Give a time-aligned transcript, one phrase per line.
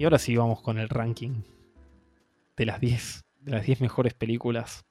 [0.00, 1.42] Y ahora sí vamos con el ranking
[2.56, 4.86] de las 10, de las 10 mejores películas.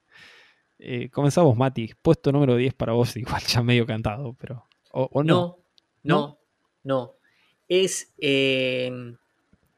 [0.78, 1.90] Eh, comenzamos, Mati.
[2.00, 4.68] Puesto número 10 para vos, igual ya medio cantado, pero.
[4.92, 5.58] ¿O, no?
[6.04, 6.38] no?
[6.84, 7.16] No,
[7.66, 9.16] Es em,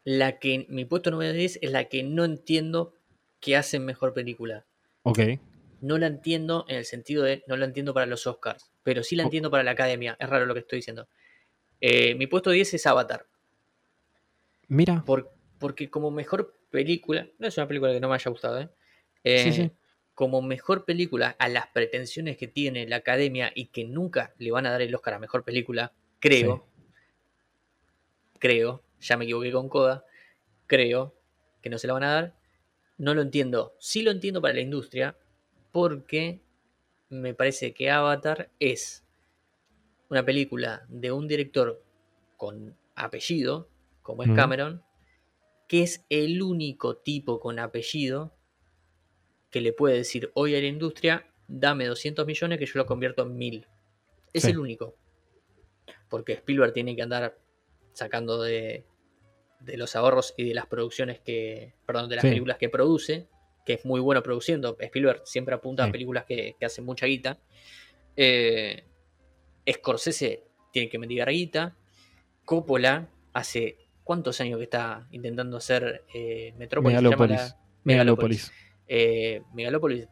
[0.05, 0.67] la que.
[0.68, 2.93] Mi puesto número 10 es la que no entiendo
[3.41, 4.67] que hacen mejor película.
[5.03, 5.19] Ok.
[5.80, 7.43] No la entiendo en el sentido de.
[7.46, 10.14] No la entiendo para los Oscars, pero sí la entiendo para la academia.
[10.21, 11.08] Es raro lo que estoy diciendo.
[11.80, 13.32] Eh, mi puesto 10 es Avatar.
[14.72, 15.04] Mira.
[15.58, 17.29] porque como mejor película.
[17.39, 18.71] No es una película que no me haya gustado, ¿eh?
[19.22, 19.63] sí, sí.
[19.63, 19.71] Eh,
[20.14, 24.64] como mejor película a las pretensiones que tiene la academia y que nunca le van
[24.64, 26.66] a dar el Oscar a mejor película, creo,
[28.39, 30.07] creo, ya me equivoqué con Coda,
[30.66, 31.14] creo
[31.61, 32.34] que no se la van a dar.
[32.97, 33.75] No lo entiendo.
[33.78, 35.19] Sí lo entiendo para la industria
[35.70, 36.41] porque
[37.10, 39.04] me parece que Avatar es
[40.08, 41.82] una película de un director
[42.38, 43.69] con apellido,
[44.03, 44.83] como es Cameron,
[45.69, 48.36] que es el único tipo con apellido
[49.50, 53.22] que le puede decir hoy a la industria, dame 200 millones que yo lo convierto
[53.22, 53.67] en mil.
[54.33, 54.97] Es el único.
[56.09, 57.39] Porque Spielberg tiene que andar
[57.92, 58.86] sacando de,
[59.61, 63.28] de, los ahorros y de las producciones que, perdón, de las películas que produce,
[63.66, 64.77] que es muy bueno produciendo.
[64.81, 67.39] Spielberg siempre apunta a películas que, hacen mucha guita.
[68.16, 68.84] Eh,
[69.70, 71.77] Scorsese tiene que mendigar guita.
[72.44, 77.56] Coppola hace cuántos años que está intentando hacer eh, Metrópolis.
[77.84, 78.53] Megalópolis.
[78.86, 80.09] Eh, Megalópolis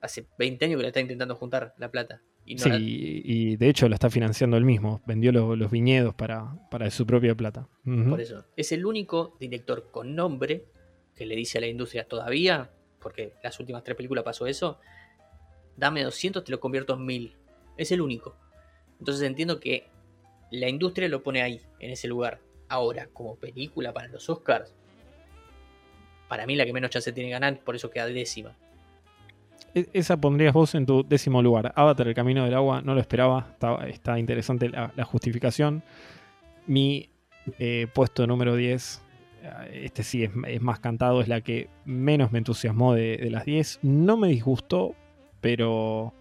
[0.00, 2.22] hace 20 años que le está intentando juntar la plata.
[2.44, 5.02] Y sí, y de hecho lo está financiando él mismo.
[5.06, 7.68] Vendió los, viñedos para, para, su propia plata.
[7.84, 8.44] Por eso.
[8.56, 10.64] Es el único director con nombre
[11.14, 14.80] que le dice a la industria todavía, porque las últimas tres películas pasó eso,
[15.76, 17.36] dame 200, te lo convierto en 1000.
[17.76, 18.36] Es el único.
[18.98, 19.86] Entonces entiendo que
[20.50, 22.40] la industria lo pone ahí, en ese lugar.
[22.70, 24.72] Ahora, como película para los Oscars,
[26.28, 28.56] para mí la que menos chance tiene de ganar, por eso queda décima.
[29.74, 31.72] E, esa pondrías vos en tu décimo lugar.
[31.74, 33.56] Avatar, el camino del agua, no lo esperaba.
[33.88, 35.82] Está, interesante la, justificación.
[36.66, 37.10] Mi
[37.58, 39.02] eh, puesto número 10,
[39.42, 43.80] eh, este sí es, más cantado, es la que menos me entusiasmó de, las 10.
[43.82, 44.94] No me disgustó,
[45.40, 46.14] pero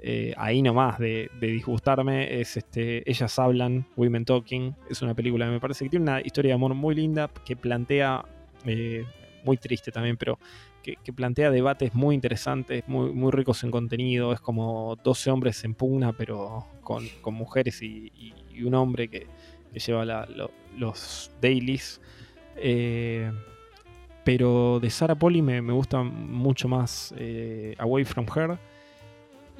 [0.00, 4.74] eh, ahí nomás de, de, disgustarme es este Ellas hablan, Women Talking.
[4.90, 7.56] Es una película que me parece que tiene una historia de amor muy linda que
[7.56, 8.24] plantea
[9.44, 10.38] muy triste también, pero
[10.82, 14.32] que, plantea debates muy interesantes, muy, muy ricos en contenido.
[14.32, 17.04] Es como 12 hombres en pugna, pero con,
[17.34, 18.34] mujeres y,
[18.64, 19.26] un hombre que,
[19.74, 20.26] lleva
[20.76, 22.00] los dailies.
[22.56, 23.30] Eh,
[24.24, 28.58] pero de Sarah Polly me, gusta mucho más eh, Away from Her.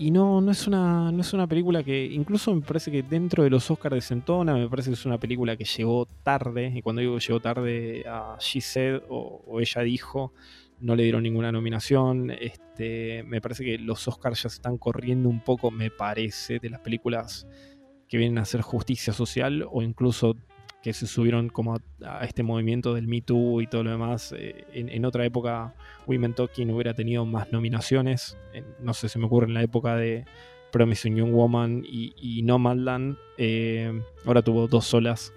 [0.00, 3.42] Y no, no, es una, no es una película que, incluso me parece que dentro
[3.42, 6.72] de los Oscars de Sentona, me parece que es una película que llegó tarde.
[6.72, 10.32] Y cuando digo llegó tarde, a She Said o, ella dijo,
[10.78, 12.30] no le dieron ninguna nominación.
[12.30, 16.70] Este, me parece que los Oscars ya se están corriendo un poco, me parece, de
[16.70, 17.48] las películas
[18.08, 20.36] que vienen a hacer justicia social o incluso
[20.82, 24.34] que se subieron como a, este movimiento del Me Too y todo lo demás.
[24.36, 25.74] Eh, en, otra época,
[26.06, 28.36] Women Talking hubiera tenido más nominaciones.
[28.80, 30.24] no sé, se me ocurre en la época de
[30.70, 33.16] Promising Young Woman y, y Nomadland.
[33.36, 35.32] Eh, ahora tuvo dos solas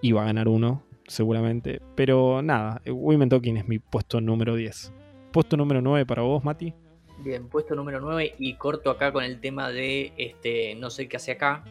[0.00, 1.80] y va a ganar uno, seguramente.
[1.94, 4.92] Pero nada, Women Talking es mi puesto número 10.
[5.32, 6.74] Puesto número 9 para vos, Mati.
[7.22, 11.16] Bien, puesto número 9 y corto acá con el tema de este no sé qué
[11.16, 11.64] hace acá.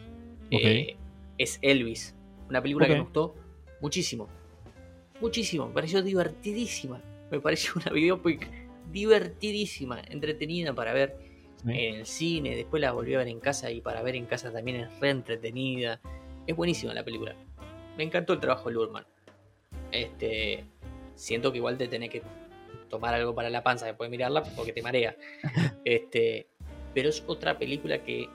[0.50, 0.96] Eh,
[1.38, 2.14] es Elvis.
[2.50, 3.34] Una película que me gustó
[3.80, 4.28] muchísimo.
[5.20, 5.68] Muchísimo.
[5.68, 7.00] Me pareció divertidísima.
[7.30, 8.50] Me pareció una biopic
[8.90, 11.16] divertidísima, entretenida para ver
[11.64, 12.56] en el cine.
[12.56, 15.10] Después la volví a ver en casa y para ver en casa también es re
[15.10, 16.00] entretenida.
[16.46, 17.36] Es buenísima la película.
[17.96, 19.06] Me encantó el trabajo de Lurman.
[19.92, 20.64] Este,
[21.14, 22.22] siento que igual te tenés que
[22.88, 25.16] tomar algo para la panza después de mirarla porque te marea.
[25.84, 26.48] Este,
[26.94, 28.28] pero es otra película que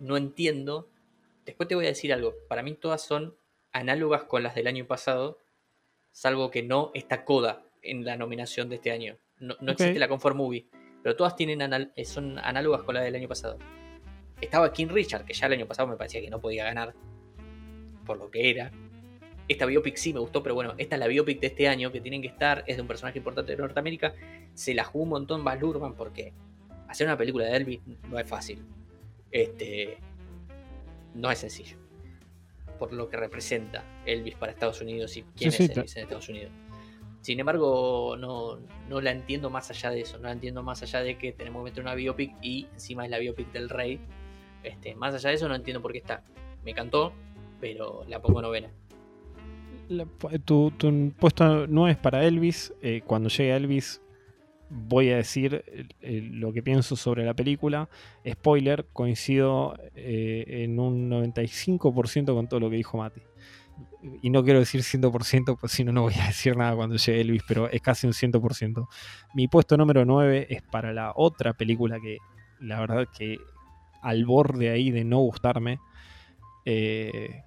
[0.00, 0.88] no entiendo
[1.48, 2.34] Después te voy a decir algo.
[2.46, 3.34] Para mí todas son
[3.72, 5.38] análogas con las del año pasado,
[6.10, 9.16] salvo que no está Coda en la nominación de este año.
[9.38, 10.68] No, existe la Comfort Movie,
[11.02, 11.62] pero todas tienen
[11.96, 13.56] eh, son análogas con las del año pasado.
[14.42, 16.92] Estaba King Richard, que ya el año pasado me parecía que no podía ganar
[18.04, 18.70] por lo que era.
[19.48, 22.02] Esta biopic sí me gustó, pero bueno, esta es la biopic de este año que
[22.02, 24.12] tienen que estar, es de un personaje importante de Norteamérica.
[24.52, 26.34] Se la jugó un montón Baz Luhrmann porque
[26.88, 28.62] hacer una película de Elvis no es fácil.
[29.30, 29.98] Este,
[31.14, 31.76] no es sencillo.
[32.78, 36.52] Por lo que representa Elvis para Estados Unidos y quién es Elvis en Estados Unidos.
[37.20, 38.58] Sin embargo, no,
[38.88, 40.18] no, la entiendo más allá de eso.
[40.18, 43.10] No la entiendo más allá de que tenemos que meter una biopic y encima es
[43.10, 44.00] la biopic del rey.
[44.62, 46.22] Este, más allá de eso, no entiendo por qué está.
[46.64, 47.12] Me encantó,
[47.60, 48.70] pero la pongo novena.
[50.44, 50.72] tu,
[51.18, 52.72] puesto no es para Elvis.
[52.82, 54.00] Eh, cuando llegue a Elvis,
[54.70, 55.64] voy a decir
[56.00, 57.88] lo que pienso sobre la película.
[58.28, 63.22] Spoiler, coincido eh, en un 95% con todo lo que dijo Mati.
[64.22, 67.20] Y no quiero decir 100%, pues si no, no voy a decir nada cuando llegue
[67.20, 68.86] Elvis, pero es casi un 100%.
[69.34, 72.18] Mi puesto número 9 es para la otra película que
[72.60, 73.38] la verdad que
[74.02, 75.78] al borde ahí de no gustarme.
[76.64, 77.42] Eh,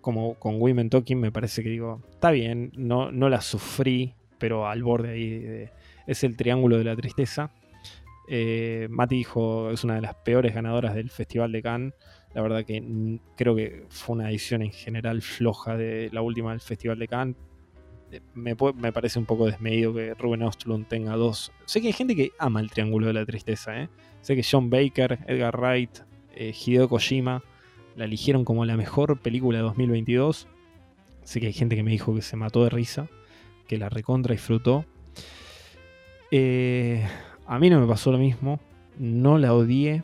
[0.00, 4.68] como con Women Talking me parece que digo, está bien, no, no la sufrí, pero
[4.68, 5.68] al borde ahí
[6.06, 7.50] es el Triángulo de la Tristeza.
[8.28, 11.94] Eh, Mati dijo, es una de las peores ganadoras del Festival de Cannes.
[12.34, 16.60] La verdad que creo que fue una edición en general floja de la última del
[16.60, 17.36] Festival de Cannes.
[18.12, 21.52] Eh, me, parece un poco desmedido que Ruben Ostlund tenga dos.
[21.64, 23.80] Sé que hay gente que ama el Triángulo de la Tristeza.
[23.80, 23.88] ¿eh?
[24.20, 25.98] Sé que John Baker, Edgar Wright,
[26.36, 27.42] Hideo Kojima
[27.96, 30.46] la eligieron como la mejor película de 2022.
[31.24, 33.08] Sé que hay gente que me dijo que se mató de risa,
[33.66, 34.84] que la recontra disfrutó.
[36.30, 37.06] Eh,
[37.46, 38.60] a mí no me pasó lo mismo,
[38.98, 40.02] no la odié.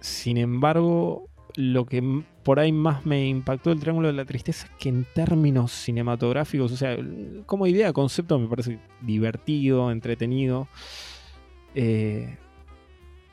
[0.00, 4.72] Sin embargo, lo que por ahí más me impactó el Triángulo de la Tristeza es
[4.78, 6.96] que en términos cinematográficos, o sea,
[7.46, 10.68] como idea, concepto, me parece divertido, entretenido.
[11.74, 12.36] Eh,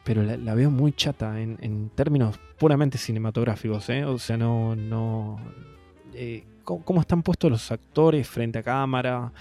[0.04, 4.04] pero la, veo muy chata en, términos puramente cinematográficos, ¿eh?
[4.04, 4.76] O sea, no.
[4.76, 5.40] no
[6.64, 9.32] ¿cómo, están puestos los actores frente a cámara?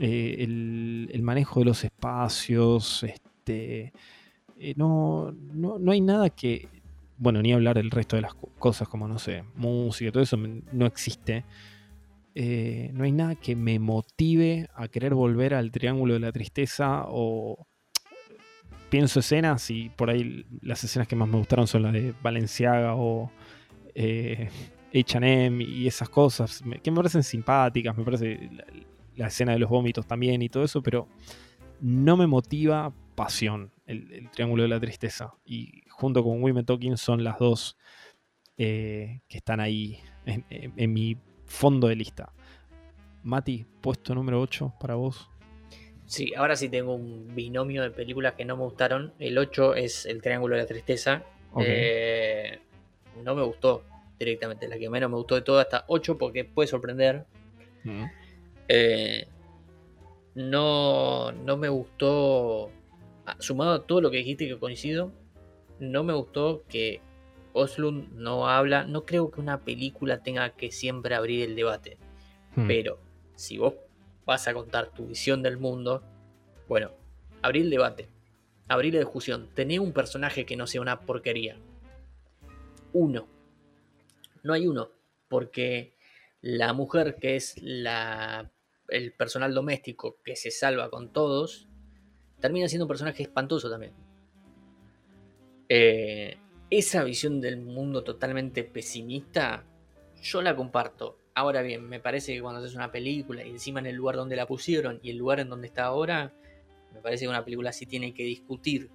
[0.00, 3.02] Eh, el, manejo de los espacios.
[3.02, 3.92] Este.
[4.76, 6.68] no, no, hay nada que.
[7.16, 10.86] Bueno, ni hablar del resto de las cosas, como no sé, música, todo eso no
[10.86, 11.44] existe.
[12.34, 17.66] no hay nada que me motive a querer volver al triángulo de la tristeza o,
[18.88, 22.94] pienso escenas y por ahí las escenas que más me gustaron son las de Valenciaga
[22.94, 23.32] o
[24.92, 28.48] HM y esas cosas, que me parecen simpáticas, me parece
[29.18, 31.08] la, escena de los vómitos también y todo eso, pero
[31.80, 35.34] no me motiva pasión el, Triángulo de la Tristeza.
[35.44, 37.76] Y junto con Women Talking son las dos
[38.56, 41.16] eh, que están ahí en mi
[41.46, 42.32] fondo de lista.
[43.22, 45.28] Mati, puesto número 8 para vos.
[46.06, 49.12] Sí, ahora sí tengo un binomio de películas que no me gustaron.
[49.18, 51.22] El 8 es El Triángulo de la Tristeza.
[51.60, 52.58] Eh,
[53.22, 53.84] no me gustó
[54.18, 54.66] directamente.
[54.68, 57.26] La que menos me gustó de todo hasta 8 porque puede sorprender.
[57.84, 58.04] Mm.
[58.68, 59.26] Eh,
[60.34, 62.70] no, no me gustó.
[63.26, 65.12] Ah, sumado a todo lo que dijiste que coincido,
[65.80, 67.00] no me gustó que
[67.52, 68.84] Oslund no habla.
[68.84, 71.98] No creo que una película tenga que siempre abrir el debate.
[72.54, 72.66] Mm.
[72.66, 72.98] Pero
[73.34, 73.74] si vos
[74.24, 76.02] vas a contar tu visión del mundo,
[76.68, 76.90] bueno,
[77.42, 78.08] abrir el debate,
[78.68, 81.56] abrir la discusión, tener un personaje que no sea una porquería.
[82.92, 83.26] Uno.
[84.42, 84.90] No hay uno,
[85.28, 85.94] porque
[86.40, 88.50] la mujer que es la,
[88.88, 91.68] el personal doméstico que se salva con todos,
[92.40, 93.92] termina siendo un personaje espantoso también.
[95.68, 96.36] Eh,
[96.70, 99.64] esa visión del mundo totalmente pesimista,
[100.22, 101.18] yo la comparto.
[101.34, 104.36] Ahora bien, me parece que cuando haces una película y encima en el lugar donde
[104.36, 106.32] la pusieron y el lugar en donde está ahora,
[106.92, 108.90] me parece que una película sí tiene que discutir,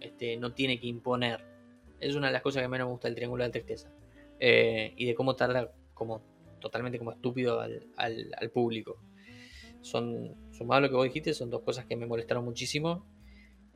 [0.00, 1.44] este, no tiene que imponer.
[2.00, 3.90] Es una de las cosas que menos me gusta del Triángulo de la Tristeza.
[4.40, 6.22] Eh, y de cómo tarda como
[6.60, 8.98] totalmente como estúpido al, público.
[9.90, 13.06] Son, sumado a lo que vos dijiste, son dos cosas que me molestaron muchísimo.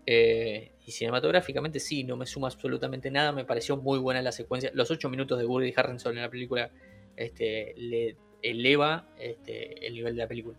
[0.05, 3.33] Eh, y cinematográficamente sí, no me suma absolutamente nada.
[3.33, 4.71] Me pareció muy buena la secuencia.
[4.75, 6.71] Los ocho minutos de Woody Harrelson en la película
[7.17, 10.59] este, le eleva este, el nivel de la película.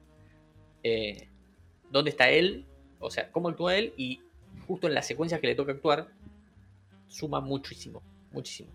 [0.82, 1.28] Eh,
[1.92, 2.66] ¿Dónde está él?
[3.00, 4.22] O sea, cómo actúa él y
[4.68, 6.08] justo en las secuencias que le toca actuar,
[7.08, 8.72] suma muchísimo, muchísimo.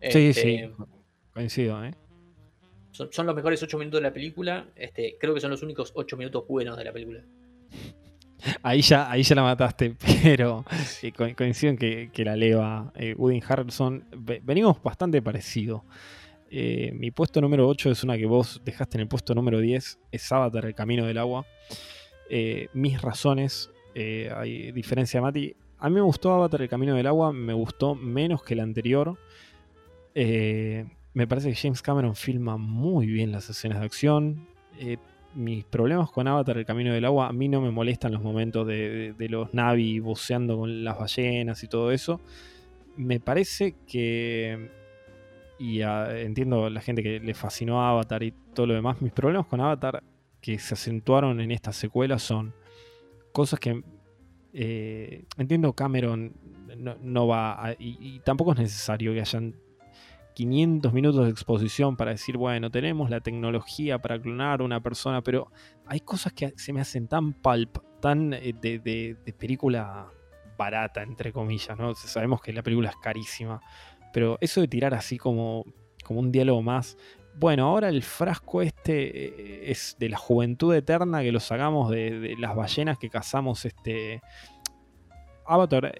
[0.00, 0.70] Sí, este, sí,
[1.32, 1.94] coincido, ¿eh?
[2.92, 4.66] Son, los mejores 8 minutos de la película.
[4.76, 7.22] Este, creo que son los únicos 8 minutos buenos de la película.
[8.64, 9.94] Ahí ya, ahí ya la mataste,
[10.24, 10.64] pero
[11.36, 13.14] coincido en que, la leva eh,
[13.46, 14.04] Harrelson.
[14.42, 15.84] Venimos bastante parecido.
[16.54, 19.98] Eh, mi puesto número 8 es una que vos dejaste en el puesto número 10,
[20.10, 21.46] es Avatar, el camino del agua.
[22.28, 25.56] Eh, mis razones, eh, hay diferencia Mati.
[25.78, 29.16] A mí me gustó Avatar, el camino del agua, me gustó menos que el anterior.
[31.14, 34.48] Me parece que James Cameron filma muy bien las escenas de acción.
[35.34, 38.66] mis problemas con Avatar, el camino del agua, a mí no me molestan los momentos
[38.66, 42.20] de, de los Navi buceando con las ballenas y todo eso.
[42.96, 44.70] Me parece que
[45.62, 49.00] y entiendo la gente que le fascinó Avatar y todo lo demás.
[49.00, 50.02] Mis problemas con Avatar
[50.40, 52.52] que se acentuaron en esta secuela son
[53.30, 53.80] cosas que
[54.52, 56.32] eh, entiendo Cameron
[57.00, 59.54] no, va y, tampoco es necesario que hayan
[60.34, 65.50] 500 minutos de exposición para decir, bueno, tenemos la tecnología para clonar una persona, pero
[65.86, 70.10] hay cosas que se me hacen tan pulp, tan eh, de, película
[70.56, 71.94] barata, entre comillas, ¿no?
[71.94, 73.60] Sabemos que la película es carísima,
[74.12, 75.64] pero eso de tirar así como,
[76.04, 76.96] como un diálogo más,
[77.34, 82.34] bueno, ahora el frasco este eh, es de la juventud eterna que lo sacamos de,
[82.38, 84.20] las ballenas que cazamos este...
[85.44, 85.92] Avatar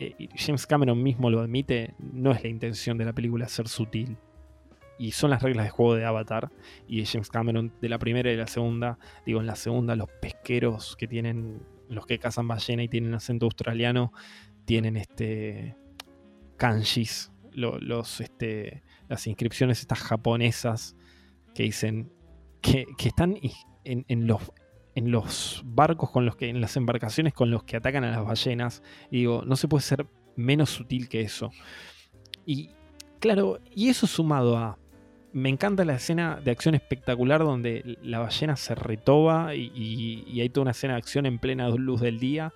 [0.00, 4.16] eh, James Cameron mismo lo admite, no es la intención de la película ser sutil.
[5.00, 6.50] Y son las reglas de juego de Avatar
[6.88, 8.98] y James Cameron de la primera y de la segunda.
[9.24, 13.46] Digo, en la segunda los pesqueros que tienen, los que cazan ballena y tienen acento
[13.46, 14.12] australiano,
[14.64, 15.76] tienen este
[16.56, 20.96] kanjis, los, este, las inscripciones estas japonesas
[21.54, 22.12] que dicen
[22.60, 23.36] que, están
[23.84, 24.42] en, los,
[24.94, 28.24] en los barcos con los que, en las embarcaciones con los que atacan a las
[28.24, 28.82] ballenas.
[29.10, 31.50] Y digo, no se puede ser menos sutil que eso.
[32.46, 32.70] Y
[33.20, 34.78] claro, y eso sumado a.
[35.32, 40.62] Me encanta la escena de acción espectacular donde la ballena se retoba y, hay toda
[40.62, 42.54] una escena de acción en plena luz del día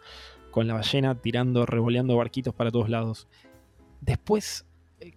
[0.50, 3.28] con la ballena tirando, revoleando barquitos para todos lados.
[4.00, 4.66] Después,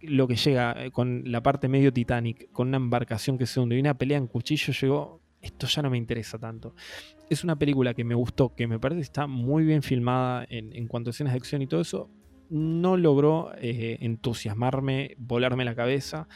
[0.01, 3.75] lo que llega eh, con la parte medio Titanic, con una embarcación que se hunde
[3.77, 6.75] y una pelea en cuchillo, llegó esto ya no me interesa tanto.
[7.29, 10.87] Es una película que me gustó, que me parece que está muy bien filmada en,
[10.87, 12.09] cuanto a escenas de acción y todo eso.
[12.49, 16.27] No logró eh, entusiasmarme, volarme la cabeza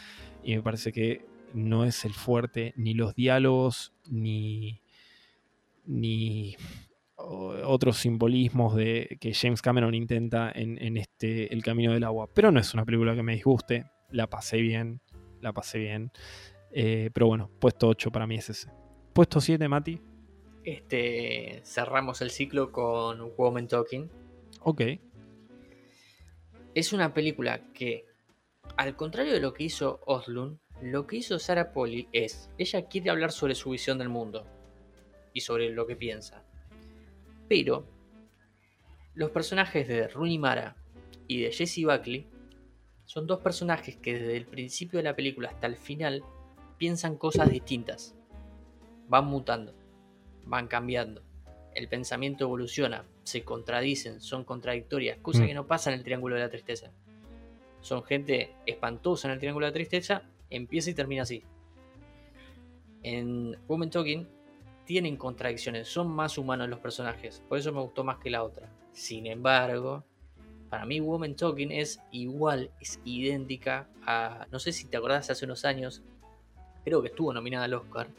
[0.43, 4.81] y me parece que no es el fuerte ni los diálogos ni,
[5.85, 6.55] ni
[7.15, 12.29] otros simbolismos de, que James Cameron intenta en, este El Camino del Agua.
[12.33, 13.85] Pero no es una película que me disguste.
[14.11, 15.01] La pasé bien.
[15.41, 16.11] La pasé bien.
[16.71, 18.69] Eh, pero bueno, puesto 8 para mí es ese.
[19.19, 19.99] Puesto 7, Mati.
[20.63, 24.09] Este, cerramos el ciclo con Woman Talking.
[24.61, 24.81] Ok.
[26.73, 28.05] Es una película que,
[28.77, 33.09] al contrario de lo que hizo Oslund, lo que hizo Sarah Polly es, ella quiere
[33.09, 34.45] hablar sobre su visión del mundo
[35.33, 36.45] y sobre lo que piensa.
[37.49, 37.85] Pero
[39.15, 40.77] los personajes de Rooney Mara
[41.27, 42.25] y de Jesse Buckley
[43.03, 46.23] son dos personajes que desde el principio de la película hasta el final
[46.77, 48.15] piensan cosas distintas
[49.09, 49.73] van mutando,
[50.45, 51.23] van cambiando.
[51.75, 55.47] El pensamiento evoluciona, se contradicen, son contradictorias, cosa mm.
[55.47, 56.91] que no pasa en el Triángulo de la Tristeza.
[57.81, 61.43] Son gente espantosa en el Triángulo de la Tristeza, empieza y termina así.
[63.03, 64.27] En Woman Talking
[64.85, 68.69] tienen contradicciones, son más humanos los personajes, por eso me gustó más que la otra.
[68.91, 70.03] Sin embargo,
[70.69, 75.45] para mí Woman Talking es igual, es idéntica a, no sé si te acordás hace
[75.45, 76.01] unos años,
[76.83, 78.09] creo que estuvo nominada al Oscar,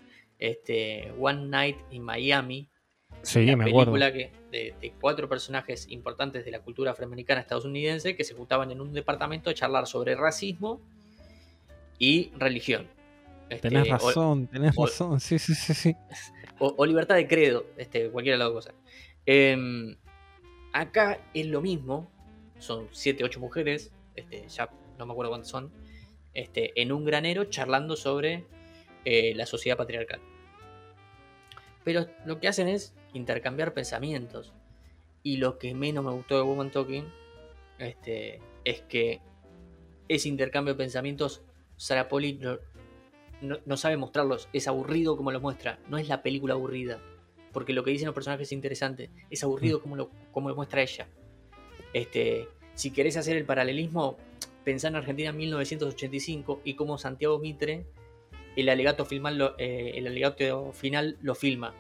[0.40, 2.68] este, One Night in Miami.
[3.23, 8.35] Sí, me película Que, de, cuatro personajes importantes de la cultura afroamericana estadounidense que se
[8.35, 10.80] juntaban en un departamento a charlar sobre racismo
[11.99, 12.88] y religión.
[13.50, 15.97] Este, tenés razón, tenés razón, sí, sí, sí, sí.
[16.59, 18.75] O, libertad de credo, este, cualquiera de las dos cosas.
[19.26, 19.97] Em,
[20.73, 22.11] acá es lo mismo,
[22.59, 25.73] son siete, ocho mujeres, este, ya no me acuerdo cuántas son,
[26.32, 28.44] este, en un granero charlando sobre
[29.04, 30.21] eh, la sociedad patriarcal.
[31.85, 34.52] Pero lo que hacen es intercambiar pensamientos.
[35.23, 37.04] Y lo que menos me gustó de Woman Talking
[37.78, 39.21] este, es que
[40.09, 41.42] ese intercambio de pensamientos,
[41.76, 42.40] Sarah Poli
[43.40, 44.49] no, sabe mostrarlos.
[44.52, 45.78] Es aburrido como lo muestra.
[45.88, 47.00] No es la película aburrida.
[47.52, 49.11] Porque lo que dicen los personajes es interesante.
[49.30, 49.83] Es aburrido mm.
[49.83, 51.09] como lo, como lo muestra ella.
[51.92, 54.16] Este, si querés hacer el paralelismo,
[54.64, 57.87] pensá en Argentina en 1985 y cómo Santiago Mitre
[58.61, 61.75] el alegato, final eh, el alegato final lo filma.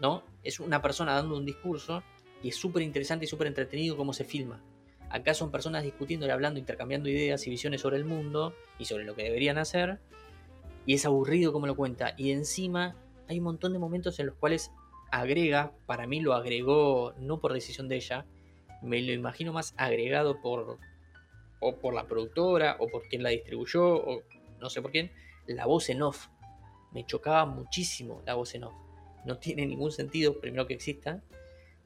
[0.00, 0.22] ¿no?
[0.42, 2.02] Es una persona dando un discurso
[2.42, 4.62] y es súper interesante y súper entretenido cómo se filma.
[5.08, 9.04] Acá son personas discutiendo y hablando, intercambiando ideas y visiones sobre el mundo y sobre
[9.04, 10.00] lo que deberían hacer.
[10.86, 12.14] Y es aburrido como lo cuenta.
[12.18, 12.96] Y encima
[13.28, 14.70] hay un montón de momentos en los cuales
[15.10, 18.26] agrega, para mí lo agregó no por decisión de ella,
[18.82, 20.78] me lo imagino más agregado por,
[21.60, 24.22] o por la productora o por quien la distribuyó o
[24.60, 25.12] no sé por quién,
[25.46, 26.28] la voz en off.
[26.92, 28.74] Me chocaba muchísimo la voz en off.
[29.24, 31.22] No tiene ningún sentido, primero que exista.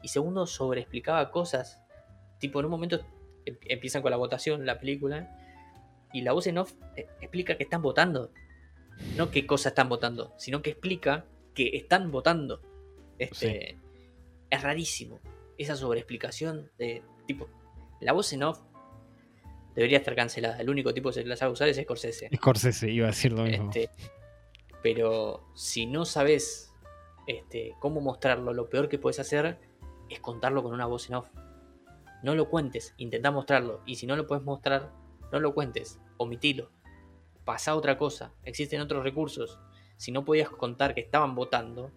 [0.03, 1.81] Y segundo, sobreexplicaba cosas.
[2.39, 3.01] Tipo, en un momento
[3.47, 5.35] em, empiezan con la votación, la película.
[6.13, 8.33] Y la voz en off eh, explica que están votando.
[9.17, 12.61] No qué cosa están votando, sino que explica que están votando.
[13.19, 13.79] Este,
[14.51, 15.21] Es rarísimo.
[15.57, 17.49] Esa sobreexplicación de tipo.
[18.01, 18.61] La voz en off
[19.79, 20.59] debería estar cancelada.
[20.59, 22.29] El único tipo que se las sabe usar es Scorsese.
[22.35, 23.71] Scorsese, iba a decir lo mismo.
[23.71, 23.91] Este,
[24.83, 26.75] pero si no sabes
[27.29, 29.61] este, cómo mostrarlo, lo peor que puedes hacer
[30.11, 31.29] es contarlo con una voz en off.
[32.25, 33.81] No lo cuentes, intenta mostrarlo.
[33.87, 34.93] Y si no lo puedes mostrar,
[35.31, 36.73] no lo cuentes, omitilo.
[37.45, 39.61] pasa otra cosa, existen otros recursos.
[39.97, 41.93] Si no podías contar que estaban votando,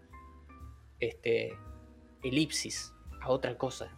[0.99, 1.57] este,
[2.21, 3.97] elipsis a otra cosa.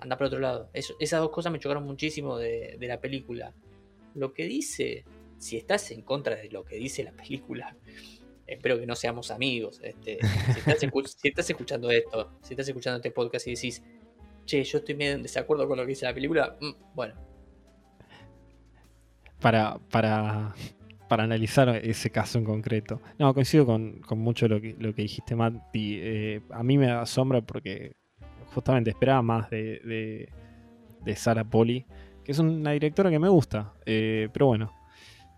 [0.00, 0.70] Anda por otro lado.
[0.72, 3.54] esas dos cosas me chocaron muchísimo de, la película.
[4.14, 5.04] Lo que dice,
[5.38, 7.76] si estás en contra de lo que dice la película,
[8.46, 9.80] espero que no seamos amigos.
[9.82, 10.18] Este,
[10.52, 13.82] si, estás escuchando esto, si estás escuchando este podcast y decís,
[14.44, 17.14] che, yo estoy medio en desacuerdo con lo que dice la película, mm, bueno.
[19.40, 20.54] Para, para,
[21.08, 23.00] para analizar ese caso en concreto.
[23.18, 25.54] No, coincido con, mucho lo que, lo que dijiste, Matt.
[25.74, 27.97] Eh, a mí me asombra porque
[28.54, 30.28] justamente esperaba más de, de,
[31.04, 31.84] de Sarah Poli,
[32.24, 33.72] que es una directora que me gusta.
[33.86, 34.72] Eh, pero bueno,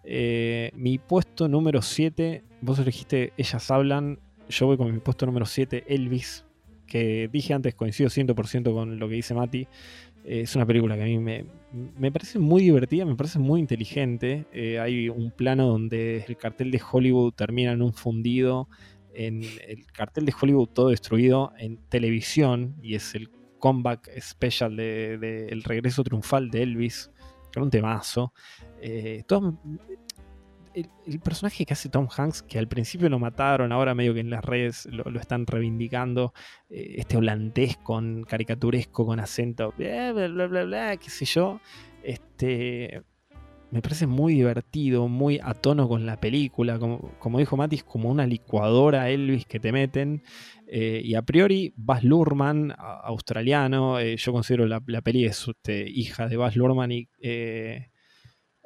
[0.05, 5.47] eh, mi puesto número 7, vos elegiste Ellas Hablan, yo voy con mi puesto número
[5.47, 6.45] 7, Elvis,
[6.87, 9.69] que dije antes, coincido 100% con lo que dice Mati.
[10.25, 14.47] Eh, es una película que a mí me, parece muy divertida, me parece muy inteligente.
[14.81, 18.69] Hay un plano donde el cartel de Hollywood termina en un fundido,
[19.15, 25.21] en el cartel de Hollywood todo destruido en televisión, y es el comeback special del
[25.21, 27.11] de, el regreso triunfal de Elvis,
[27.53, 28.33] con un temazo.
[28.81, 29.25] Eh,
[30.75, 34.31] el, personaje que hace Tom Hanks, que al principio lo mataron, ahora medio que en
[34.31, 36.33] las redes lo, están reivindicando,
[36.69, 41.61] eh, este holandés con caricaturesco, con acento, bla, bla, bla, bla, qué sé yo,
[42.03, 43.03] este,
[43.71, 48.11] me parece muy divertido, muy a tono con la película, como, como dijo Matis, como
[48.11, 50.23] una licuadora Elvis que te meten.
[50.67, 56.29] Eh, y a priori, Baz Luhrmann, australiano, yo considero la, la peli es este, hija
[56.29, 57.09] de Baz Luhrmann y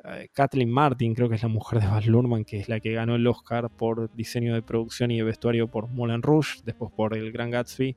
[0.05, 2.93] eh, Kathleen Martin, creo que es la mujer de Baz Luhrmann, que es la que
[2.93, 7.17] ganó el Oscar por diseño de producción y de vestuario por Moulin Rouge, después por
[7.17, 7.97] El Gran Gatsby.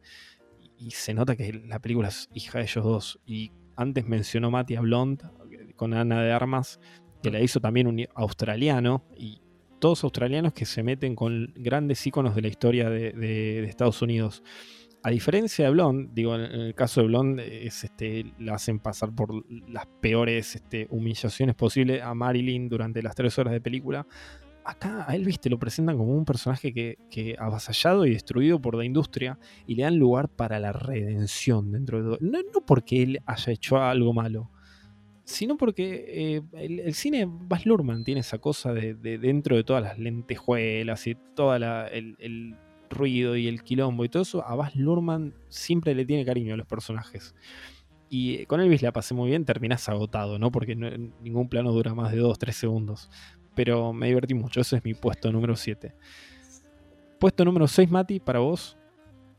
[0.80, 3.20] Y se nota que la película es hija de ellos dos.
[3.26, 5.24] Y antes mencionó Mattia Blond
[5.78, 6.82] con Ana de Armas,
[7.24, 9.06] que la hizo también un australiano.
[9.16, 9.40] Y
[9.80, 14.44] todos australianos que se meten con grandes íconos de la historia de Estados Unidos
[15.08, 19.16] a diferencia de Blonde, digo, en el caso de Blonde, es, este, la hacen pasar
[19.16, 24.06] por las peores este, humillaciones posibles a Marilyn durante las tres horas de película.
[24.66, 28.84] Acá a Elvis lo presentan como un personaje que, que avasallado y destruido por la
[28.84, 32.18] industria y le dan lugar para la redención dentro de todo.
[32.20, 34.52] No porque él haya hecho algo malo,
[35.28, 40.00] sino porque eh, el, cine Baz Luhrmann tiene esa cosa de, dentro de todas las
[40.00, 42.58] lentejuelas y toda la, el
[42.90, 46.58] ruido y el quilombo y todo eso, a Baz Luhrmann siempre le tiene cariño a
[46.58, 47.36] los personajes.
[48.10, 50.52] Y con Elvis la pasé muy bien, terminás agotado, ¿no?
[50.52, 53.10] Porque ningún plano dura más de 2-3 segundos.
[53.54, 55.94] Pero me divertí mucho, ese es mi puesto número 7.
[57.20, 58.78] Puesto número 6, Mati, para vos.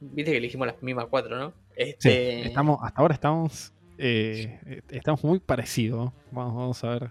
[0.00, 1.52] Viste que elegimos las mismas cuatro, ¿no?
[1.74, 2.42] Este...
[2.42, 6.12] estamos, hasta ahora estamos, eh, estamos muy parecidos.
[6.30, 7.08] Vamos, vamos a ver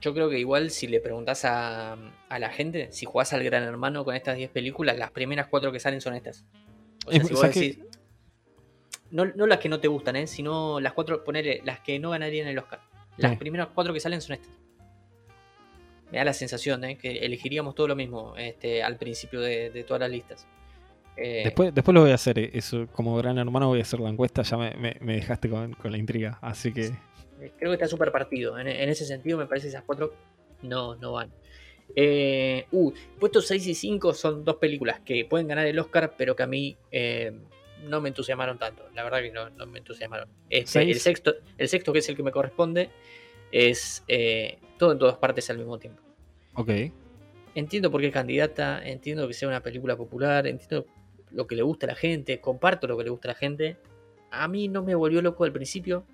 [0.00, 1.96] yo creo que igual si le preguntas a,
[2.30, 5.80] la gente, si jugás al Gran Hermano con estas 10 películas, las primeras 4 que
[5.80, 6.44] salen son estas.
[7.06, 7.78] O sea, si vos decís,
[9.10, 10.26] no, las que no te gustan, ¿eh?
[10.26, 12.80] sino las cuatro, ponerle las que no ganarían el Oscar.
[13.16, 14.52] Las primeras 4 que salen son estas.
[16.12, 16.98] Me da la sensación ¿eh?
[16.98, 20.46] que elegiríamos todo lo mismo este, al principio de, todas las listas.
[21.16, 24.10] Eh, después, después lo voy a hacer, eso como gran hermano voy a hacer la
[24.10, 26.92] encuesta, ya me, dejaste con, con, la intriga, así que
[27.40, 28.58] eh, creo que está súper partido.
[28.58, 30.14] En, ese sentido, me parece que esas cuatro
[30.62, 31.30] no, no van.
[31.94, 36.34] Eh, uh, puestos 6 y 5 son dos películas que pueden ganar el Oscar, pero
[36.34, 37.32] que a mí eh,
[37.84, 38.88] no me entusiasmaron tanto.
[38.94, 40.28] La verdad que no, me entusiasmaron.
[40.50, 42.90] Este, el, sexto, el sexto, que es el que me corresponde,
[43.52, 44.04] es
[44.78, 46.02] todo en todas partes al mismo tiempo.
[46.54, 46.70] Ok.
[47.54, 50.86] Entiendo por qué es candidata, entiendo que sea una película popular, entiendo
[51.36, 53.76] lo que le gusta a la gente, comparto lo que le gusta a la gente.
[54.30, 56.06] A mí no me volvió loco al principio,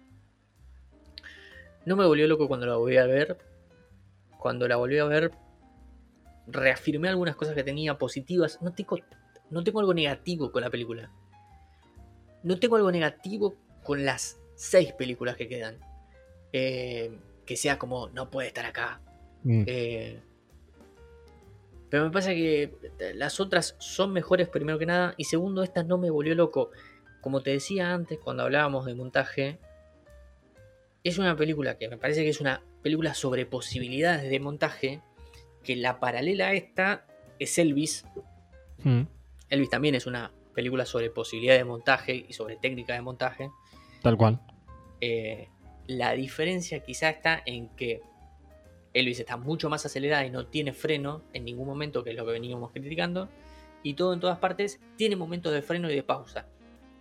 [1.85, 3.39] no me volvió loco cuando la volví a ver.
[4.39, 5.31] Cuando la volví a ver,
[6.49, 8.61] reafirmé algunas cosas que tenía positivas.
[8.61, 8.99] No tengo,
[9.51, 11.13] no tengo algo negativo con la película.
[12.43, 13.55] No tengo algo negativo
[13.85, 15.79] con las seis películas que quedan.
[16.53, 19.01] Eh, que sea como, no puede estar acá.
[19.45, 19.65] Mm.
[19.67, 20.21] Eh,
[21.93, 22.73] pero me pasa que
[23.15, 25.13] las otras son mejores primero que nada.
[25.19, 26.71] Y segundo, esta no me volvió loco.
[27.21, 29.59] Como te decía antes, cuando hablábamos de montaje,
[31.05, 35.03] es una película que me parece que es una película sobre posibilidades de montaje,
[35.63, 37.05] que la paralela a esta
[37.39, 38.07] es Elvis.
[38.83, 39.03] Hmm.
[39.51, 43.51] Elvis también es una película sobre posibilidades de montaje y sobre técnica de montaje.
[44.01, 44.41] Tal cual.
[45.03, 45.51] Eh,
[45.89, 48.01] la diferencia quizá está en que
[48.95, 52.27] Elvis está mucho más acelerada y no tiene freno en ningún momento, que es lo
[52.27, 53.29] que veníamos criticando.
[53.83, 56.47] Y todo en todas partes tiene momentos de freno y de pausa.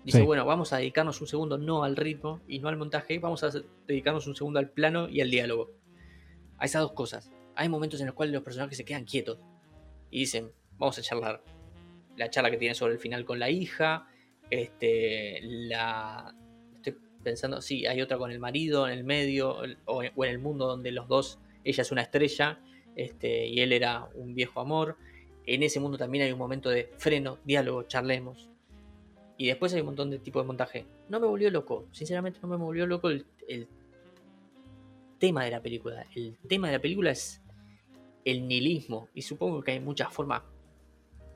[0.03, 3.43] Dice, bueno, vamos a dedicarnos un segundo no al ritmo y no al montaje, vamos
[3.43, 3.51] a
[3.85, 5.69] dedicarnos un segundo al plano y al diálogo.
[6.57, 7.31] A esas dos cosas.
[7.55, 9.37] hay momentos en los cuales los personajes se quedan quietos
[10.09, 11.43] y dicen, vamos a charlar.
[12.17, 14.07] La charla que tiene sobre el final con la hija,
[14.49, 16.35] este, la...
[16.75, 20.65] Estoy pensando, sí, hay otra con el marido en el medio, o en el mundo
[20.65, 22.59] donde los dos, ella es una estrella
[22.95, 24.97] este, y él era un viejo amor.
[25.45, 28.49] En ese mundo también hay un momento de freno, diálogo, charlemos.
[29.37, 30.85] Y después hay un montón de tipos de montaje.
[31.09, 33.67] No me volvió loco, sinceramente no me volvió loco el, el
[35.17, 36.05] tema de la película.
[36.15, 37.41] El tema de la película es
[38.25, 39.07] el nihilismo.
[39.13, 40.43] Y supongo que hay muchas formas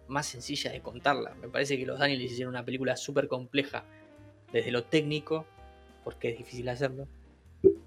[0.08, 1.36] más sencillas de contarla.
[1.42, 3.86] Me parece que los Daniels hicieron una película súper compleja
[4.52, 5.46] desde lo técnico,
[6.04, 7.08] porque es difícil hacerlo.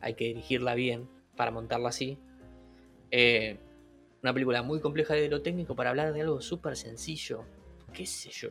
[0.00, 2.18] Hay que dirigirla bien para montarla así.
[3.10, 3.58] Eh,
[4.22, 7.44] una película muy compleja desde lo técnico para hablar de algo súper sencillo.
[7.92, 8.50] ¿Qué sé yo?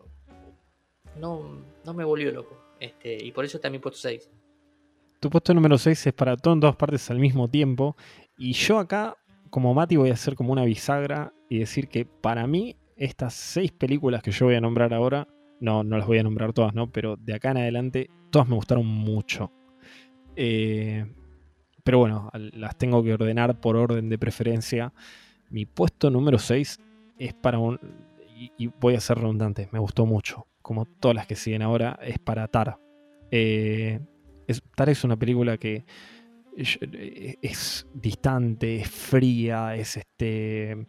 [1.19, 2.57] No, no me volvió loco.
[2.79, 4.29] Este, y por eso está mi puesto 6.
[5.19, 7.95] Tu puesto número 6 es para todo en todas partes al mismo tiempo.
[8.37, 9.17] Y yo acá,
[9.49, 13.71] como Mati, voy a hacer como una bisagra y decir que para mí, estas seis
[13.71, 15.27] películas que yo voy a nombrar ahora,
[15.59, 16.91] no, no las voy a nombrar todas, ¿no?
[16.91, 19.51] Pero de acá en adelante, todas me gustaron mucho.
[20.35, 21.05] Eh,
[21.87, 24.91] pero bueno, las tengo que ordenar por orden de preferencia.
[25.49, 26.81] Mi puesto número 6
[27.17, 27.79] es para un.
[28.57, 30.47] Y, voy a ser redundante, me gustó mucho.
[30.61, 32.77] Como todas las que siguen ahora, es para Tar.
[33.31, 34.01] Eh,
[34.75, 35.85] Tar es una película que
[36.57, 40.87] es, distante, es fría, es este.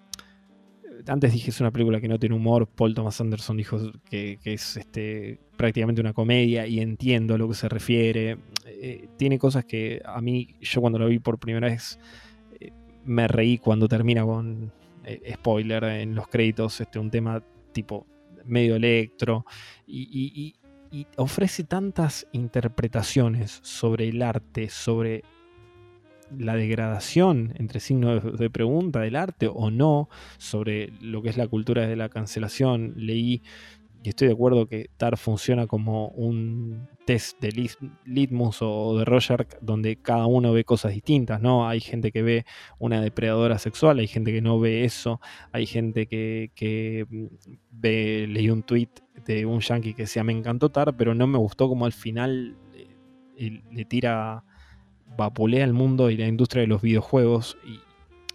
[1.07, 2.67] Antes dije es una película que no tiene humor.
[2.67, 7.55] Paul Thomas Anderson dijo que, es este, prácticamente una comedia y entiendo a lo que
[7.55, 8.39] se refiere.
[8.67, 11.99] Eh, tiene cosas que a mí, yo cuando lo vi por primera vez,
[12.61, 12.73] eh,
[13.05, 14.73] me reí cuando termina con
[15.05, 18.07] eh, spoiler en los créditos, este, un tema tipo
[18.45, 19.45] medio electro.
[19.87, 20.55] y
[21.17, 25.23] ofrece tantas interpretaciones sobre el arte, sobre
[26.37, 31.49] la degradación, entre signos de pregunta, del arte o no, sobre lo que es la
[31.49, 32.95] cultura de la cancelación.
[32.97, 33.43] Leí
[34.03, 37.71] y estoy de acuerdo que TAR funciona como un test de
[38.05, 41.69] Litmus o de Rorschach donde cada uno ve cosas distintas, ¿no?
[41.69, 42.47] Hay gente que ve
[42.79, 47.27] una depredadora sexual, hay gente que no ve eso, hay gente que, mm,
[47.73, 48.91] ve, leí un tweet
[49.27, 52.57] de un yankee que decía me encantó TAR, pero no me gustó como al final
[53.37, 54.45] eh, le tira,
[55.19, 57.81] vapulea el mundo y la industria de los videojuegos y,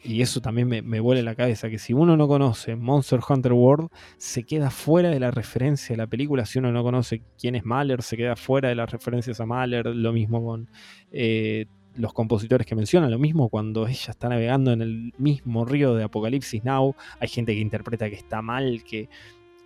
[0.06, 3.88] eso también me, me vuela la cabeza, que si uno no conoce Monster Hunter World,
[4.18, 6.46] se queda fuera de la referencia de la película.
[6.46, 9.86] Si uno no conoce quién es Mahler, se queda fuera de las referencias a Mahler.
[9.86, 10.70] Lo mismo con
[11.10, 15.96] eh, los compositores que mencionan, lo mismo cuando ella está navegando en el mismo río
[15.96, 16.96] de Apocalipsis Now.
[17.22, 19.08] Hay gente que interpreta que está mal, que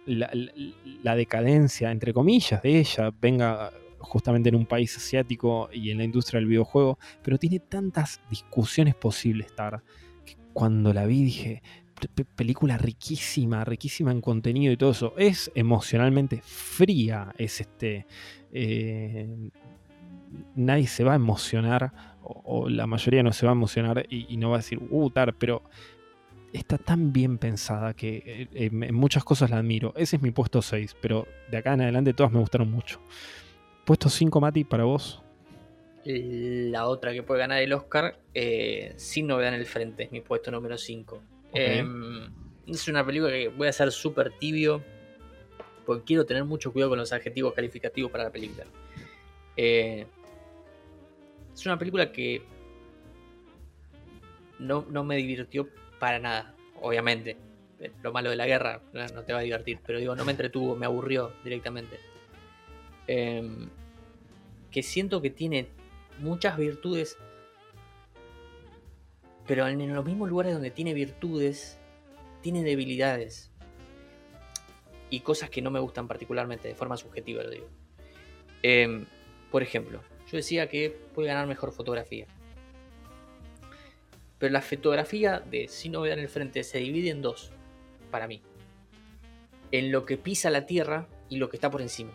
[0.06, 3.72] la decadencia, entre comillas, de ella venga
[4.08, 8.96] justamente en un país asiático y en la industria del videojuego, pero tiene tantas discusiones
[8.96, 9.84] posibles estar
[10.54, 11.62] cuando la vi dije,
[12.36, 15.14] película riquísima, riquísima en contenido y todo eso.
[15.18, 18.06] Es emocionalmente fría, es este...
[18.52, 19.50] Eh,
[20.56, 24.50] nadie se va a emocionar, o, la mayoría no se va a emocionar y, no
[24.50, 25.64] va a decir, uh, tar, pero
[26.52, 29.94] está tan bien pensada que eh, en muchas cosas la admiro.
[29.96, 33.00] Ese es mi puesto 6, pero de acá en adelante todas me gustaron mucho.
[33.88, 35.24] Puesto 5, Mati, para vos
[36.10, 40.22] la otra que puede ganar el Oscar, eh, sin novedad en el frente, es mi
[40.22, 41.22] puesto número 5.
[41.54, 42.30] Em,
[42.66, 44.82] es una película que voy a ser súper tibio,
[45.86, 48.66] porque quiero tener mucho cuidado con los adjetivos calificativos para la película.
[49.58, 50.06] Eh,
[51.54, 52.42] es una película que
[54.60, 55.68] no, me divirtió
[56.00, 57.36] para nada, obviamente.
[58.02, 58.82] Lo malo de la guerra
[59.14, 62.00] no te va a divertir, pero digo, no me entretuvo, me aburrió directamente.
[63.08, 63.70] Em,
[64.72, 65.68] que siento que tiene
[66.20, 67.18] muchas virtudes,
[69.48, 71.80] pero en los mismos lugares donde tiene virtudes,
[72.42, 73.52] tiene debilidades.
[75.10, 77.68] Y cosas que no me gustan particularmente, de forma subjetiva lo digo.
[78.62, 79.06] Em,
[79.52, 82.28] por ejemplo, yo decía que puede ganar mejor fotografía.
[84.38, 87.52] Pero la fotografía de Sin Novedad en el Frente se divide en dos,
[88.12, 88.42] para mí.
[89.72, 92.12] En lo que pisa la tierra y lo que está por encima.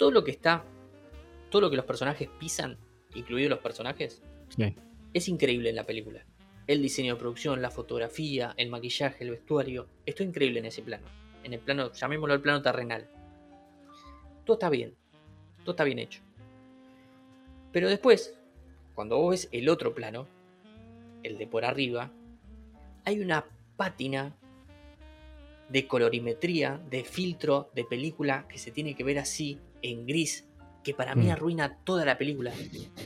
[0.00, 0.64] Todo lo que está
[1.50, 2.78] todo lo que los personajes pisan,
[3.14, 4.22] incluidos los personajes,
[5.12, 6.24] es increíble en la película.
[6.66, 10.80] El diseño de producción, la fotografía, el maquillaje, el vestuario, esto es increíble en ese
[10.80, 11.06] plano.
[11.44, 13.10] En el plano, llamémoslo el plano terrenal.
[14.46, 14.94] Todo está bien,
[15.64, 16.22] todo está bien hecho.
[17.70, 18.38] Pero después,
[18.94, 20.26] cuando vos ves el otro plano,
[21.24, 22.10] el de por arriba,
[23.04, 23.44] hay una
[23.76, 24.34] pátina
[25.68, 30.48] de colorimetría, de filtro, de película que se tiene que ver así, en gris,
[30.82, 31.30] que para mí mm.
[31.30, 32.52] arruina toda la película.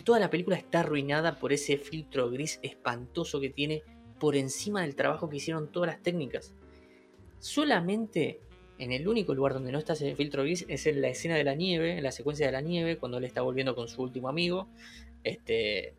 [0.05, 3.83] Toda la película está arruinada por ese filtro gris espantoso que tiene
[4.19, 6.55] por encima del trabajo que hicieron todas las técnicas.
[7.39, 8.41] Solamente
[8.79, 11.45] en el único lugar donde no está ese filtro gris es en la escena de
[11.45, 14.29] la nieve, en la secuencia de la nieve, cuando él está volviendo con su último
[14.29, 14.69] amigo.
[15.23, 15.95] Este,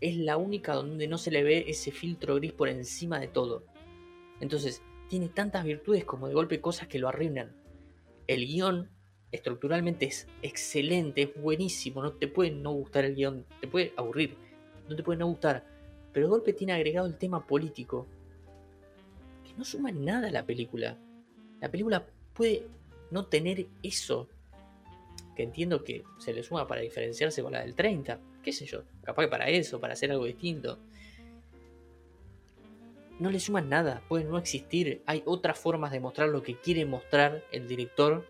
[0.00, 3.64] es la única donde no se le ve ese filtro gris por encima de todo.
[4.40, 7.54] Entonces, tiene tantas virtudes como de golpe cosas que lo arruinan.
[8.26, 8.90] El guion
[9.32, 14.36] estructuralmente es excelente, es buenísimo, no te puede no gustar el guion, te puede aburrir,
[14.88, 15.64] no te puede no gustar,
[16.12, 18.06] pero golpe tiene agregado el tema político,
[19.44, 20.96] que no suma nada a la película.
[21.60, 22.66] La película puede
[23.10, 24.28] no tener eso,
[25.34, 28.82] que entiendo que se le suma para diferenciarse con la del 30, qué sé yo,
[29.02, 30.78] capaz que para eso, para hacer algo distinto.
[33.18, 36.84] No le suman nada, puede no existir, hay otras formas de mostrar lo que quiere
[36.84, 38.26] mostrar el director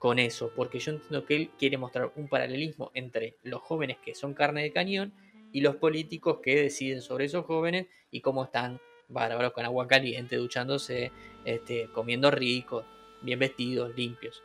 [0.00, 4.14] con eso, porque yo entiendo que él quiere mostrar un paralelismo entre los jóvenes que
[4.14, 5.12] son carne de cañón
[5.52, 10.36] y los políticos que deciden sobre esos jóvenes y cómo están bárbaros con agua caliente,
[10.36, 11.12] duchándose,
[11.44, 12.82] este, comiendo rico,
[13.20, 14.42] bien vestidos, limpios.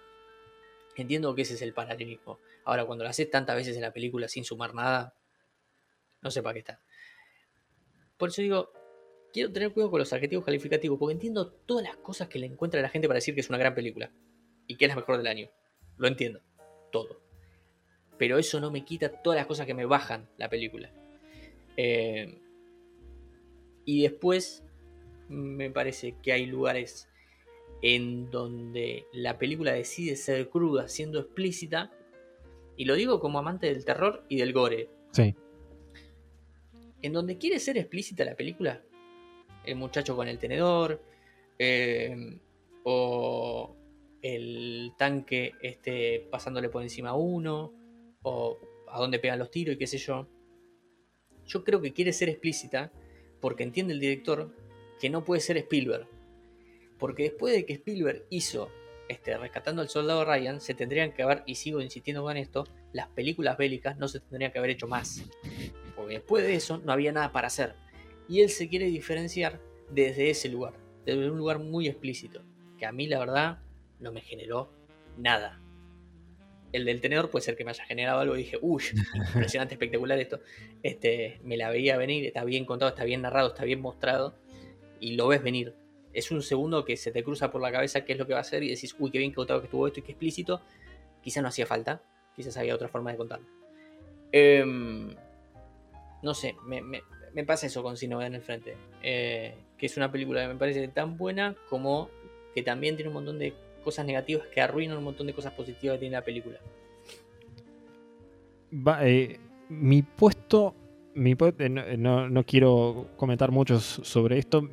[0.98, 2.38] Entiendo que ese es el paralelismo.
[2.66, 5.16] Ahora, cuando lo haces tantas veces en la película sin sumar nada,
[6.22, 6.82] no sé para qué está.
[8.18, 8.74] Por eso digo,
[9.32, 12.82] quiero tener cuidado con los adjetivos calificativos, porque entiendo todas las cosas que le encuentra
[12.82, 14.12] la gente para decir que es una gran película
[14.68, 15.50] y que es la mejor del año.
[15.98, 16.42] Lo entiendo,
[16.92, 17.22] todo.
[18.18, 20.92] Pero eso no me quita todas las cosas que me bajan la película.
[21.78, 22.40] Eh,
[23.84, 24.64] y después
[25.28, 27.10] me parece que hay lugares
[27.82, 31.92] en donde la película decide ser cruda, siendo explícita.
[32.78, 34.90] Y lo digo como amante del terror y del gore.
[35.12, 35.36] Sí.
[37.02, 38.82] En donde quiere ser explícita la película.
[39.66, 41.02] El muchacho con el tenedor.
[41.60, 42.40] Eh,
[42.84, 43.76] o
[44.26, 47.72] el tanque esté pasándole por encima a uno,
[48.24, 48.58] o
[48.88, 50.28] a dónde pegan los tiros y qué sé yo.
[51.46, 52.92] Yo creo que quiere ser explícita
[53.40, 54.52] porque entiende el director
[55.00, 56.08] que no puede ser Spielberg.
[56.98, 58.72] Porque después de que Spielberg hizo
[59.10, 63.10] este, Rescatando al Soldado Ryan, se tendrían que haber, y sigo insistiendo con esto, las
[63.10, 65.24] películas bélicas no se tendrían que haber hecho más.
[65.96, 67.76] Porque después de eso no había nada para hacer.
[68.28, 69.62] Y él se quiere diferenciar
[69.92, 70.74] desde ese lugar,
[71.06, 72.42] desde un lugar muy explícito.
[72.80, 73.65] Que a mí la verdad
[74.00, 74.70] no me generó
[75.18, 75.60] nada.
[76.72, 78.84] El del tenedor puede ser que me haya generado algo y dije, uy,
[79.34, 80.40] impresionante, espectacular esto.
[80.84, 84.36] Este, me la veía venir, está bien contado, está bien narrado, está bien mostrado
[85.00, 85.74] y lo ves venir.
[86.14, 88.40] Es un segundo que se te cruza por la cabeza qué es lo que va
[88.40, 90.62] a hacer y decís, uy, qué bien contado que estuvo esto y qué explícito.
[91.22, 92.02] Quizás no hacía falta,
[92.36, 93.48] quizás había otra forma de contarlo.
[94.32, 95.16] Em,
[96.22, 98.76] no sé, me, pasa eso con Sinovan en el frente.
[99.02, 102.10] Eh, que es una película que me parece tan buena como
[102.54, 103.54] que también tiene un montón de
[103.86, 106.60] cosas negativas que arruinan un montón de cosas positivas que tiene la película.
[109.02, 110.76] Eh, mi puesto,
[111.16, 114.68] mi eh, no, quiero comentar mucho sobre esto,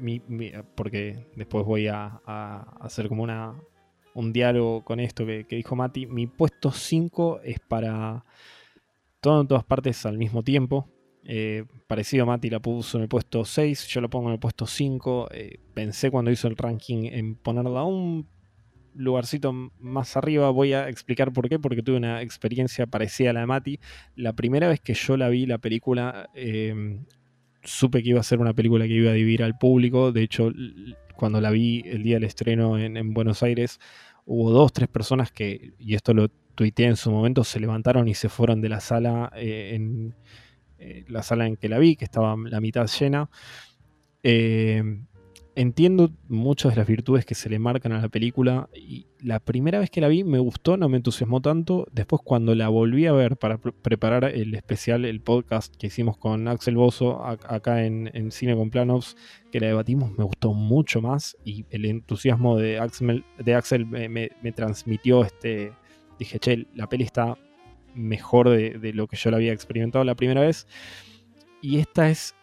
[0.74, 2.20] porque después voy a,
[2.80, 3.54] hacer como una,
[4.14, 6.06] un diálogo con esto que, dijo Mati.
[6.06, 8.24] Mi puesto 5 es para
[9.20, 10.88] todo en todas partes al mismo tiempo.
[11.24, 14.40] Eh, parecido a Mati la puso en el puesto 6, yo lo pongo en el
[14.40, 15.28] puesto 5.
[15.72, 18.26] pensé cuando hizo el ranking en ponerla un
[18.94, 20.50] lugarcito más arriba.
[20.50, 23.80] Voy a explicar por qué, porque tuve una experiencia parecida a la de Mati.
[24.16, 27.04] La primera vez que yo la vi, la película, em,
[27.62, 30.12] supe que iba a ser una película que iba a dividir al público.
[30.12, 30.52] De hecho,
[31.16, 33.80] cuando la vi el día del estreno en, Buenos Aires,
[34.26, 38.14] hubo dos, tres personas que, y esto lo tuiteé en su momento, se levantaron y
[38.14, 40.14] se fueron de la sala, eh, en
[40.78, 43.30] eh, la sala en que la vi, que estaba la mitad llena.
[44.22, 44.82] Eh,
[45.54, 49.78] entiendo muchas de las virtudes que se le marcan a la película y la primera
[49.78, 51.86] vez que la vi me gustó, no me entusiasmó tanto.
[51.92, 56.48] Después cuando la volví a ver para preparar el especial, el podcast que hicimos con
[56.48, 59.16] Axel Bozo acá en, Cine con Planos,
[59.50, 64.30] que la debatimos, me gustó mucho más y el entusiasmo de Axel, de Axel me,
[64.54, 65.72] transmitió este...
[66.18, 67.36] Dije, che, la peli está
[67.94, 70.68] mejor de, de lo que yo la había experimentado la primera vez.
[71.60, 72.34] Y esta es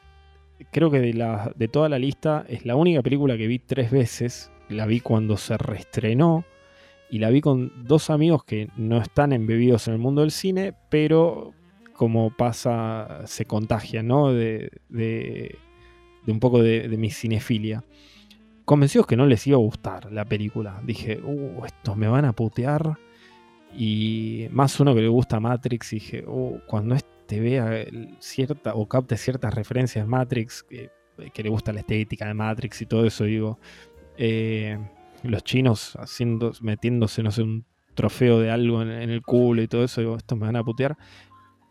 [0.71, 4.51] creo que de, de toda la lista es la única película que vi tres veces.
[4.69, 6.45] La vi cuando se reestrenó
[7.09, 10.73] y la vi con dos amigos que no están embebidos en el mundo del cine,
[10.89, 11.53] pero
[11.93, 14.31] como pasa, se contagian, ¿no?
[14.31, 15.57] De, de,
[16.27, 17.83] un poco de, mi cinefilia.
[18.63, 20.81] Convencidos que no les iba a gustar la película.
[20.85, 22.97] Dije, uh, estos me van a putear.
[23.75, 27.85] Y más uno que le gusta Matrix, dije, uh, cuando es te vea
[28.17, 33.05] cierta o capte ciertas referencias Matrix, que, le gusta la estética de Matrix y todo
[33.05, 33.59] eso, digo,
[34.17, 34.79] eh,
[35.21, 39.83] los chinos haciendo, metiéndose, no sé, un trofeo de algo en, el culo y todo
[39.83, 40.97] eso, digo, esto me van a putear.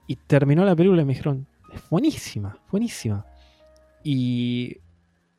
[0.07, 3.27] Y terminó la película y me dijeron, es buenísima, buenísima.
[4.05, 4.77] Y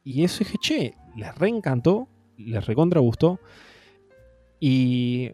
[0.03, 3.39] Y eso dije, che, les reencantó, les recontra gustó.
[4.59, 5.31] Y,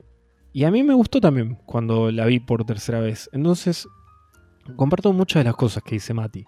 [0.54, 3.32] y a mí me gustó también cuando la vi por tercera vez.
[3.34, 3.88] Entonces,
[4.76, 6.46] comparto muchas de las cosas que dice Mati.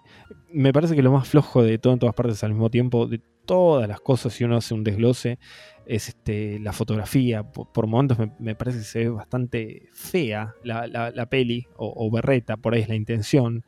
[0.52, 3.20] Me parece que lo más flojo de todo en todas partes al mismo tiempo, de
[3.48, 5.38] todas las cosas, si uno hace un desglose,
[5.86, 7.42] es este, la fotografía.
[7.42, 12.82] Por, momentos me, parece que se ve bastante fea la, peli, o, berreta, por ahí
[12.82, 13.64] es la intención.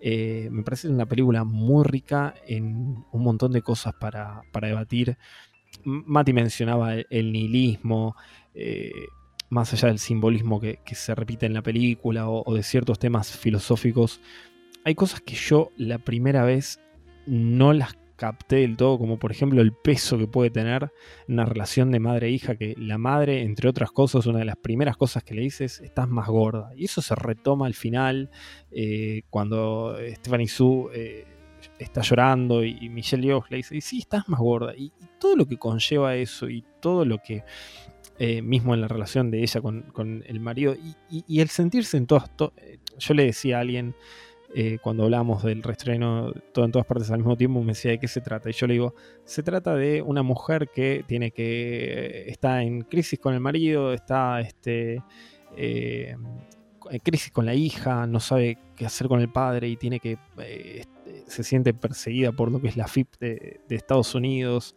[0.00, 5.16] Eh, me parece una película muy rica en un montón de cosas para, debatir.
[5.84, 8.16] Mati mencionaba el, nihilismo.
[8.54, 8.92] Eh,
[9.54, 14.20] más allá del simbolismo que, se repite en la película o, de ciertos temas filosóficos,
[14.84, 16.80] hay cosas que yo la primera vez
[17.26, 20.90] no las capté del todo, como por ejemplo el peso que puede tener
[21.28, 24.56] una relación de madre e hija, que la madre, entre otras cosas, una de las
[24.56, 26.72] primeras cosas que le dice es, estás más gorda.
[26.76, 28.30] Y eso se retoma al final,
[28.72, 31.24] eh, cuando Stephanie Sue eh,
[31.78, 34.74] está llorando y, Michelle Yeoh le dice, sí, estás más gorda.
[34.76, 37.44] y, todo lo que conlleva eso y todo lo que
[38.18, 40.76] eh, mismo en la relación de ella con, el marido,
[41.10, 42.30] y, el sentirse en todas...
[42.56, 43.96] Eh, yo le decía a alguien,
[44.54, 47.98] eh, cuando hablamos del restreno todo en todas partes al mismo tiempo, me decía de
[47.98, 48.48] qué se trata.
[48.48, 52.28] Y yo le digo, se trata de una mujer que tiene que.
[52.28, 55.02] está en crisis con el marido, está este,
[55.56, 60.18] en crisis con la hija, no sabe qué hacer con el padre y tiene que.
[60.38, 64.76] Este, se siente perseguida por lo que es la FIP de Estados Unidos.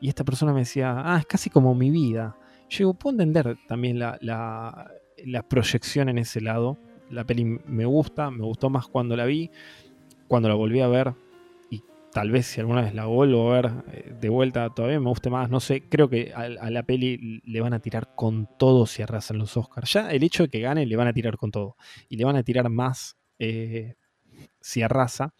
[0.00, 2.36] Y esta persona me decía, ah, es casi como mi vida.
[2.68, 4.90] Yo puedo entender también la,
[5.48, 6.78] proyección en ese lado.
[7.10, 9.50] La peli me gusta, me gustó más cuando la vi,
[10.26, 11.14] cuando la volví a ver.
[11.70, 15.08] Y tal vez si alguna vez la vuelvo a ver eh, de vuelta todavía me
[15.08, 15.48] guste más.
[15.48, 19.38] No sé, creo que a, la peli le van a tirar con todo si arrasan
[19.38, 19.92] los Oscars.
[19.92, 21.76] Ya el hecho de que gane le van a tirar con todo.
[22.10, 23.94] Y le van a tirar más eh,
[24.60, 25.32] si arrasa.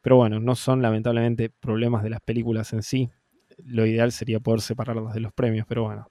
[0.00, 3.10] Pero bueno, no son lamentablemente problemas de las películas en sí.
[3.58, 6.10] Lo ideal sería poder separarlas de los premios, pero bueno,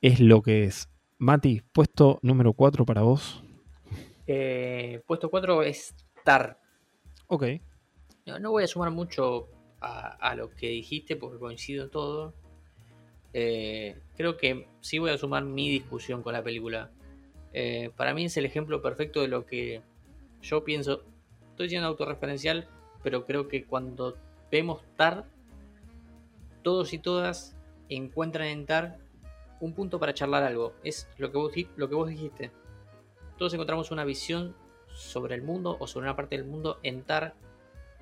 [0.00, 0.88] es lo que es.
[1.18, 3.42] Mati, puesto número 4 para vos.
[4.26, 6.58] Eh, puesto 4 es Tar.
[7.26, 7.44] Ok.
[8.40, 9.48] No, voy a sumar mucho
[9.80, 12.34] a, lo que dijiste porque coincido todo.
[13.32, 16.90] Eh, creo que sí voy a sumar mi discusión con la película.
[17.52, 19.82] Eh, para mí es el ejemplo perfecto de lo que
[20.42, 21.04] yo pienso.
[21.50, 22.68] Estoy siendo autorreferencial,
[23.02, 24.16] pero creo que cuando
[24.50, 25.26] vemos Tar,
[26.62, 27.56] todos y todas
[27.88, 28.98] encuentran en Tar
[29.60, 30.74] un punto para charlar algo.
[30.82, 31.38] Es lo que
[31.94, 32.50] vos, dijiste.
[33.36, 34.56] Todos encontramos una visión
[34.94, 37.34] sobre el mundo o sobre una parte del mundo en TAR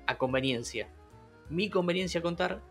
[0.07, 0.89] a conveniencia.
[1.49, 2.61] Mi conveniencia con TAR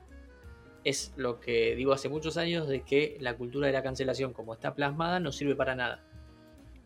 [0.84, 4.54] es lo que digo hace muchos años de que la cultura de la cancelación como
[4.54, 6.02] está plasmada no sirve para nada.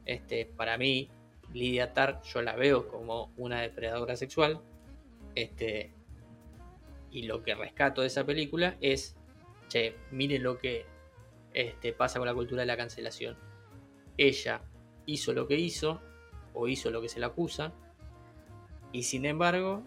[0.05, 1.11] Este, para mí,
[1.53, 4.61] Lidia Tar yo la veo como una depredadora sexual.
[5.35, 5.93] Este,
[7.11, 9.17] y lo que rescato de esa película es,
[9.69, 10.87] che, miren lo que
[11.55, 13.37] este, pasa con la cultura de la cancelación.
[14.17, 14.63] Ella
[15.07, 16.01] hizo lo que hizo,
[16.55, 17.73] o hizo lo que se le acusa,
[18.93, 19.83] y sin embargo,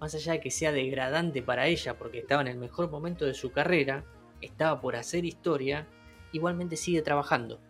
[0.00, 3.34] más allá de que sea degradante para ella porque estaba en el mejor momento de
[3.34, 4.04] su carrera,
[4.40, 5.86] estaba por hacer historia,
[6.32, 7.60] igualmente sigue trabajando.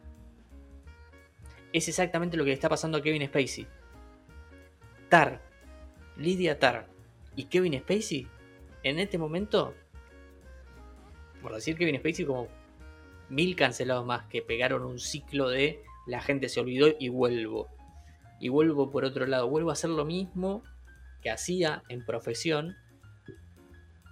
[1.72, 3.66] Es exactamente lo que le está pasando a Kevin Spacey.
[5.08, 5.42] Tar,
[6.16, 6.88] Lydia Tar
[7.34, 8.28] y Kevin Spacey,
[8.82, 9.74] en este momento,
[11.42, 12.48] por decir Kevin Spacey como
[13.28, 17.68] mil cancelados más que pegaron un ciclo de la gente se olvidó y vuelvo.
[18.40, 20.62] Y vuelvo por otro lado, vuelvo a hacer lo mismo
[21.22, 22.76] que hacía en profesión,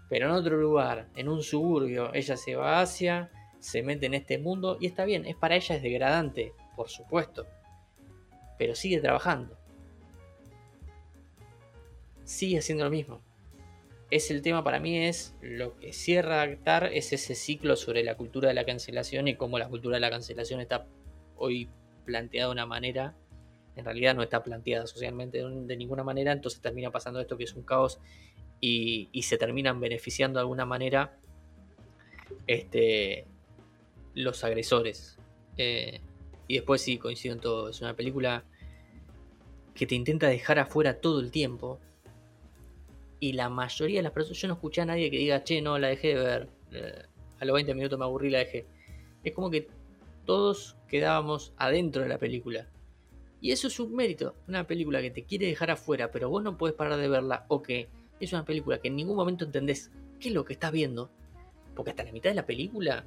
[0.08, 2.12] pero en otro lugar, en un suburbio.
[2.12, 5.76] Ella se va hacia, se mete en este mundo y está bien, es para ella
[5.76, 7.46] es degradante, por supuesto,
[8.58, 9.56] pero sigue trabajando.
[12.24, 13.22] Sigue haciendo lo mismo
[14.10, 18.16] es el tema para mí es lo que cierra Actar es ese ciclo sobre la
[18.16, 20.86] cultura de la cancelación y cómo la cultura de la cancelación está
[21.36, 21.68] hoy
[22.04, 23.16] planteada de una manera
[23.74, 27.54] en realidad no está planteada socialmente de ninguna manera entonces termina pasando esto que es
[27.54, 27.98] un caos
[28.60, 31.18] y, se terminan beneficiando de alguna manera
[32.46, 33.26] este
[34.14, 35.18] los agresores.
[35.58, 36.00] Eh,
[36.48, 38.44] y después sí coincido en todo es una película
[39.74, 41.80] que te intenta dejar afuera todo el tiempo
[43.26, 45.80] y la mayoría de las personas, yo no escuché a nadie que diga, che, no,
[45.80, 46.48] la dejé de ver.
[46.70, 47.02] Eh,
[47.40, 48.66] a los 20 minutos me aburrí, la dejé.
[49.24, 49.66] Es como que
[50.24, 52.68] todos quedábamos adentro de la película.
[53.40, 54.36] Y eso es un mérito.
[54.46, 57.46] Una película que te quiere dejar afuera, pero vos no puedes parar de verla.
[57.48, 57.88] O que
[58.20, 61.10] es una película que en ningún momento entendés qué es lo que estás viendo.
[61.74, 63.06] Porque hasta la mitad de la película,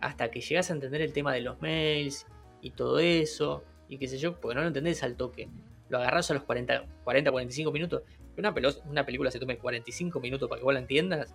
[0.00, 2.26] hasta que llegas a entender el tema de los mails
[2.60, 5.48] y todo eso, y qué sé yo, porque no lo entendés al toque.
[5.88, 8.02] Lo agarras a los 40, 40 45 minutos
[8.36, 8.54] una,
[8.88, 11.34] una película se tome 45 minutos para que vos la entiendas,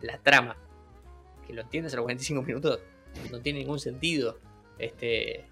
[0.00, 0.56] la trama.
[1.46, 2.80] Que lo entiendes a los 45 minutos,
[3.30, 4.38] no tiene ningún sentido.
[4.78, 5.44] Este,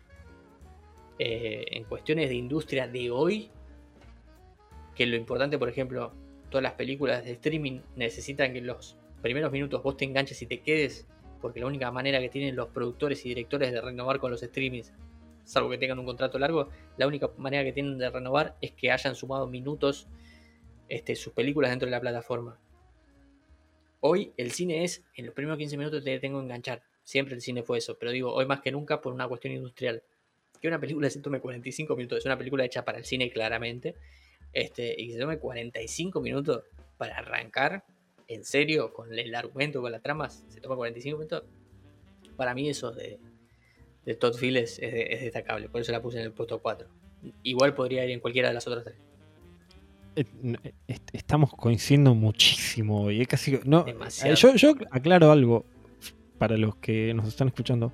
[1.19, 3.51] eh, en cuestiones de industria de hoy,
[4.95, 6.13] que lo importante, por ejemplo,
[6.49, 10.61] todas las películas de streaming necesitan que los primeros minutos vos te enganches y te
[10.61, 11.07] quedes,
[11.41, 14.93] porque la única manera que tienen los productores y directores de renovar con los streamings,
[15.45, 18.91] salvo que tengan un contrato largo, la única manera que tienen de renovar es que
[18.93, 20.09] hayan sumado minutos
[20.89, 22.59] este, sus películas dentro de la plataforma.
[24.01, 26.83] Hoy el cine es, en los primeros 15 minutos te tengo que enganchar.
[27.03, 30.03] Siempre el cine fue eso, pero digo, hoy más que nunca por una cuestión industrial.
[30.61, 33.95] Que una película se tome 45 minutos, es una película hecha para el cine claramente,
[34.53, 36.65] este, y que se tome 45 minutos
[36.97, 37.85] para arrancar,
[38.29, 41.45] en serio, con el argumento, con las tramas, se toma 45 minutos.
[42.37, 43.19] Para mí eso de,
[44.05, 46.89] de Todd Field es, destacable, por eso la puse en el puesto 4.
[47.43, 48.97] Igual podría ir en cualquiera de las otras tres.
[50.19, 50.59] Eh,
[50.89, 55.65] eh, estamos coincidiendo muchísimo y es casi no eh, yo, yo aclaro algo
[56.39, 57.93] para los que nos están escuchando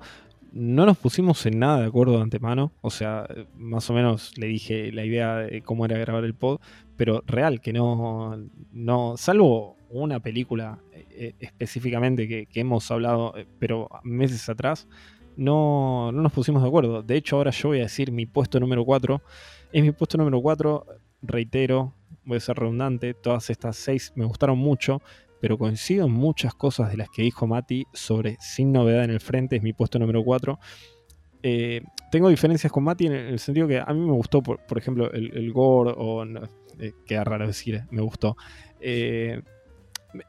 [0.51, 2.71] no nos pusimos en nada de acuerdo de antemano.
[2.79, 6.61] O sea, más o menos le dije la idea de cómo era grabar el pod,
[6.95, 8.39] pero real, que no.
[8.71, 14.87] no salvo una película eh, específicamente que, hemos hablado, eh, pero meses atrás,
[15.37, 17.01] no, no nos pusimos de acuerdo.
[17.03, 19.21] De hecho, ahora yo voy a decir mi puesto número 4.
[19.71, 20.85] Es mi puesto número 4,
[21.21, 21.93] reitero,
[22.25, 25.01] voy a ser redundante, todas estas seis me gustaron mucho
[25.45, 29.19] pero coincido en muchas cosas de las que dijo Mati sobre Sin Novedad en el
[29.19, 30.57] Frente, es mi puesto número 4.
[31.43, 35.11] Eh, tengo diferencias con Mati en el sentido que a mí me gustó, por, ejemplo,
[35.11, 36.25] el, gore, o
[36.79, 38.35] eh, queda raro decir, me gustó.
[38.79, 39.41] Eh,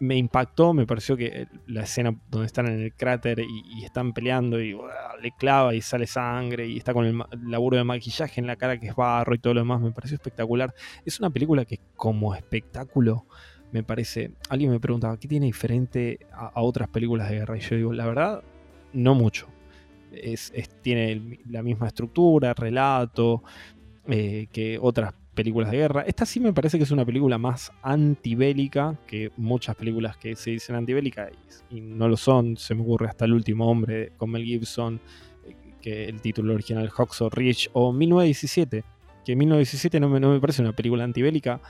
[0.01, 4.61] me impactó, me pareció que la escena donde están en el cráter y, están peleando
[4.61, 4.77] y
[5.23, 8.57] le clava y sale sangre y está con el, el, laburo de maquillaje en la
[8.57, 10.75] cara que es barro y todo lo demás, me pareció espectacular.
[11.05, 13.27] Es una película que como espectáculo
[13.73, 14.33] me parece.
[14.49, 17.57] Alguien me preguntaba, ¿qué tiene diferente a, otras películas de guerra?
[17.57, 18.43] Y yo digo, la verdad,
[18.93, 19.49] no mucho.
[20.13, 23.43] Es, tiene la misma estructura, relato
[24.09, 26.03] eh, que otras películas de guerra.
[26.03, 30.51] Esta sí me parece que es una película más antibélica que muchas películas que se
[30.51, 31.31] dicen antibélicas
[31.71, 32.57] y, no lo son.
[32.57, 35.01] Se me ocurre hasta El último hombre con Mel Gibson,
[35.47, 38.83] eh, que el título original Hawks Rich o 1917.
[39.25, 41.61] Que 1917 no me, no me parece una película antibélica,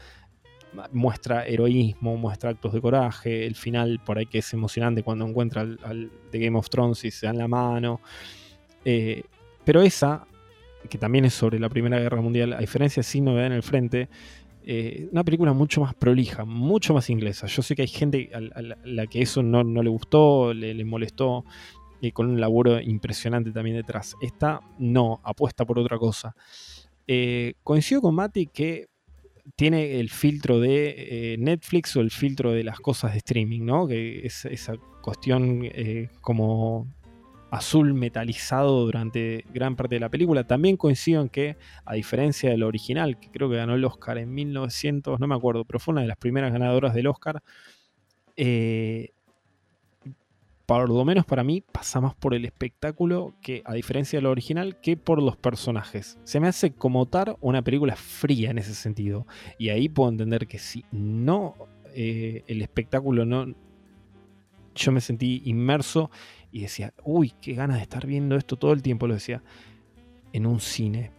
[0.92, 5.62] muestra heroísmo, muestra actos de coraje, el final por ahí que es emocionante cuando encuentra
[5.62, 8.00] al, de Game of Thrones y se dan la mano.
[8.84, 9.22] Eh,
[9.64, 10.26] pero esa,
[10.86, 13.62] que también es sobre la Primera Guerra Mundial, a diferencia de Sin Novedad en el
[13.62, 14.08] Frente,
[14.64, 17.46] eh, una película mucho más prolija, mucho más inglesa.
[17.46, 21.44] Yo sé que hay gente a la, que eso no, le gustó, le, molestó,
[22.00, 24.14] y con un laburo impresionante también detrás.
[24.20, 26.34] Esta no, apuesta por otra cosa.
[27.06, 28.88] Eh, coincido con Mati que
[29.54, 33.86] tiene el filtro de eh, Netflix o el filtro de las cosas de streaming, ¿no?
[33.86, 36.88] Que es esa cuestión eh, como
[37.50, 40.46] azul metalizado durante gran parte de la película.
[40.46, 44.34] También coincido en que, a diferencia del original, que creo que ganó el Oscar en
[44.34, 47.42] 1900, no me acuerdo, pero fue una de las primeras ganadoras del Oscar,
[48.36, 49.10] eh,
[50.66, 54.30] por lo menos para mí, pasa más por el espectáculo que, a diferencia de lo
[54.30, 56.18] original, que por los personajes.
[56.24, 59.28] Se me hace como tal una película fría en ese sentido.
[59.58, 61.54] Y ahí puedo entender que si no,
[61.94, 63.54] eh, el espectáculo no.
[64.74, 66.10] Yo me sentí inmerso
[66.56, 69.42] y decía, uy, qué ganas de estar viendo esto todo el tiempo, lo decía,
[70.32, 71.10] en un cine.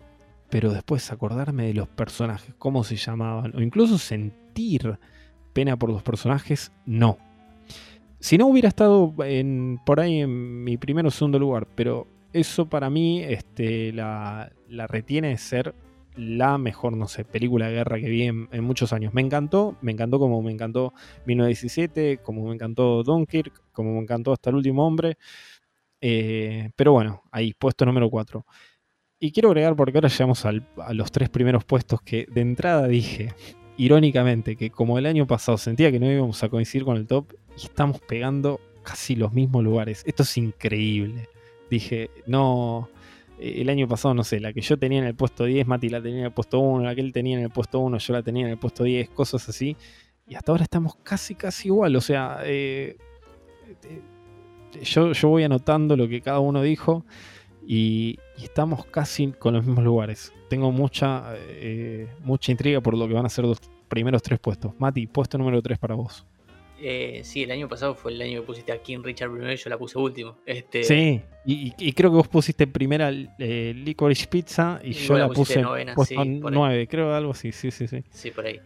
[0.50, 4.98] Pero después acordarme de los personajes, cómo se llamaban, o incluso sentir
[5.54, 7.18] pena por los personajes, no
[8.20, 12.68] si no hubiera estado en, por ahí en mi primer o segundo lugar, pero eso
[12.68, 14.52] para mí este, la,
[14.88, 15.76] retiene de ser
[16.18, 19.14] la mejor, no sé, película de guerra que vi en, muchos años.
[19.14, 20.94] Me encantó, me encantó como me encantó
[21.26, 25.18] 1917, como me encantó Dunkirk, como me encantó hasta el último hombre.
[26.02, 28.46] Eh, pero bueno, ahí, puesto número 4.
[29.20, 33.34] Y quiero agregar, porque ahora llegamos a los tres primeros puestos que de entrada dije,
[33.78, 37.34] irónicamente, que como el año pasado sentía que no íbamos a coincidir con el top,
[37.58, 40.04] y estamos pegando casi los mismos lugares.
[40.06, 41.30] Esto es increíble.
[41.70, 42.90] Dije, no,
[43.40, 46.02] el año pasado, no sé, la que yo tenía en el puesto 10, Mati la
[46.02, 48.24] tenía en el puesto 1, la que él tenía en el puesto 1, yo la
[48.24, 49.76] tenía en el puesto 10, cosas así.
[50.28, 51.96] Y hasta ahora estamos casi, casi igual.
[51.96, 52.98] O sea, eh,
[53.84, 54.02] eh,
[54.84, 57.06] yo, yo voy anotando lo que cada uno dijo
[57.66, 60.32] y, estamos casi con los mismos lugares.
[60.48, 61.34] Tengo mucha,
[62.24, 64.74] mucha intriga por lo que van a ser los primeros tres puestos.
[64.78, 66.27] Mati, puesto número 3 para vos.
[66.80, 69.58] Eh, sí, el año pasado fue el año que pusiste a King Richard primero y
[69.58, 70.38] yo la puse último.
[70.46, 70.84] Este...
[70.84, 73.10] Sí, y, creo que vos pusiste primera
[73.40, 77.88] eh, Licorice Pizza y, yo la puse novena, sí, 9, creo algo así, sí, sí,
[77.88, 78.04] sí.
[78.12, 78.60] Sí, por ahí.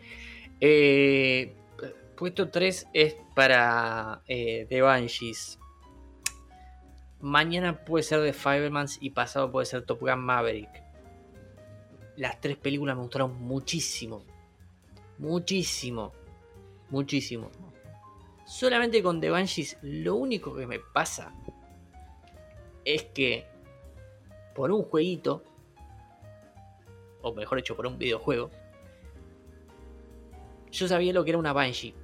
[0.60, 1.54] Eh,
[2.22, 5.58] Puesto 3 es para eh, The Banshees.
[7.20, 10.70] Mañana puede ser The Fibermans y pasado puede ser Top Gun Maverick.
[12.18, 14.24] Las tres películas me gustaron muchísimo.
[15.18, 16.14] Muchísimo.
[16.92, 17.50] Muchísimo.
[18.52, 21.34] Solamente con The Banshees lo único que me pasa
[22.84, 23.46] es que
[24.54, 25.42] por un jueguito,
[27.22, 28.52] o mejor dicho, por un videojuego,
[30.70, 31.96] yo sabía lo que era una Banshee.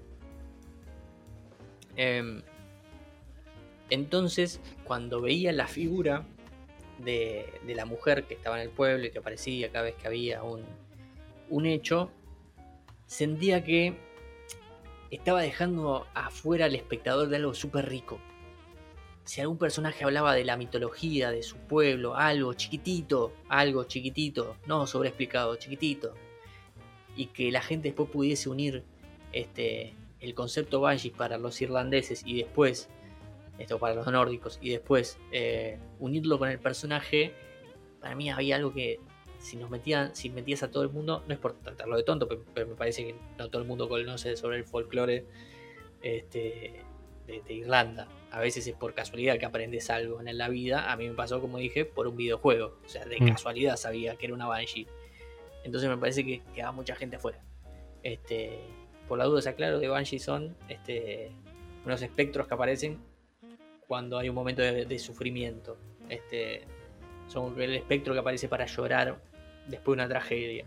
[1.97, 2.41] Em,
[3.89, 6.25] entonces, cuando veía la figura
[6.99, 10.43] de, la mujer que estaba en el pueblo y que aparecía cada vez que había
[10.43, 10.63] un,
[11.49, 12.09] un hecho,
[13.05, 14.06] sentía que
[15.11, 18.19] estaba dejando afuera al espectador de algo súper rico.
[19.23, 24.87] Si algún personaje hablaba de la mitología de su pueblo, algo chiquitito, algo chiquitito, no
[24.87, 26.13] sobreexplicado, chiquitito,
[27.15, 28.83] y que la gente después pudiese unir
[29.33, 32.89] este, el concepto Banshee para los irlandeses y después,
[33.59, 37.33] esto para los nórdicos, y después eh, unirlo con el personaje,
[37.99, 38.99] para mí había algo que
[39.47, 42.27] si nos metían, si metías a todo el mundo, no es por tratarlo de tonto,
[42.27, 45.25] pero, me parece que no todo el mundo conoce sobre el folclore
[46.01, 46.81] este,
[47.25, 48.09] de, Irlanda.
[48.29, 50.91] A veces es por casualidad que aprendes algo en la vida.
[50.91, 52.77] A mí me pasó, como dije, por un videojuego.
[52.85, 53.29] O sea, de mm.
[53.29, 54.85] casualidad sabía que era una Banshee.
[55.63, 57.41] Entonces me parece que queda mucha gente afuera.
[58.03, 58.59] Este,
[59.07, 61.31] por la duda se aclaro, de Banshee son este,
[61.85, 62.99] unos espectros que aparecen
[63.87, 65.77] cuando hay un momento de, sufrimiento.
[66.09, 66.65] Este,
[67.27, 69.17] son el espectro que aparece para llorar
[69.67, 70.65] después de una tragedia.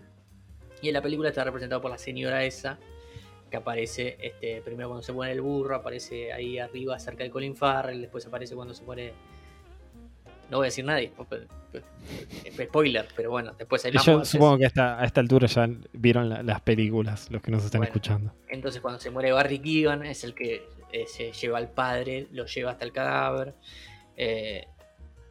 [0.82, 2.78] Y en la película está representado por la señora esa,
[3.50, 7.56] que aparece este, primero cuando se pone el burro, aparece ahí arriba cerca de Colin
[7.56, 9.12] Farrell, después aparece cuando se pone
[10.50, 11.12] no voy a decir nadie,
[12.60, 17.30] spoiler, pero bueno, después hay Yo supongo que a esta altura ya vieron las películas,
[17.30, 18.32] los que nos están escuchando.
[18.48, 22.46] Entonces cuando se muere Barry Keegan es el que eh, se lleva al padre, lo
[22.46, 23.54] lleva hasta el cadáver.
[24.16, 24.66] Eh,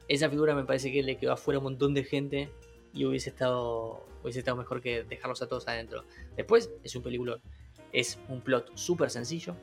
[0.07, 2.49] esa figura me parece que le quedó afuera un montón de gente
[2.93, 6.03] y hubiese estado, hubiese estado mejor que dejarlos a todos adentro.
[6.35, 7.39] Después es un película,
[7.91, 9.55] es un plot súper sencillo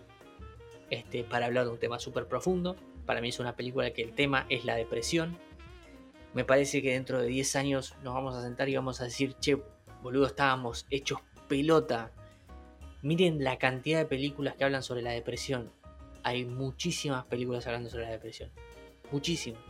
[0.90, 2.76] este, para hablar de un tema súper profundo.
[3.04, 5.38] Para mí es una película que el tema es la depresión
[6.36, 9.32] me parece que dentro de 10 años nos vamos a sentar y vamos a decir,
[9.40, 9.56] che,
[10.02, 12.12] boludo, estábamos hechos pelota.
[13.00, 15.72] Miren la cantidad de películas que hablan sobre la depresión.
[16.24, 18.50] Hay muchísimas películas hablando sobre la depresión.
[19.10, 19.62] Muchísimas.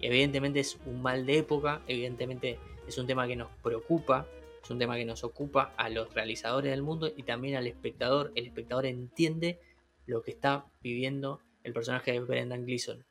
[0.00, 2.58] evidentemente es un mal de época, evidentemente
[2.90, 4.26] es un tema que nos preocupa,
[4.62, 8.32] es un tema que nos ocupa a los realizadores del mundo y también al espectador.
[8.34, 9.58] El espectador entiende
[10.06, 13.04] lo que está viviendo el personaje de Brendan Gleeson.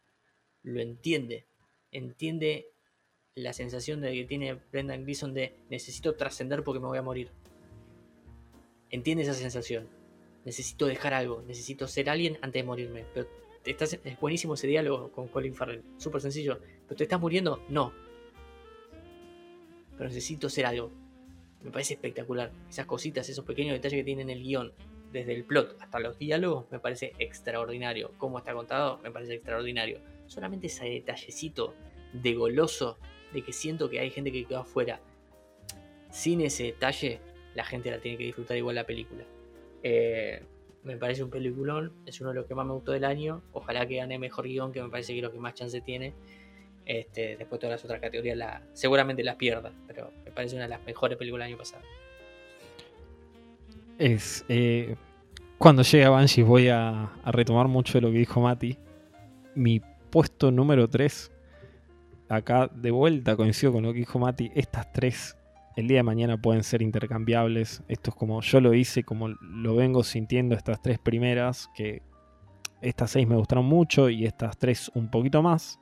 [0.64, 1.48] Lo entiende.
[1.92, 2.72] Entiende
[3.36, 7.32] la sensación de que tiene Brendan Gleeson de necesito trascender porque me voy a morir.
[8.90, 9.88] Entiende esa sensación.
[10.46, 13.06] Necesito dejar algo, necesito ser alguien antes de morirme.
[13.14, 13.28] Pero
[13.66, 15.84] estás, es buenísimo ese diálogo con Colin Farrell.
[15.98, 16.60] Súper sencillo.
[16.86, 17.64] ¿Pero te estás muriendo?
[17.70, 17.94] No.
[20.00, 20.92] Pero necesito ser algo.
[21.62, 22.54] Me parece espectacular.
[22.70, 24.72] Esas cositas, esos pequeños detalles que tiene en el guion,
[25.12, 28.14] desde el plot hasta los diálogos, me parece extraordinario.
[28.18, 30.00] Cómo está contado, me parece extraordinario.
[30.26, 31.74] Solamente ese detallecito
[32.14, 32.98] de goloso
[33.34, 35.02] de que siento que hay gente que quedó afuera.
[36.12, 37.20] Sin ese detalle,
[37.54, 39.26] la gente la tiene que disfrutar igual la película.
[39.84, 40.42] Eh,
[40.84, 43.44] me parece un peliculón, es uno de los que más me gustó del año.
[43.52, 46.14] Ojalá que gane mejor guion, que me parece que es lo que más chance tiene.
[46.90, 50.84] Este, después todas las otras categorías seguramente las pierda, pero me parece una de las
[50.88, 51.84] mejores películas del año pasado.
[54.00, 54.96] Es, eh,
[55.60, 58.76] cuando llegue a Banshee voy a, a, retomar mucho de lo que dijo Mati.
[59.54, 61.32] Mi puesto número 3
[62.28, 65.38] acá de vuelta coincido con lo que dijo Mati, estas tres
[65.76, 67.84] el día de mañana pueden ser intercambiables.
[67.88, 72.02] Esto es como yo lo hice, como lo vengo sintiendo estas tres primeras, que
[72.82, 75.80] estas seis me gustaron mucho y estas tres un poquito más.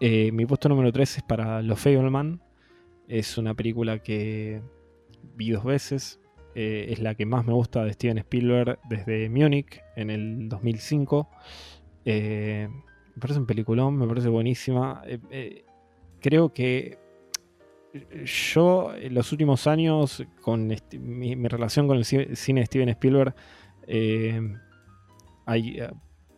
[0.00, 2.40] Eh, mi puesto número tres es para Los Fableman.
[3.08, 4.62] Es una película que
[5.34, 6.20] vi dos veces.
[6.54, 11.28] Eh, es la que más me gusta de Steven Spielberg desde Múnich en el 2005.
[12.04, 12.68] Eh,
[13.14, 15.02] me parece un peliculón, me parece buenísima.
[16.20, 16.98] Creo que
[18.24, 23.34] yo en los últimos años, con mi, relación con el cine de Steven Spielberg,
[23.86, 24.40] eh,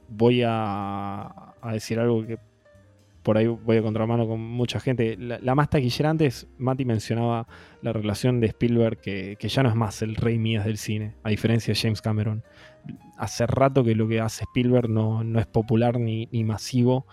[0.09, 2.38] voy a, decir algo que
[3.26, 5.16] por ahí voy a contramano con mucha gente.
[5.18, 7.48] La, más taquillera antes, Mati mencionaba
[7.82, 11.30] la relación de Spielberg, que, ya no es más el rey mías del cine, a
[11.30, 12.44] diferencia de James Cameron
[13.18, 17.04] hace rato que lo que hace Spielberg no, es popular ni, masivo.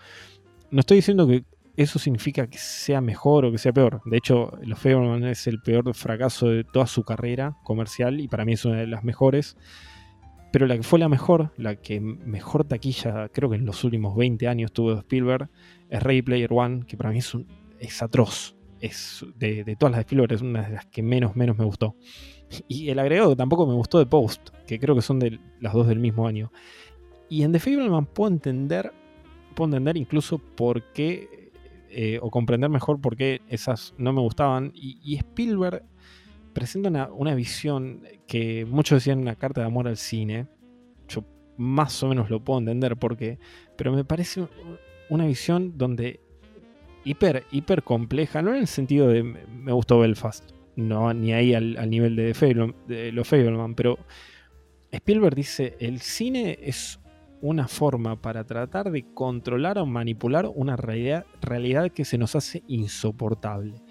[0.70, 1.42] No estoy diciendo que
[1.76, 4.00] eso significa que sea mejor o que sea peor.
[4.04, 8.44] De hecho, Los Fableman es el peor fracaso de toda su carrera comercial y para
[8.44, 9.56] mí es una de las mejores.
[10.54, 14.14] Pero la que fue la mejor, la que mejor taquilla, creo que en los últimos
[14.14, 15.50] 20 años tuvo Spielberg,
[15.90, 17.48] es Ready Player One, que para mí es, un,
[18.00, 18.54] atroz.
[18.78, 21.96] Es de, todas las de Spielberg, es una de las que menos, menos me gustó.
[22.68, 25.18] Y el agregado que tampoco me gustó de Post, que creo que son
[25.58, 26.52] las dos del mismo año.
[27.28, 28.92] Y en The Fableman puedo entender,
[29.56, 31.50] puedo entender incluso por qué,
[31.90, 34.70] eh, o comprender mejor por qué esas no me gustaban.
[34.72, 35.82] Y, Spielberg
[36.54, 40.46] presenta una, una, visión que muchos decían una carta de amor al cine.
[41.08, 41.24] Yo
[41.56, 43.38] más o menos lo puedo entender porque,
[43.76, 44.46] pero me parece
[45.10, 46.20] una visión donde
[47.04, 51.90] hiper, hiper compleja, no en el sentido de me gustó Belfast, no ni ahí al,
[51.90, 53.98] nivel de, de los Fableman, pero
[54.90, 57.00] Spielberg dice, el cine es
[57.40, 62.62] una forma para tratar de controlar o manipular una realidad, realidad que se nos hace
[62.68, 63.82] insoportable.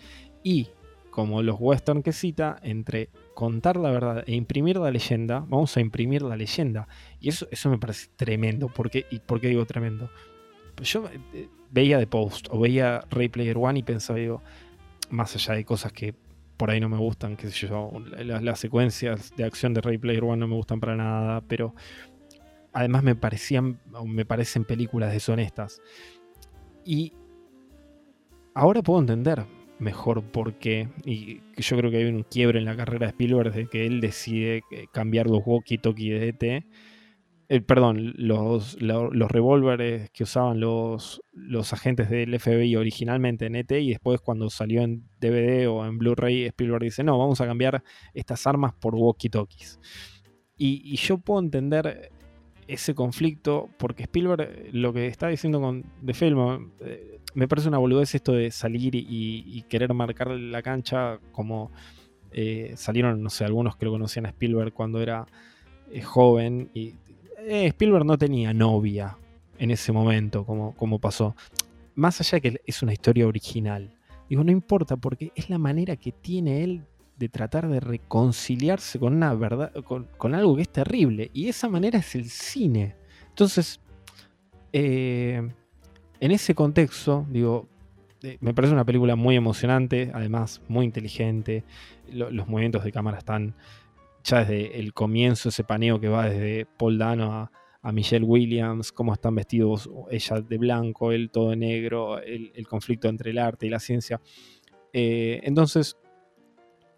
[0.43, 0.69] Y,
[1.13, 5.79] como los western que cita, entre contar la verdad e imprimir la leyenda, vamos a
[5.79, 6.87] imprimir la leyenda.
[7.19, 8.67] Y eso, eso me parece tremendo.
[8.67, 10.09] ¿Por qué, ¿Y por qué digo tremendo?
[10.73, 14.41] Pues yo eh, veía The Post o veía Ray Player One y pensaba, digo,
[15.11, 16.15] más allá de cosas que
[16.57, 20.23] por ahí no me gustan, qué sé yo, las, secuencias de acción de Ray Player
[20.23, 21.75] One no me gustan para nada, pero
[22.71, 25.79] además me parecían, me parecen películas deshonestas.
[26.83, 27.13] Y
[28.55, 29.45] ahora puedo entender
[29.83, 33.53] mejor por qué, y yo creo que hay un quiebre en la carrera de Spielberg
[33.53, 36.65] de que él decide cambiar los walkie-talkie de ET
[37.49, 43.71] eh, perdón, los, los revólveres que usaban los, los agentes del FBI originalmente en ET
[43.73, 47.83] y después cuando salió en DVD o en Blu-ray, Spielberg dice, no, vamos a cambiar
[48.13, 49.79] estas armas por walkie-talkies.
[50.57, 52.11] Y, yo puedo entender
[52.67, 57.77] ese conflicto porque Spielberg lo que está diciendo con The Film eh, me parece una
[57.77, 61.71] boludez esto de salir y, querer marcar la cancha como
[62.31, 65.25] eh, salieron, no sé, algunos que lo conocían a Spielberg cuando era
[66.03, 66.95] joven y
[67.45, 69.17] eh, Spielberg no tenía novia
[69.59, 71.35] en ese momento, como, como pasó.
[71.95, 73.93] Más allá de que es una historia original.
[74.29, 76.85] Digo, no importa, porque es la manera que tiene él
[77.23, 81.31] de tratar de reconciliarse con una verdad, con, algo que es terrible.
[81.33, 82.95] Y esa manera es el cine.
[83.29, 83.79] Entonces,
[84.73, 85.41] eh,
[86.19, 87.69] en ese contexto, digo,
[88.23, 91.63] eh, me parece una película muy emocionante, además muy inteligente.
[92.11, 93.55] los movimientos de cámara están
[94.25, 97.49] ya desde el comienzo, ese paneo que va desde Paul Dano
[97.81, 103.09] a, Michelle Williams, cómo están vestidos ella de blanco, él todo de negro, el, conflicto
[103.09, 104.21] entre el arte y la ciencia.
[104.93, 105.97] Eh, entonces,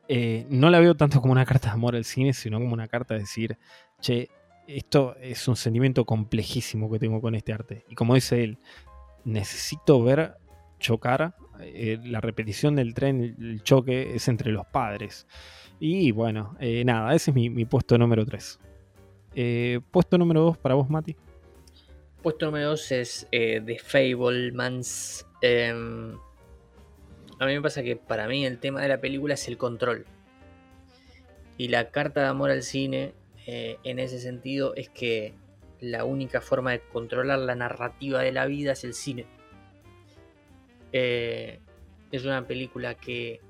[0.08, 2.88] eh, no la veo tanto como una carta de amor al cine, sino como una
[2.88, 3.58] carta de decir,
[4.02, 4.30] che,
[4.68, 7.86] esto es un sentimiento complejísimo que tengo con este arte.
[7.90, 8.58] Y como dice él,
[9.24, 10.38] necesito ver
[10.80, 15.28] chocar, eh, la repetición del tren, el choque es entre los padres.
[15.80, 18.60] Y bueno, eh, nada, ese es mi, puesto número 3.
[19.36, 21.16] Eh, puesto número 2 para vos, Mati.
[22.22, 25.26] Puesto número 2 es The Fablemans.
[27.40, 30.06] A mí me pasa que para mí el tema de la película es el control.
[31.58, 33.14] Y la carta de amor al cine,
[33.46, 35.34] en ese sentido, es que
[35.80, 39.26] la única forma de controlar la narrativa de la vida es el cine.
[40.92, 43.42] es una película que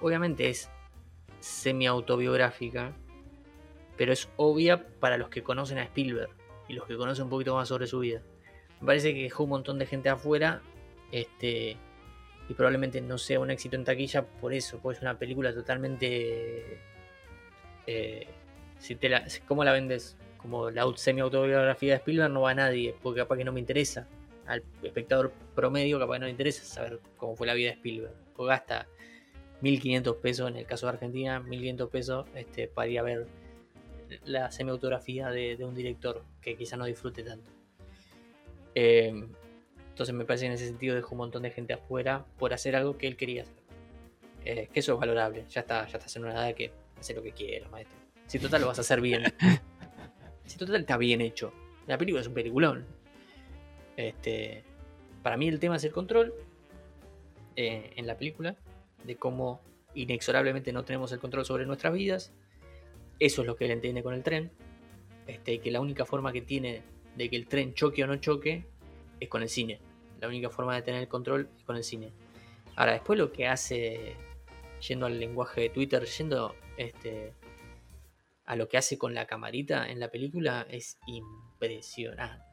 [0.00, 0.70] obviamente es
[1.40, 2.92] semi-autobiográfica,
[3.96, 6.30] pero es obvia para los que conocen a Spielberg
[6.68, 8.22] y los que conocen un poquito más sobre su vida.
[8.80, 10.62] Me parece que dejó un montón de gente afuera
[11.12, 11.76] este,
[12.48, 16.78] y probablemente no sea un éxito en taquilla por eso, porque es una película totalmente...
[17.86, 18.26] Eh,
[18.78, 20.16] si te la, ¿Cómo la vendes?
[20.38, 24.06] Como la semi-autobiografía de Spielberg no va a nadie, porque capaz que no me interesa.
[24.46, 28.14] Al espectador promedio capaz que no le interesa saber cómo fue la vida de Spielberg.
[28.34, 28.86] Porque gasta
[29.60, 33.26] 1500 pesos en el caso de Argentina, 1500 pesos este, para ir a ver
[34.24, 37.50] la semiautografía de, de un director que quizá no disfrute tanto.
[38.74, 39.28] Eh,
[39.98, 42.76] entonces me parece que en ese sentido dejó un montón de gente afuera por hacer
[42.76, 43.56] algo que él quería hacer.
[44.44, 45.44] Eh, que eso es valorable.
[45.50, 47.98] Ya está, ya estás en una edad que hace lo que quiera, maestro.
[48.28, 49.24] Si total lo vas a hacer bien.
[50.46, 51.52] si total está bien hecho.
[51.88, 52.86] La película es un peliculón.
[53.96, 54.62] Este,
[55.24, 56.32] para mí el tema es el control
[57.56, 58.54] eh, en la película
[59.02, 59.60] de cómo
[59.94, 62.32] inexorablemente no tenemos el control sobre nuestras vidas.
[63.18, 64.52] Eso es lo que él entiende con el tren.
[65.26, 66.82] Este, que la única forma que tiene
[67.16, 68.64] de que el tren choque o no choque
[69.18, 69.80] es con el cine.
[70.18, 72.12] La única forma de tener el control es con el cine.
[72.76, 74.16] Ahora, después lo que hace,
[74.86, 77.34] yendo al lenguaje de Twitter, yendo este,
[78.44, 82.44] a lo que hace con la camarita en la película, es impresionante.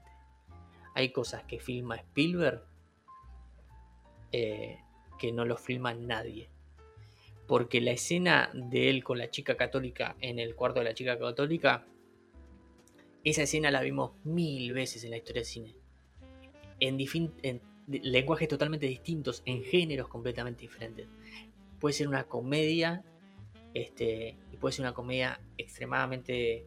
[0.93, 2.63] Hay cosas que filma Spielberg
[4.32, 4.80] eh,
[5.18, 6.49] que no lo filma nadie.
[7.47, 11.18] Porque la escena de él con la chica católica en el cuarto de la chica
[11.20, 11.86] católica
[13.26, 15.76] esa escena la vimos mil veces en la historia del cine.
[16.80, 17.00] En,
[17.44, 21.08] en lenguajes totalmente distintos, en géneros completamente diferentes.
[21.80, 23.04] Puede ser una comedia,
[23.74, 26.66] este, y puede ser una comedia extremadamente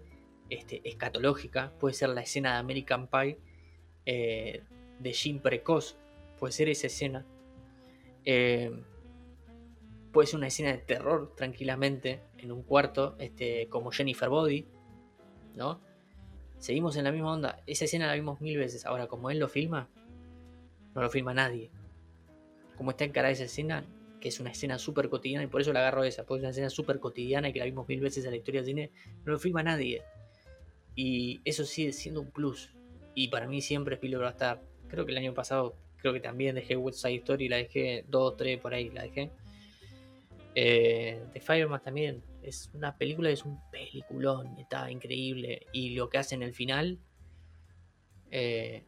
[0.51, 3.39] este, escatológica, puede ser la escena de American Pie
[4.07, 4.63] eh,
[4.99, 5.97] de Jim Precoz,
[6.39, 7.27] puede ser esa escena.
[8.25, 8.71] Eh,
[10.13, 14.67] puede ser una escena de terror tranquilamente en un cuarto, este, como Jennifer Body,
[15.55, 15.81] ¿no?
[16.59, 17.63] Seguimos en la misma onda.
[17.67, 18.85] Esa escena la vimos mil veces.
[18.85, 19.89] Ahora, como él lo filma,
[20.99, 21.71] no lo filma nadie.
[22.77, 23.85] Como está encarada esa escena,
[24.21, 26.51] que es una escena súper cotidiana, y por eso la agarro esa, porque es una
[26.51, 28.91] escena súper cotidiana y que la vimos mil veces en la historia del cine,
[29.25, 30.03] no lo filma nadie.
[30.97, 32.71] Y eso sigue siendo un plus.
[33.15, 34.63] Y para mí siempre Spielberg va a estar.
[34.89, 38.37] Creo que el año pasado, creo que también dejé West Side Story, la dejé, dos,
[38.37, 39.31] tres por ahí, la dejé.
[40.55, 45.67] Eh, The Fireman también es una película, es un peliculón, está increíble.
[45.73, 46.99] Y lo que hace en el final,
[48.33, 48.83] eh,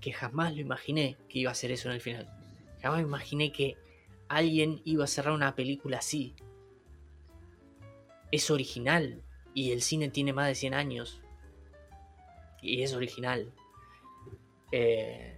[0.00, 2.28] que jamás lo imaginé que iba a hacer eso en el final.
[2.80, 3.76] Jamás imaginé que
[4.28, 6.34] alguien iba a cerrar una película así.
[8.30, 9.22] Es original
[9.54, 11.22] y el cine tiene más de 100 años.
[12.62, 13.52] Y es original.
[14.72, 15.34] Eh,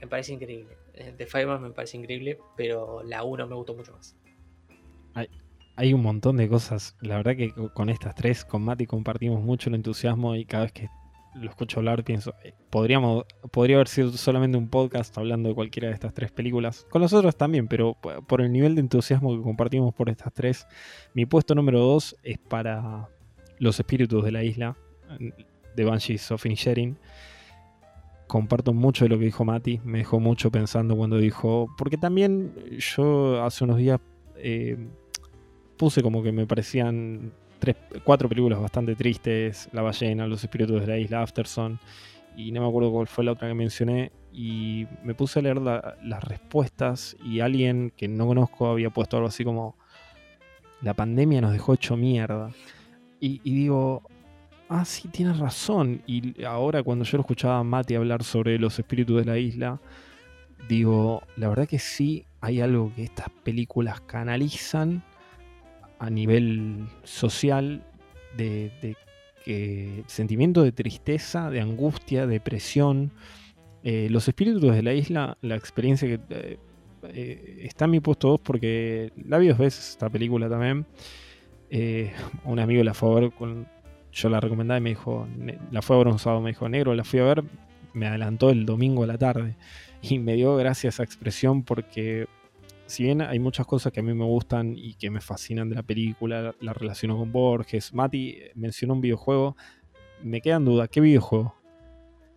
[0.00, 0.76] me parece increíble.
[0.94, 4.16] Eh, The Fireman me parece increíble, pero la 1 me gustó mucho más.
[5.76, 6.96] Hay, un montón de cosas.
[7.00, 10.72] La verdad que con estas tres, con Mati compartimos mucho el entusiasmo y cada vez
[10.72, 10.88] que
[11.34, 15.88] lo escucho hablar pienso, eh, podríamos, podría haber sido solamente un podcast hablando de cualquiera
[15.88, 16.86] de estas tres películas.
[16.90, 20.66] Con los otros también, pero por el nivel de entusiasmo que compartimos por estas tres,
[21.14, 23.08] mi puesto número dos es para
[23.58, 24.76] Los Espíritus de la Isla,
[25.76, 26.96] de Banshees of Inisherin
[28.30, 32.54] comparto mucho de lo que dijo Mati, me dejó mucho pensando cuando dijo, porque también
[32.78, 33.98] yo hace unos días
[34.36, 34.78] eh,
[35.76, 40.86] puse como que me parecían tres, cuatro películas bastante tristes, La ballena, Los espíritus de
[40.86, 41.78] la isla, Afterson,
[42.36, 45.58] y no me acuerdo cuál fue la otra que mencioné, y me puse a leer
[45.58, 49.76] las respuestas y alguien que no conozco había puesto algo así como,
[50.82, 52.50] la pandemia nos dejó hecho mierda.
[53.20, 54.02] y digo,
[54.70, 56.02] ah, sí, tienes razón.
[56.06, 59.80] Y ahora cuando yo lo escuchaba a Mati hablar sobre los espíritus de la isla,
[60.68, 65.02] digo, la verdad que sí hay algo que estas películas canalizan
[66.00, 67.84] a nivel social
[68.36, 68.96] de,
[70.06, 73.12] sentimiento de tristeza, de angustia, depresión.
[73.84, 76.58] Eh, los espíritus de la isla, la experiencia que eh,
[77.04, 80.86] eh, está en mi puesto 2 porque la vi dos veces esta película también.
[82.44, 83.68] un amigo la fue a ver con,
[84.10, 85.28] yo la recomendaba y me dijo,
[85.70, 87.44] la fue a ver un sábado, me dijo, negro, la fui a ver,
[87.92, 89.56] me adelantó el domingo a la tarde.
[90.02, 92.26] Y me dio gracias esa expresión porque
[92.90, 95.76] si bien hay muchas cosas que a mí me gustan y que me fascinan de
[95.76, 99.56] la película, la relaciono con Borges, Mati mencionó un videojuego,
[100.22, 101.54] me queda en duda, ¿qué videojuego?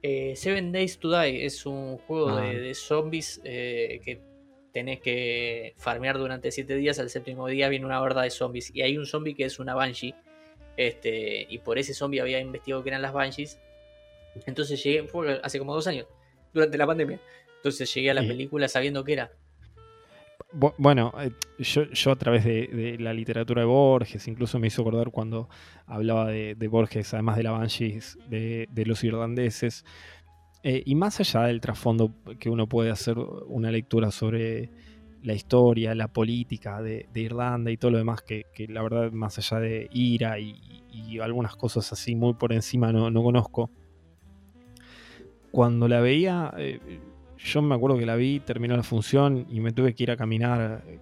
[0.01, 2.73] Eh, Seven Days to Die es un juego de, ah.
[2.75, 4.21] zombies eh, que
[4.71, 8.81] tenés que farmear durante siete días, al séptimo día viene una horda de zombies y
[8.81, 10.13] hay un zombie que es una Banshee
[10.77, 13.59] este, y por ese zombie había investigado que eran las Banshees.
[14.45, 16.07] Entonces llegué, fue hace como dos años,
[16.53, 17.19] durante la pandemia.
[17.57, 19.31] Entonces llegué a la película sabiendo que era.
[20.53, 25.49] Bueno, eh, yo, a través de, la literatura de Borges, incluso me hizo acordar cuando
[25.87, 29.83] hablaba de, Borges, además de la Banshees, de, los irlandeses.
[30.61, 34.69] Eh, y más allá del trasfondo que uno puede hacer una lectura sobre
[35.23, 39.59] la historia, la política de, Irlanda y todo lo demás, que, la verdad, más allá
[39.59, 40.59] de ira y,
[41.19, 43.71] algunas cosas así muy por encima, no, conozco.
[45.51, 46.79] Cuando la veía, eh,
[47.43, 50.17] yo me acuerdo que la vi, terminó la función y me tuve que ir a
[50.17, 50.99] caminar eh,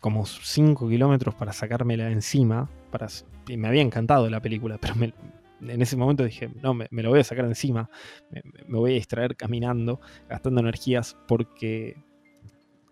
[0.00, 2.70] como 5 kilómetros para sacármela encima.
[2.90, 3.08] Para,
[3.48, 7.24] me había encantado la película, pero en ese momento dije, no, me, lo voy a
[7.24, 7.90] sacar encima,
[8.30, 11.96] me, voy a distraer caminando, gastando energías, porque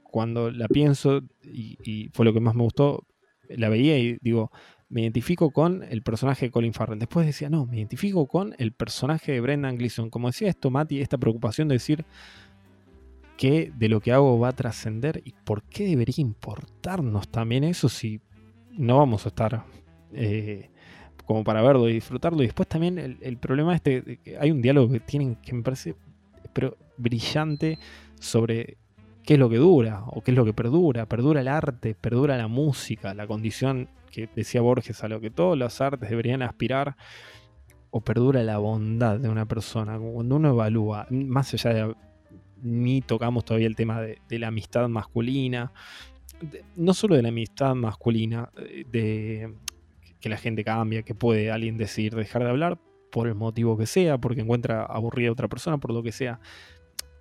[0.03, 3.07] cuando la pienso, y, fue lo que más me gustó,
[3.49, 4.51] la veía y digo,
[4.89, 6.99] me identifico con el personaje de Colin Farrell.
[6.99, 10.11] Después decía, no, me identifico con el personaje de Brendan Gleeson.
[10.11, 12.05] Como decía esto, Mati, esta preocupación de decir
[13.39, 17.89] que de lo que hago va a trascender y por qué debería importarnos también eso
[17.89, 18.21] si
[18.73, 19.65] no vamos a estar
[20.13, 20.71] eh,
[21.25, 22.43] como para verlo y disfrutarlo.
[22.43, 25.95] Y después también el, problema este, que hay un diálogo que tienen que me parece
[26.53, 27.79] pero brillante
[28.19, 28.77] sobre
[29.23, 31.07] qué es lo que dura o qué es lo que perdura.
[31.07, 35.57] Perdura el arte, perdura la música, la condición que decía Borges a lo que todas
[35.57, 36.97] las artes deberían aspirar
[37.91, 39.97] o perdura la bondad de una persona.
[39.97, 41.95] Cuando uno evalúa, más allá de
[42.63, 45.73] ni tocamos todavía el tema de, la amistad masculina,
[46.77, 48.51] no solo de la amistad masculina,
[48.91, 49.55] de
[50.21, 52.79] que la gente cambia, que puede alguien decir dejar de hablar,
[53.11, 56.41] por el motivo que sea, porque encuentra aburrida a otra persona, por lo que sea.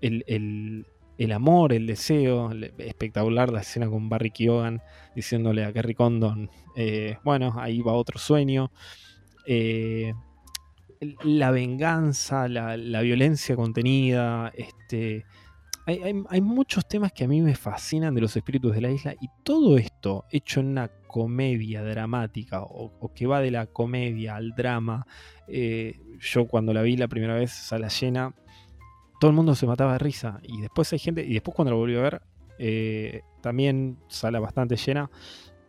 [0.02, 0.86] El,
[1.34, 4.82] amor, el deseo, espectacular la escena con Barry Keoghan
[5.16, 8.72] diciéndole a Kerry Condon, eh, bueno, ahí va otro sueño.
[9.48, 10.14] Eh,
[11.24, 15.26] la venganza, la, violencia contenida, este,
[15.86, 19.30] hay, muchos temas que a mí me fascinan de los espíritus de la isla y
[19.44, 25.06] todo esto hecho en una comedia dramática o, que va de la comedia al drama.
[25.48, 28.36] Eh, yo cuando la vi la primera vez, sala llena,
[29.20, 31.78] todo el mundo se mataba de risa y después hay gente, y después cuando lo
[31.78, 32.22] volví a ver,
[32.60, 35.10] eh, también sala bastante llena.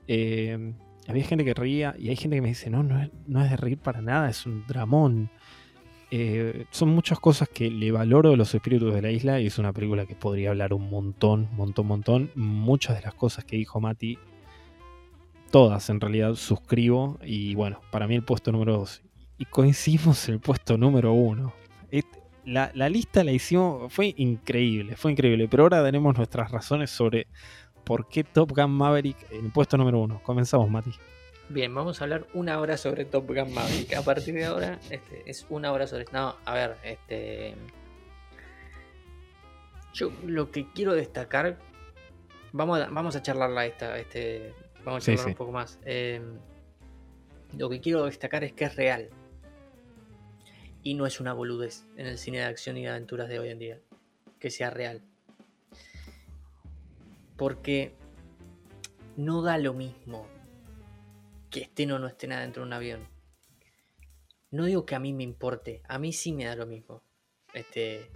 [0.09, 0.73] Eh,
[1.09, 3.51] había gente que reía y hay gente que me dice, no, no es, no es
[3.51, 5.31] de reír para nada, es un dramón.
[6.11, 9.59] Eh, son muchas cosas que le valoro de los espíritus de la isla y es
[9.59, 12.31] una película que podría hablar un montón, montón, montón.
[12.35, 14.19] Muchas de las cosas que dijo Mati,
[15.51, 19.03] todas en realidad suscribo y bueno, para mí el puesto número 2.
[19.39, 21.55] Y coincidimos el puesto número 1.
[22.45, 27.27] La, la, lista la hicimos, fue increíble, fue increíble, pero ahora tenemos nuestras razones sobre
[27.89, 30.21] por qué Top Gun Maverick en el puesto número uno.
[30.23, 30.93] Comenzamos, Mati.
[31.49, 33.95] Bien, vamos a hablar una hora sobre Top Gun Maverick.
[33.95, 36.05] A partir de ahora este, es una hora sobre...
[36.13, 37.55] No, a ver, este...
[39.95, 41.59] Yo lo que quiero destacar...
[42.53, 44.53] Vamos a, vamos a charlarla esta, este...
[44.85, 45.79] Vamos a charlar un poco más.
[45.87, 46.39] Em,
[47.57, 49.09] lo que quiero destacar es que es real.
[50.83, 53.49] Y no es una boludez en el cine de acción y de aventuras de hoy
[53.49, 53.81] en día.
[54.39, 55.01] Que sea real.
[57.39, 57.95] Porque
[59.17, 60.27] no da lo mismo
[61.51, 63.09] que estén o no estén adentro de un avión.
[64.51, 67.01] No digo que a mí me importe, a mí sí me da lo mismo.
[67.55, 68.11] Este,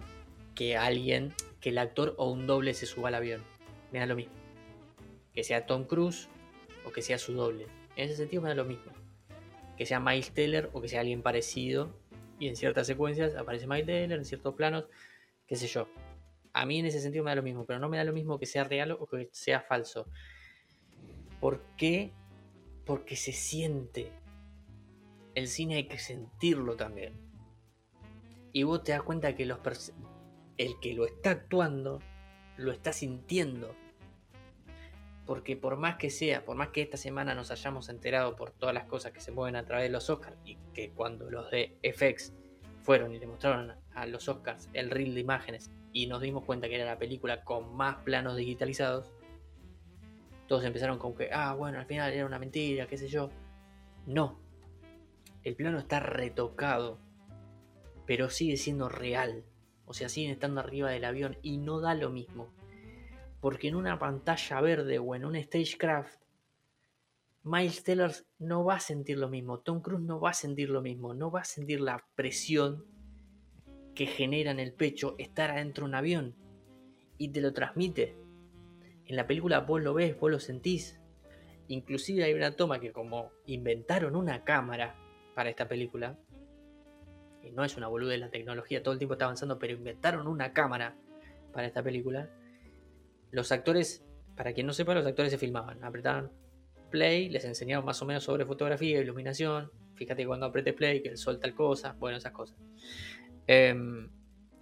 [0.55, 3.41] que alguien, que el actor o un doble se suba al avión.
[3.93, 4.33] Me da lo mismo.
[5.33, 6.27] Que sea Tom Cruise
[6.85, 7.67] o que sea su doble.
[7.95, 8.91] En ese sentido me da lo mismo.
[9.77, 11.95] Que sea Miles Teller o que sea alguien parecido.
[12.39, 14.85] Y en ciertas secuencias aparece Miles Teller, en ciertos planos,
[15.47, 15.87] qué sé yo
[16.53, 18.39] a mí en ese sentido me da lo mismo, pero no me da lo mismo
[18.39, 20.07] que sea real o que sea falso.
[21.39, 22.13] ¿Por qué?
[22.85, 24.11] Porque se siente.
[25.33, 27.19] El cine hay que sentirlo también.
[28.51, 29.59] Y vos te das cuenta que los
[30.57, 31.99] el que lo está actuando,
[32.57, 33.75] lo está sintiendo.
[35.25, 38.75] Porque por más que sea, por más que esta semana nos hayamos enterado por todas
[38.75, 41.79] las cosas que se mueven a través de los Oscars y que cuando los de
[41.81, 42.33] FX
[42.83, 46.67] fueron y le mostraron a los Oscars el reel de imágenes y nos dimos cuenta
[46.67, 49.13] que era la película con más planos digitalizados,
[50.47, 53.29] todos empezaron con que, ah, bueno, al final era una mentira, qué sé yo.
[54.05, 54.39] No,
[55.43, 56.99] el plano está retocado,
[58.05, 59.45] pero sigue siendo real.
[59.85, 62.53] O sea, siguen estando arriba del avión y no da lo mismo.
[63.39, 66.21] Porque en una pantalla verde o en un stagecraft,
[67.43, 70.81] Miles Teller no va a sentir lo mismo, Tom Cruise no va a sentir lo
[70.81, 72.85] mismo, no va a sentir la presión
[73.95, 76.35] que genera en el pecho estar adentro de un avión
[77.17, 78.15] y te lo transmite.
[79.05, 80.99] En la película vos lo ves, vos lo sentís.
[81.67, 84.95] Inclusive hay una toma que como inventaron una cámara
[85.35, 86.17] para esta película,
[87.41, 90.53] y no es una boluda la tecnología, todo el tiempo está avanzando, pero inventaron una
[90.53, 90.95] cámara
[91.51, 92.29] para esta película.
[93.31, 96.31] Los actores, para quien no sepa, los actores se filmaban, apretaban
[96.89, 101.17] play, les enseñaban más o menos sobre fotografía, iluminación, fíjate cuando apretes play, que el
[101.17, 102.55] sol tal cosa, bueno, esas cosas.
[103.47, 104.09] Em,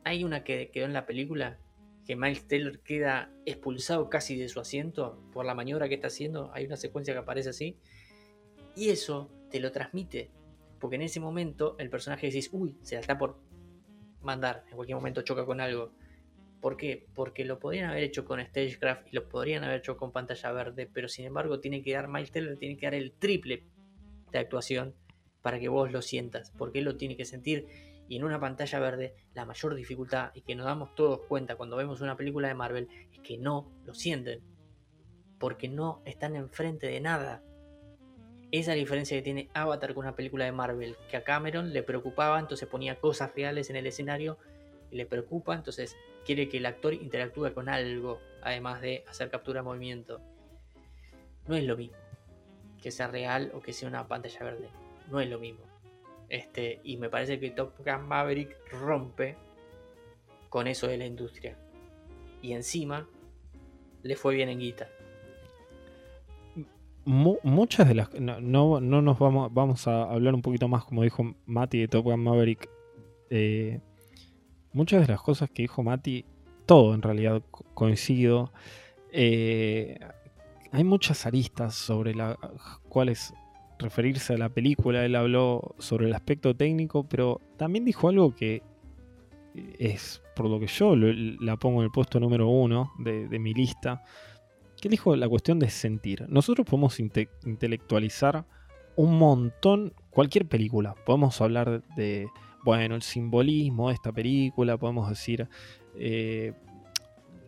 [0.03, 1.59] hay una que quedó en la película
[2.05, 6.51] que Miles Taylor queda expulsado casi de su asiento por la maniobra que está haciendo.
[6.53, 7.77] Hay una secuencia que aparece así.
[8.75, 10.31] Y eso te lo transmite.
[10.79, 13.37] Porque en ese momento el personaje dice uy, se la está por
[14.21, 14.65] mandar.
[14.69, 15.91] En cualquier momento choca con algo.
[16.59, 17.07] ¿Por qué?
[17.13, 20.89] Porque lo podrían haber hecho con Stagecraft y lo podrían haber hecho con pantalla verde.
[20.91, 23.63] Pero sin embargo tiene que dar Miles Taylor, tiene que dar el triple
[24.31, 24.95] de actuación
[25.41, 26.51] para que vos lo sientas.
[26.57, 27.67] Porque él lo tiene que sentir
[28.11, 31.77] y en una pantalla verde la mayor dificultad y que nos damos todos cuenta cuando
[31.77, 34.41] vemos una película de Marvel es que no lo sienten.
[35.39, 37.41] Porque no están enfrente de nada.
[38.51, 40.97] Esa diferencia que tiene Avatar con una película de Marvel.
[41.09, 44.37] Que a Cameron le preocupaba, entonces ponía cosas reales en el escenario.
[44.91, 45.95] Y le preocupa, entonces
[46.25, 48.19] quiere que el actor interactúe con algo.
[48.41, 50.19] Además de hacer captura de movimiento.
[51.47, 51.95] No es lo mismo.
[52.83, 54.67] Que sea real o que sea una pantalla verde.
[55.09, 55.70] No es lo mismo.
[56.31, 59.35] Este, y me parece que Top Gun Maverick rompe
[60.47, 61.57] con eso de la industria.
[62.41, 63.05] Y encima
[64.01, 64.87] le fue bien en guita.
[67.03, 68.13] muchas de las.
[68.13, 72.05] No, no, nos vamos, vamos a hablar un poquito más, como dijo Mati de Top
[72.05, 72.69] Gun Maverick.
[73.29, 73.81] Eh,
[74.71, 76.23] muchas de las cosas que dijo Mati,
[76.65, 78.53] todo en realidad coincido.
[79.11, 79.99] Eh,
[80.71, 82.37] hay muchas aristas sobre las
[82.87, 83.33] cuales
[83.81, 88.63] referirse a la película, él habló sobre el aspecto técnico, pero también dijo algo que
[89.79, 94.03] es por lo que yo la pongo en el puesto número uno de, mi lista,
[94.79, 96.25] que dijo la cuestión de sentir.
[96.29, 98.45] Nosotros podemos intelectualizar
[98.95, 100.95] un montón, cualquier película.
[101.05, 102.27] Podemos hablar de,
[102.63, 105.47] bueno, el simbolismo de esta película, podemos decir
[105.95, 106.53] eh,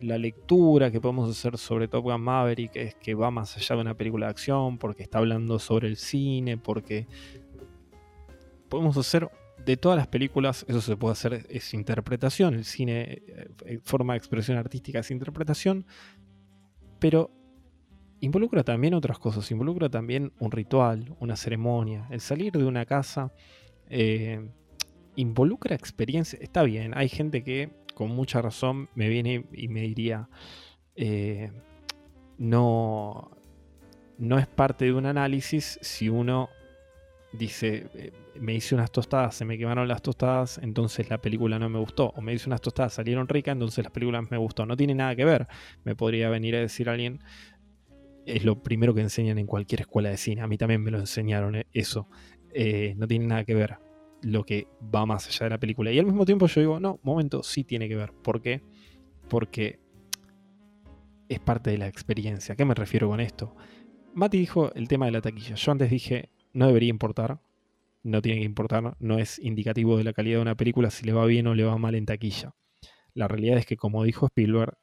[0.00, 3.82] la lectura que podemos hacer sobre Top Gun Maverick es que va más allá de
[3.82, 7.06] una película de acción, porque está hablando sobre el cine, porque
[8.68, 9.30] podemos hacer
[9.64, 13.22] de todas las películas, eso se puede hacer, es interpretación, el cine,
[13.64, 15.86] eh, forma de expresión artística es interpretación,
[16.98, 17.30] pero
[18.20, 23.32] involucra también otras cosas, involucra también un ritual, una ceremonia, el salir de una casa,
[23.88, 24.50] eh,
[25.16, 30.28] involucra experiencia, está bien, hay gente que con mucha razón me viene y me diría,
[30.96, 31.50] eh,
[32.38, 33.30] no,
[34.18, 36.50] no es parte de un análisis si uno
[37.32, 41.68] dice, eh, me hice unas tostadas, se me quemaron las tostadas, entonces la película no
[41.68, 42.12] me gustó.
[42.16, 44.66] O me hice unas tostadas, salieron ricas, entonces la película me gustó.
[44.66, 45.46] No tiene nada que ver.
[45.84, 47.20] Me podría venir a decir alguien,
[48.26, 50.42] es lo primero que enseñan en cualquier escuela de cine.
[50.42, 52.08] A mí también me lo enseñaron eh, eso.
[52.96, 53.78] No tiene nada que ver
[54.24, 55.92] lo que va más allá de la película.
[55.92, 58.12] Y al mismo tiempo yo digo, no, momento, sí tiene que ver.
[58.12, 58.62] ¿Por qué?
[59.28, 59.80] Porque
[61.28, 62.54] es parte de la experiencia.
[62.54, 63.54] ¿A qué me refiero con esto?
[64.14, 65.54] Mati dijo el tema de la taquilla.
[65.54, 67.40] Yo antes dije, no debería importar.
[68.02, 68.96] No tiene que importar.
[68.98, 71.64] No es indicativo de la calidad de una película si le va bien o le
[71.64, 72.54] va mal en taquilla.
[73.14, 74.76] La realidad es que, como dijo Spielberg,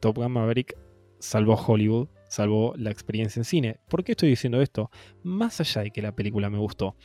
[0.00, 0.76] Top Gun Maverick
[1.18, 3.80] salvó Hollywood, salvó la experiencia en cine.
[3.88, 4.90] ¿Por qué estoy diciendo esto?
[5.22, 6.96] Más allá de que la película me gustó.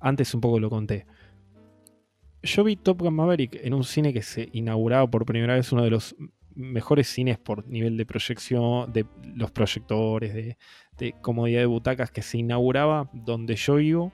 [0.00, 1.06] Antes un poco lo conté.
[2.42, 5.82] Yo vi Top Gun Maverick en un cine que se inauguraba por primera vez uno
[5.82, 6.14] de los
[6.54, 10.56] mejores cines por nivel de proyección, de los proyectores,
[10.96, 14.12] de, comodidad de butacas que se inauguraba donde yo vivo,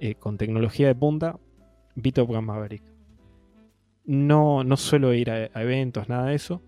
[0.00, 1.38] eh, con tecnología de punta,
[1.94, 2.82] vi Top Gun Maverick.
[4.04, 6.62] No, no suelo ir a, eventos, nada de eso.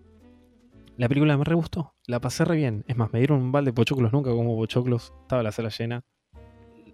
[0.97, 2.83] La película me re gustó, la pasé re bien.
[2.87, 6.03] Es más, me dieron un balde de pochoclos, nunca como pochoclos, estaba la sala llena.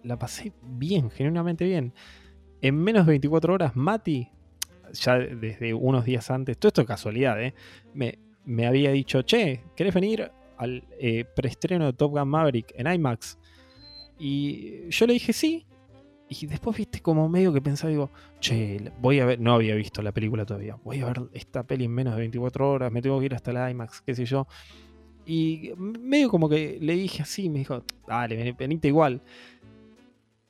[0.04, 1.94] La pasé bien, genuinamente bien.
[2.62, 4.30] En menos de 24 horas, Mati
[4.94, 7.54] ya desde unos días antes, todo esto es casualidad, ¿eh?
[7.94, 12.92] me, me, había dicho, che, ¿querés venir al eh, preestreno de Top Gun Maverick en
[12.92, 13.38] IMAX?
[14.20, 15.66] Y yo le dije sí.
[16.30, 20.02] Y después viste como medio que pensaba, digo, che, voy a ver, no había visto
[20.02, 23.18] la película todavía, voy a ver esta peli en menos de 24 horas, me tengo
[23.20, 24.46] que ir hasta la IMAX, qué sé yo.
[25.26, 29.22] Y medio como que le dije así, me dijo, dale, venite igual.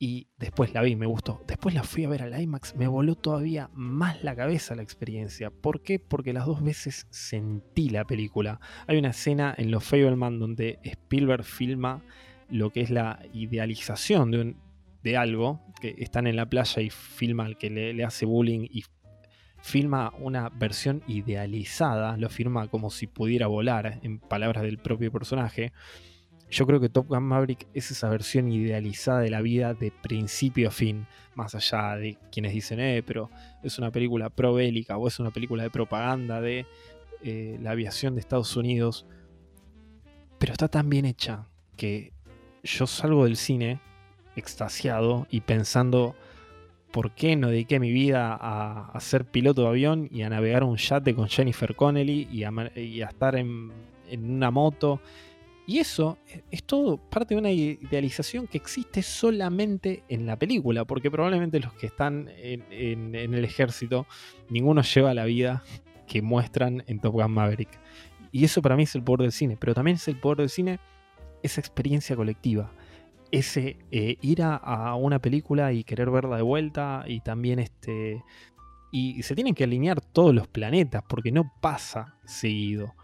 [0.00, 1.42] Y después la vi, me gustó.
[1.48, 5.50] Después la fui a ver al IMAX, me voló todavía más la cabeza la experiencia.
[5.50, 5.98] ¿Por qué?
[5.98, 8.60] Porque las dos veces sentí la película.
[8.86, 12.04] Hay una escena en Los Fableman donde Spielberg filma
[12.48, 14.54] lo que es la idealización de,
[15.02, 18.68] de algo, que están en la playa y filma al que le, le hace bullying
[18.70, 18.84] y
[19.62, 25.72] filma una versión idealizada, lo firma como si pudiera volar, en palabras del propio personaje.
[26.50, 30.68] Yo creo que Top Gun Maverick es esa versión idealizada de la vida de principio
[30.68, 33.30] a fin, más allá de quienes dicen, eh, pero
[33.62, 36.66] es una película pro-bélica o es una película de propaganda de
[37.22, 39.06] eh, la aviación de Estados Unidos.
[40.38, 41.46] Pero está tan bien hecha
[41.76, 42.12] que
[42.62, 43.80] yo salgo del cine
[44.34, 46.14] extasiado y pensando
[46.92, 50.76] por qué no dediqué mi vida a, ser piloto de avión y a navegar un
[50.76, 53.70] yate con Jennifer Connelly y a, estar en
[54.10, 55.02] una moto
[55.68, 56.16] y eso
[56.50, 61.74] es todo parte de una idealización que existe solamente en la película, porque probablemente los
[61.74, 64.06] que están en, el ejército,
[64.48, 65.62] ninguno lleva la vida
[66.06, 67.68] que muestran en Top Gun Maverick.
[68.32, 70.48] Y eso para mí es el poder del cine, pero también es el poder del
[70.48, 70.80] cine
[71.42, 72.72] esa experiencia colectiva,
[73.30, 78.24] ese eh, ir a, una película y querer verla de vuelta y también este...
[78.90, 82.94] y se tienen que alinear todos los planetas porque no pasa seguido.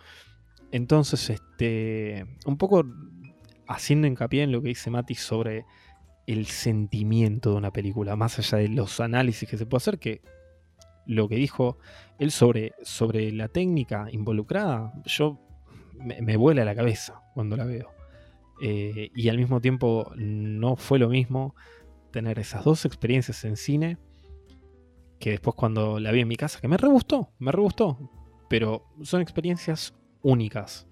[0.72, 2.84] Entonces, este, un poco
[3.66, 5.64] haciendo hincapié en lo que dice Mati sobre
[6.26, 10.22] el sentimiento de una película, más allá de los análisis que se puede hacer, que
[11.06, 11.78] lo que dijo
[12.18, 15.38] él sobre, sobre la técnica involucrada, yo
[15.94, 17.90] me, vuela la cabeza cuando la veo.
[18.62, 21.54] Eh, y al mismo tiempo no fue lo mismo
[22.10, 23.98] tener esas dos experiencias en cine
[25.18, 27.98] que después cuando la vi en mi casa, que me re gustó, me re gustó,
[28.48, 29.94] pero son experiencias
[30.24, 30.88] únicas.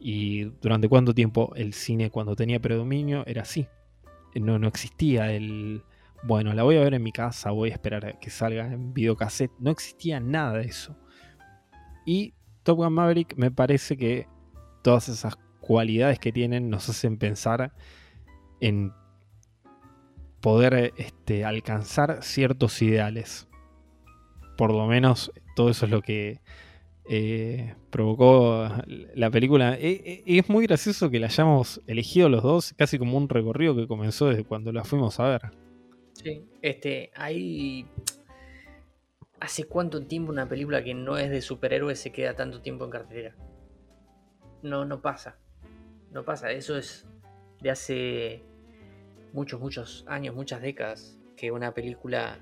[0.00, 3.66] Y durante cuánto tiempo el cine cuando tenía predominio era así.
[4.34, 5.82] No, no existía el,
[6.22, 8.94] bueno, la voy a ver en mi casa, voy a esperar a que salga en
[8.94, 9.52] videocassette.
[9.58, 10.96] No existía nada de eso.
[12.06, 14.28] Y Top Gun Maverick me parece que
[14.82, 17.72] todas esas cualidades que tienen nos hacen pensar
[18.60, 18.92] en
[20.40, 23.48] poder este, alcanzar ciertos ideales.
[24.56, 26.40] Por lo menos todo eso es lo que
[27.10, 28.68] eh, provocó
[29.14, 29.74] la película.
[29.74, 33.74] E, e, es muy gracioso que la hayamos elegido los dos, casi como un recorrido
[33.74, 35.42] que comenzó desde cuando la fuimos a ver.
[36.12, 37.86] Sí, este, hay...
[39.40, 42.90] ¿Hace cuánto tiempo una película que no es de superhéroes se queda tanto tiempo en
[42.90, 43.36] cartelera?
[44.62, 45.38] No, no pasa.
[46.10, 46.50] No pasa.
[46.50, 47.06] Eso es
[47.60, 48.42] de hace
[49.32, 52.38] muchos, muchos años, muchas décadas, que una película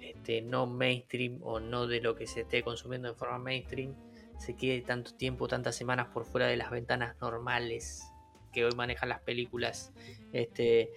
[0.00, 3.94] este, no mainstream o no de lo que se esté consumiendo en forma mainstream
[4.38, 8.04] se quede tanto tiempo, tantas semanas por fuera de las ventanas normales
[8.52, 9.92] que hoy manejan las películas.
[10.32, 10.90] Este,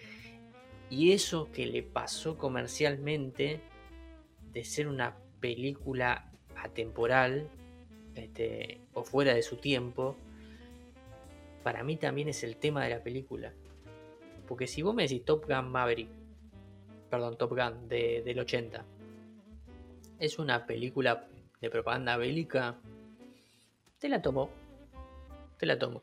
[0.89, 3.62] y eso que le pasó comercialmente
[4.52, 7.50] de ser una película atemporal
[8.16, 10.16] este, o fuera de su tiempo,
[11.64, 13.54] para mí también es el tema de la película.
[14.48, 16.10] Porque si vos me decís Top Gun Maverick,
[17.10, 18.86] perdón, Top Gun del 80,
[20.20, 21.28] es una película
[21.62, 22.80] de propaganda bélica,
[24.02, 24.49] te la tomo.
[25.60, 26.02] Te la tomo.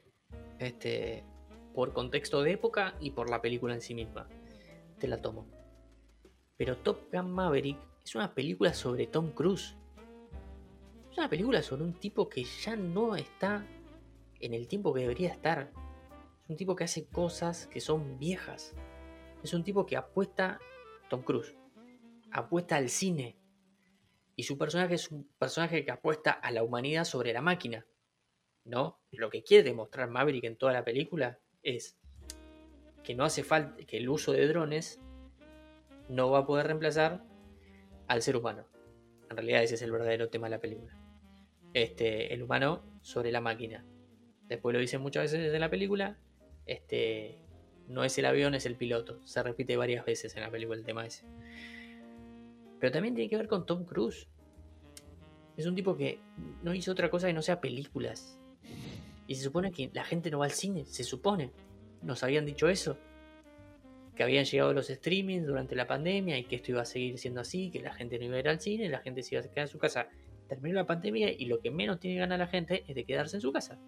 [0.60, 1.24] Este,
[1.74, 4.28] por contexto de época y por la película en sí misma.
[5.00, 5.46] Te la tomo.
[6.56, 9.76] Pero Top Gun Maverick es una película sobre Tom Cruise.
[11.10, 13.66] Es una película sobre un tipo que ya no está
[14.38, 15.72] en el tiempo que debería estar.
[16.44, 18.74] Es un tipo que hace cosas que son viejas.
[19.42, 20.60] Es un tipo que apuesta,
[21.10, 21.56] Tom Cruise,
[22.30, 23.37] apuesta al cine.
[24.38, 27.84] Y su personaje es un personaje que apuesta a la humanidad sobre la máquina.
[28.64, 29.00] ¿No?
[29.10, 31.98] Lo que quiere demostrar Maverick en toda la película es
[33.02, 35.00] que no hace falta, que el uso de drones
[36.08, 37.24] no va a poder reemplazar
[38.06, 38.64] al ser humano.
[39.28, 40.96] En realidad ese es el verdadero tema de la película.
[41.74, 43.84] Este, el humano sobre la máquina.
[44.46, 46.16] Después lo dicen muchas veces en la película.
[46.64, 47.40] Este,
[47.88, 49.20] no es el avión, es el piloto.
[49.26, 51.26] Se repite varias veces en la película el tema ese.
[52.78, 54.28] Pero también tiene que ver con Tom Cruise.
[55.56, 56.20] Es un tipo que
[56.62, 58.38] no hizo otra cosa que no sea películas.
[59.26, 61.52] Y se supone que la gente no va al cine, se supone.
[62.02, 62.96] Nos habían dicho eso.
[64.14, 67.40] Que habían llegado los streamings durante la pandemia y que esto iba a seguir siendo
[67.40, 69.48] así, que la gente no iba a ir al cine, la gente se iba a
[69.48, 70.08] quedar en su casa.
[70.48, 73.42] Terminó la pandemia y lo que menos tiene ganas la gente es de quedarse en
[73.42, 73.78] su casa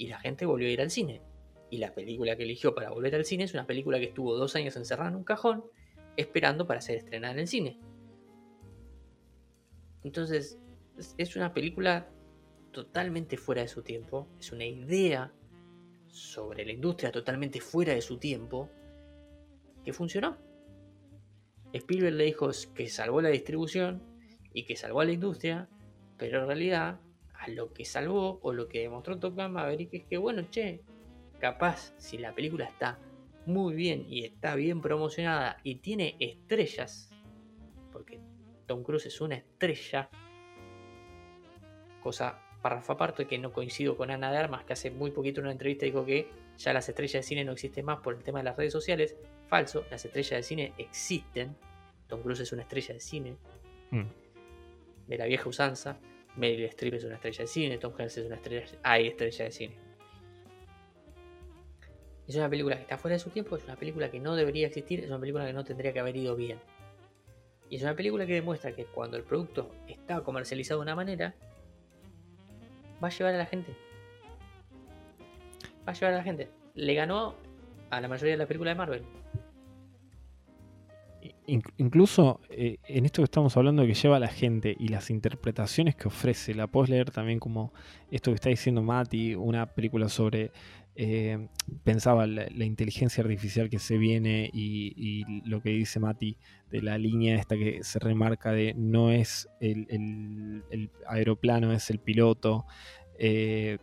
[0.00, 1.20] y la gente volvió a ir al cine.
[1.68, 4.56] Y la película que eligió para volver al cine es una película que estuvo dos
[4.56, 5.62] años encerrada en un cajón,
[6.16, 7.78] esperando para ser estrenada en el cine.
[10.02, 10.58] Entonces,
[11.16, 12.08] es una película
[12.72, 15.32] totalmente fuera de su tiempo, es una idea
[16.08, 18.70] sobre la industria totalmente fuera de su tiempo,
[19.84, 20.38] que funcionó.
[21.72, 24.02] Spielberg le dijo que salvó la distribución
[24.52, 25.68] y que salvó a la industria,
[26.16, 27.00] pero en realidad
[27.34, 30.82] a lo que salvó o lo que demostró Top Gun Maverick es que, bueno, che,
[31.38, 32.98] capaz si la película está
[33.46, 37.10] muy bien y está bien promocionada y tiene estrellas,
[37.92, 38.20] porque
[38.66, 40.10] Tom Cruise es una estrella,
[42.02, 45.46] cosa párrafo aparte que no coincido con Ana de Armas, que hace muy poquito en
[45.46, 46.28] una entrevista dijo que
[46.58, 49.16] ya las estrellas de cine no existen más por el tema de las redes sociales.
[49.46, 51.56] Falso, las estrellas de cine existen.
[52.06, 53.36] Tom Cruise es una estrella de cine.
[53.90, 54.02] Mm.
[55.06, 55.98] De la vieja usanza.
[56.36, 59.50] Meryl Streep es una estrella de cine, Tom Hanks es una estrella, hay estrella de
[59.50, 59.89] cine.
[62.30, 64.68] Es una película que está fuera de su tiempo, es una película que no debería
[64.68, 66.60] existir, es una película que no tendría que haber ido bien.
[67.68, 71.34] Y es una película que demuestra que cuando el producto está comercializado de una manera,
[73.02, 73.74] va a llevar a la gente.
[75.84, 76.48] Va a llevar a la gente.
[76.76, 77.34] Le ganó
[77.90, 79.02] a la mayoría de las películas de Marvel
[81.78, 85.96] incluso eh, en esto que estamos hablando que lleva a la gente y las interpretaciones
[85.96, 87.72] que ofrece, la puedes leer también como
[88.10, 90.52] esto que está diciendo Mati, una película sobre,
[90.96, 91.48] eh,
[91.84, 96.36] pensaba la, inteligencia artificial que se viene y, lo que dice Mati
[96.70, 102.66] de la línea esta que se remarca de no es el, aeroplano, es el piloto.
[103.18, 103.78] Eh,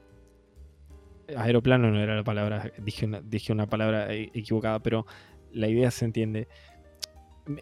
[1.35, 5.05] aeroplano no era la palabra, dije dije una palabra equivocada, pero
[5.51, 6.47] la idea se entiende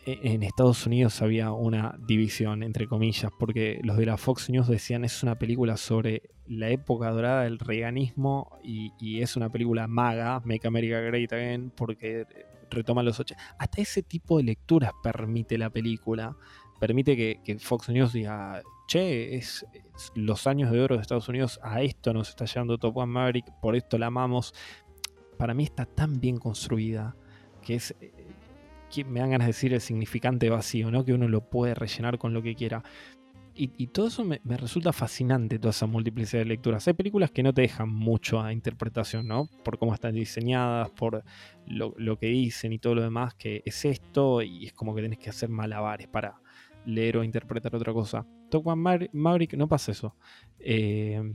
[0.06, 5.06] en Estados Unidos había una división, entre comillas, porque los de la Fox News decían
[5.06, 10.68] es una película sobre la época dorada del reganismo y, es una película maga, Make
[10.68, 12.26] America Great Again, porque
[12.70, 13.36] retoma los ocho.
[13.60, 16.36] Hasta ese tipo de lecturas permite la película,
[16.80, 19.66] permite que, Fox News diga, che, es,
[20.16, 23.46] los años de oro de Estados Unidos, a esto nos está llevando Top One Maverick,
[23.62, 24.54] por esto la amamos.
[25.38, 27.16] Para mí está tan bien construida
[27.62, 27.96] que es
[29.04, 31.04] me dan ganas de decir el significante vacío, ¿no?
[31.04, 32.84] Que uno lo puede rellenar con lo que quiera.
[33.58, 36.86] Y, todo eso me, resulta fascinante, toda esa multiplicidad de lecturas.
[36.90, 39.50] Hay películas que no te dejan mucho a interpretación, ¿no?
[39.64, 41.24] Por cómo están diseñadas, por
[41.66, 45.20] lo, que dicen y todo lo demás, que es esto y es como que tenés
[45.20, 46.42] que hacer malabares para
[46.86, 48.28] leer o interpretar otra cosa.
[48.50, 50.18] Top Gun Maverick no pasa eso.
[50.60, 51.34] Eh,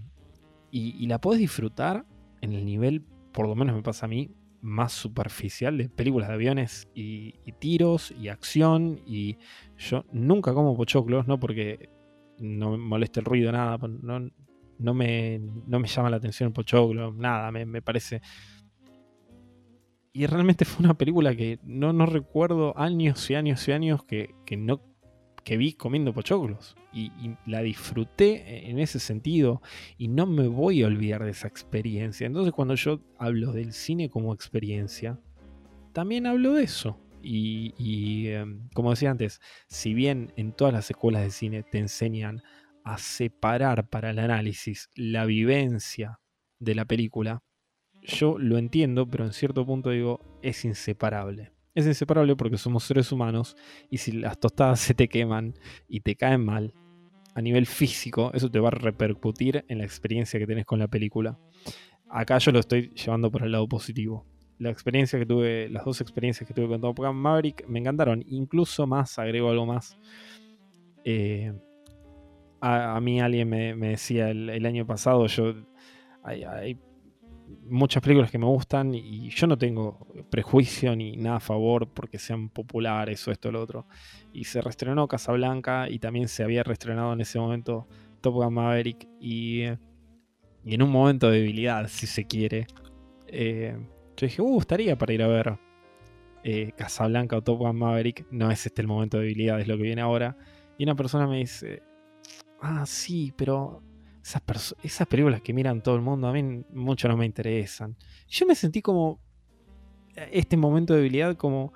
[0.71, 2.05] y, la podés disfrutar
[2.43, 4.31] en el nivel, por lo menos me pasa a mí,
[4.63, 9.01] más superficial de películas de aviones y, tiros y acción.
[9.07, 9.39] Y
[9.79, 11.89] yo nunca como pochoclos, no porque
[12.39, 14.31] no me molesta el ruido, nada, pues, no,
[14.79, 18.21] no, me, no me llama la atención el pochoclo, nada, me, parece...
[20.13, 24.35] Y realmente fue una película que no, no recuerdo años y años y años que,
[24.59, 24.81] no
[25.45, 27.13] que vi comiendo pochoclos y,
[27.47, 29.63] la disfruté en ese sentido
[29.97, 32.27] y no me voy a olvidar de esa experiencia.
[32.27, 35.19] Entonces cuando yo hablo del cine como experiencia,
[35.93, 36.99] también hablo de eso.
[37.23, 42.43] Y, em, como decía antes, si bien en todas las escuelas de cine te enseñan
[42.85, 46.21] a separar para el análisis la vivencia
[46.59, 47.43] de la película,
[48.03, 51.53] yo lo entiendo, pero en cierto punto digo, es inseparable.
[51.75, 53.57] Es inseparable porque somos seres humanos
[53.91, 55.55] y si las tostadas se te queman
[55.89, 56.75] y te caen mal,
[57.35, 60.89] a nivel físico, eso te va a repercutir en la experiencia que tenés con la
[60.89, 61.39] película.
[62.09, 64.27] Acá yo lo estoy llevando por el lado positivo
[64.61, 68.23] la experiencia que tuve, las dos experiencias que tuve con Top Gun Maverick me encantaron.
[68.27, 69.99] Incluso más, agrego algo más.
[71.03, 71.53] Eh,
[72.61, 75.55] a, mí alguien me, decía el, año pasado, yo
[77.63, 82.19] muchas películas que me gustan y yo no tengo prejuicio ni nada a favor porque
[82.19, 83.87] sean populares o esto o lo otro.
[84.33, 87.87] Y se reestrenó Casablanca y también se había reestrenado en ese momento
[88.21, 89.65] Top Gun Maverick y,
[90.65, 92.67] y en un momento de debilidad, si se quiere.
[93.27, 93.77] Eh,
[94.17, 95.59] yo dije, uh, estaría para ir a ver
[96.43, 98.27] eh, Casablanca o Top Gun Maverick.
[98.31, 100.37] No es este el momento de debilidad, es lo que viene ahora.
[100.79, 101.83] Y una persona me dice,
[102.61, 103.83] ah, sí, pero
[104.23, 107.97] esas, esas películas que miran todo el mundo a mí mucho no me interesan.
[108.29, 109.21] Yo me sentí como,
[110.31, 111.73] este momento de debilidad como,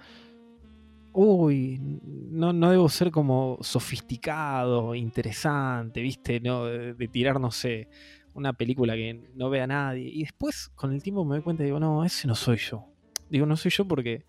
[1.13, 7.89] uy, no, no debo ser como sofisticado, interesante, viste, no, de tirar, no sé,
[8.35, 10.11] una película que no vea nadie.
[10.13, 12.87] Y después, con el tiempo, me doy cuenta y digo, no, ese no soy yo.
[13.31, 14.27] Digo, no soy yo porque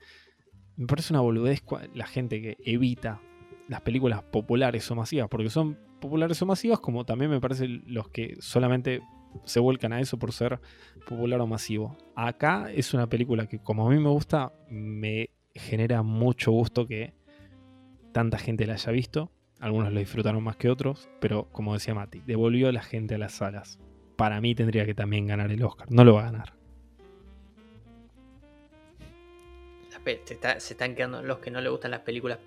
[0.78, 1.64] me parece una boludez
[1.94, 3.22] la gente que evita
[3.68, 8.10] las películas populares o masivas, porque son populares o masivas, como también me parece los
[8.10, 9.02] que solamente
[9.44, 10.60] se vuelcan a eso por ser
[11.08, 11.98] popular o masivo.
[12.16, 17.14] Acá es una película que, como a mí me gusta, me genera mucho gusto que
[18.12, 19.32] tanta gente la haya visto.
[19.60, 23.18] Algunos la disfrutaron más que otros, pero como decía Mati, devolvió a la gente a
[23.18, 23.80] las salas
[24.16, 25.92] para mí tendría que también ganar el Oscar.
[25.92, 26.54] No lo va a ganar.
[30.06, 32.38] Se, están quedando los que no le gustan las películas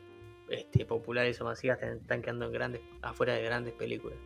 [0.51, 4.19] este, populares o masivas, están quedando en grandes, afuera de grandes películas,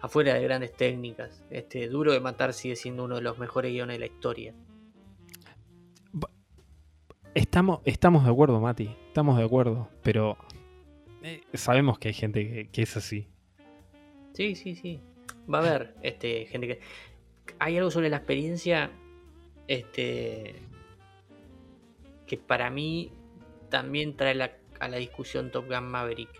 [0.00, 1.44] afuera de grandes técnicas.
[1.50, 4.54] Este, Duro de Matar sigue siendo uno de los mejores guiones de la historia.
[7.34, 10.36] Estamos, estamos de acuerdo, Mati, estamos de acuerdo, pero
[11.22, 13.28] eh, sabemos que hay gente que es así.
[14.32, 15.00] Sí, sí, sí
[15.52, 16.80] va a haber este, gente que.
[17.58, 18.90] Hay algo sobre la experiencia.
[19.66, 20.56] Este.
[22.26, 23.12] Que para mí
[23.70, 24.34] también trae
[24.80, 26.30] a la discusión Top Gun Maverick.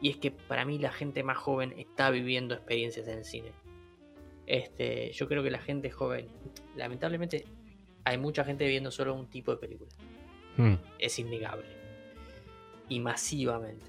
[0.00, 3.52] Y es que para mí la gente más joven está viviendo experiencias en el cine.
[4.46, 6.26] Este, yo creo que la gente joven,
[6.74, 7.44] lamentablemente,
[8.04, 9.90] hay mucha gente viendo solo un tipo de película.
[10.56, 10.74] Hmm.
[10.98, 11.68] Es innegable.
[12.88, 13.86] Y masivamente.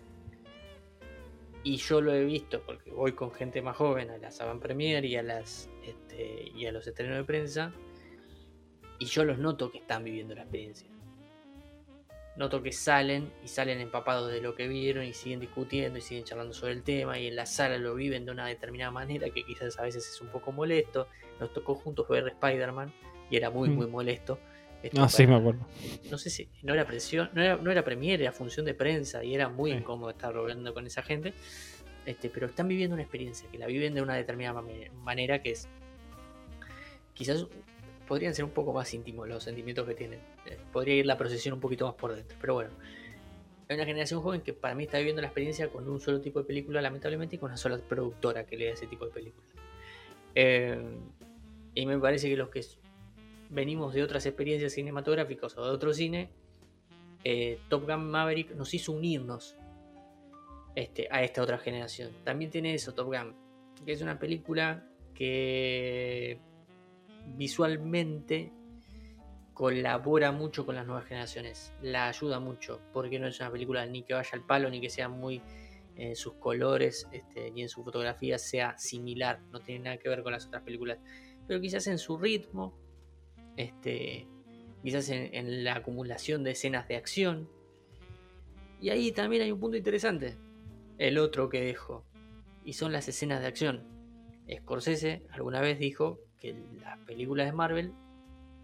[1.64, 5.06] Y yo lo he visto porque voy con gente más joven a las avant premier
[5.06, 7.74] y a las este, y a los estrenos de prensa.
[9.00, 10.91] Y yo los noto que están viviendo la experiencia.
[12.42, 16.24] Noto que salen y salen empapados de lo que vieron y siguen discutiendo y siguen
[16.24, 19.46] charlando sobre el tema y en la sala lo viven de una determinada manera que
[19.46, 21.08] quizás a veces es un poco molesto.
[21.40, 22.92] Nos tocó juntos ver Spider-Man
[23.30, 23.76] y era muy, mm.
[23.76, 24.40] muy molesto
[24.94, 25.66] no, sí, me acuerdo.
[26.10, 29.24] No sé si no era presión, no era, no era premier, era función de prensa
[29.24, 31.34] y era muy incómodo estar hablando con esa gente.
[32.06, 34.64] Este, pero están viviendo una experiencia, que la viven de una determinada
[35.04, 35.68] manera que es.
[37.14, 37.46] Quizás
[38.08, 40.20] podrían ser un poco más íntimos los sentimientos que tienen.
[40.46, 42.38] Eh, podría ir la procesión un poquito más por dentro.
[42.40, 42.72] Pero bueno,
[43.70, 46.40] hay una generación joven que para mí está viviendo la experiencia con un solo tipo
[46.40, 49.50] de película, lamentablemente, y con una sola productora que le ese tipo de películas.
[50.36, 50.80] Eh,
[51.74, 52.66] y me parece que los que
[53.50, 56.30] venimos de otras experiencias cinematográficas o de otro cine,
[57.24, 59.56] eh, Top Gun Maverick nos hizo unirnos
[60.76, 62.12] este, a esta otra generación.
[62.24, 63.36] También tiene eso, Top Gun,
[63.86, 66.40] que es una película que
[67.38, 68.52] visualmente
[69.62, 74.02] colabora mucho con las nuevas generaciones, la ayuda mucho, porque no es una película ni
[74.02, 75.40] que vaya al palo, ni que sea muy
[75.96, 80.24] en sus colores este, y en su fotografía sea similar, no tiene nada que ver
[80.24, 80.98] con las otras películas,
[81.46, 82.76] pero quizás en su ritmo,
[83.56, 84.28] este,
[84.82, 87.48] quizás en, la acumulación de escenas de acción.
[88.82, 90.40] Y ahí también hay un punto interesante,
[90.98, 92.04] el otro que dejo,
[92.66, 93.84] y son las escenas de acción.
[94.52, 97.94] Scorsese alguna vez dijo que las películas de Marvel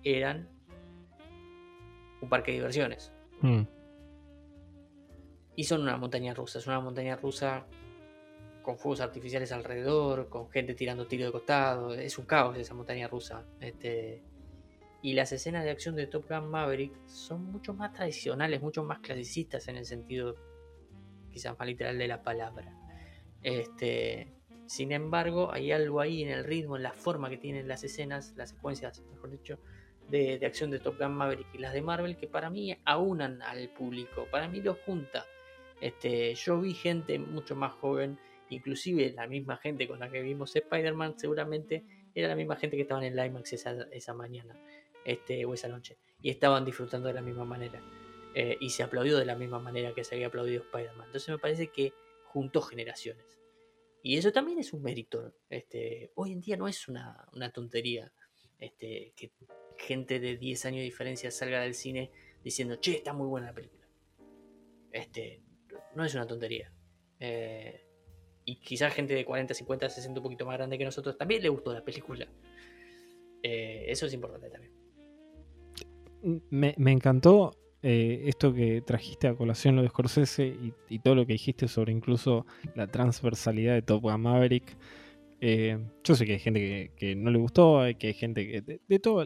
[0.02, 0.57] eran
[2.22, 3.12] un parque de diversiones.
[3.42, 3.64] Mm.
[5.56, 7.66] Y son una montaña rusa, es una montaña rusa
[8.62, 13.08] con fuegos artificiales alrededor, con gente tirando tiro de costado, es un caos esa montaña
[13.08, 13.46] rusa.
[13.60, 14.22] Este,
[15.02, 19.00] y las escenas de acción de Top Gun Maverick son mucho más tradicionales, mucho más
[19.00, 20.36] clasicistas en el sentido
[21.32, 22.74] quizás más literal de la palabra.
[23.42, 24.34] Este,
[24.66, 28.34] sin embargo, hay algo ahí en el ritmo, en la forma que tienen las escenas,
[28.36, 29.60] las secuencias, mejor dicho,
[30.10, 33.42] de, de acción de Top Gun Maverick y las de Marvel, que para mí aunan
[33.42, 35.26] al público, para mí los junta.
[35.82, 38.18] Este, yo vi gente mucho más joven,
[38.50, 41.84] inclusive la misma gente con la que vimos Spider-Man, seguramente
[42.16, 44.56] era la misma gente que estaba en el IMAX esa, mañana
[45.06, 47.82] este, o esa noche, y estaban disfrutando de la misma manera.
[48.34, 51.08] Eh, y se aplaudió de la misma manera que se había aplaudido Spider-Man.
[51.08, 51.94] Entonces me parece que
[52.26, 53.40] juntó generaciones.
[54.04, 55.34] Y eso también es un mérito.
[55.50, 58.12] Este, hoy en día no es una, tontería
[58.60, 59.32] este, que
[59.78, 62.12] gente de 10 años de diferencia salga del cine
[62.44, 63.88] diciendo, che, está muy buena la película.
[64.92, 65.42] Este,
[65.96, 66.72] no es una tontería.
[67.20, 67.84] Eh,
[68.46, 71.50] y quizás gente de 40, 50, 60 un poquito más grande que nosotros también le
[71.50, 72.28] gustó la película.
[73.44, 74.74] Eh, eso es importante también.
[76.50, 77.52] Me, encantó
[77.84, 80.56] eh, esto que trajiste a colación lo de Scorsese
[80.90, 82.46] y, todo lo que dijiste sobre incluso
[82.76, 84.78] la transversalidad de Top Gun Maverick.
[85.40, 89.24] Yo sé que hay gente que, no le gustó, que hay gente que de, todo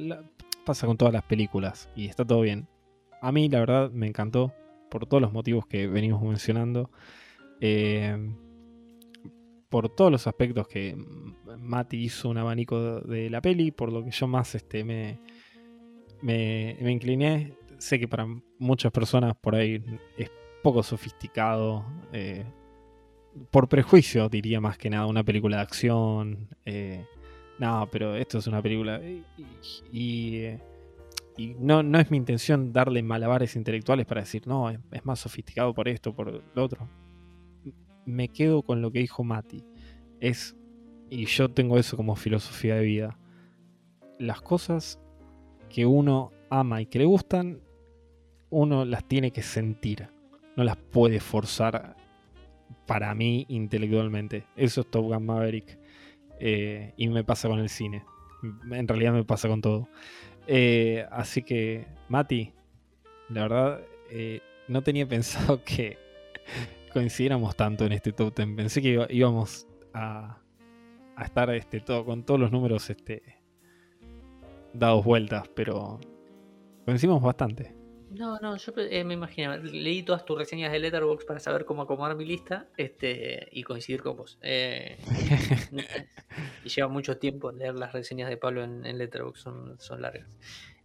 [0.66, 2.68] pasa con todas las películas y está todo bien.
[3.22, 4.54] A mí la verdad me encantó
[4.90, 6.92] por todos los motivos que venimos mencionando.
[7.60, 8.18] Eh,
[9.70, 10.98] por todos los aspectos que
[11.58, 15.20] Mati hizo un abanico de la peli, por lo que yo más este, me,
[16.22, 17.54] me, incliné.
[17.78, 18.28] Sé que para
[18.60, 19.82] muchas personas por ahí
[20.18, 20.30] es
[20.62, 21.86] poco sofisticado.
[22.12, 22.44] Eh,
[23.50, 26.48] por prejuicio, diría más que nada, una película de acción.
[26.66, 27.06] Eh,
[27.60, 29.02] no, pero esto es una película.
[29.92, 30.58] y
[31.38, 35.74] y no, no es mi intención darle malabares intelectuales para decir, no, es, más sofisticado
[35.74, 36.88] por esto, por lo otro.
[38.06, 39.64] Me quedo con lo que dijo Mati.
[40.20, 40.56] Es,
[41.10, 43.18] y yo tengo eso como filosofía de vida.
[44.20, 45.00] Las cosas
[45.70, 47.62] que uno ama y que le gustan,
[48.50, 50.10] uno las tiene que sentir.
[50.58, 51.96] No las puede forzar
[52.86, 54.46] para mí intelectualmente.
[54.56, 55.80] Eso es Top Gun Maverick.
[56.40, 58.04] Eh, y me pasa con el cine.
[58.72, 59.88] En realidad me pasa con todo.
[60.48, 62.54] Eh, así que, Mati,
[63.30, 65.98] la verdad, eh, no tenía pensado que
[66.94, 68.56] coincidiéramos tanto en este top 10.
[68.56, 70.40] Pensé que íbamos a,
[71.24, 73.22] estar este, todo, con todos los números este,
[74.74, 76.00] dados vueltas, pero
[76.86, 77.81] coincidimos bastante.
[78.14, 81.84] No, no, yo eh, me imaginaba, leí todas tus reseñas de Letterboxd para saber cómo
[81.84, 84.38] acomodar mi lista este, y coincidir con vos.
[84.42, 84.98] Eh,
[86.66, 90.28] y lleva mucho tiempo leer las reseñas de Pablo en, Letterboxd, son, son largas.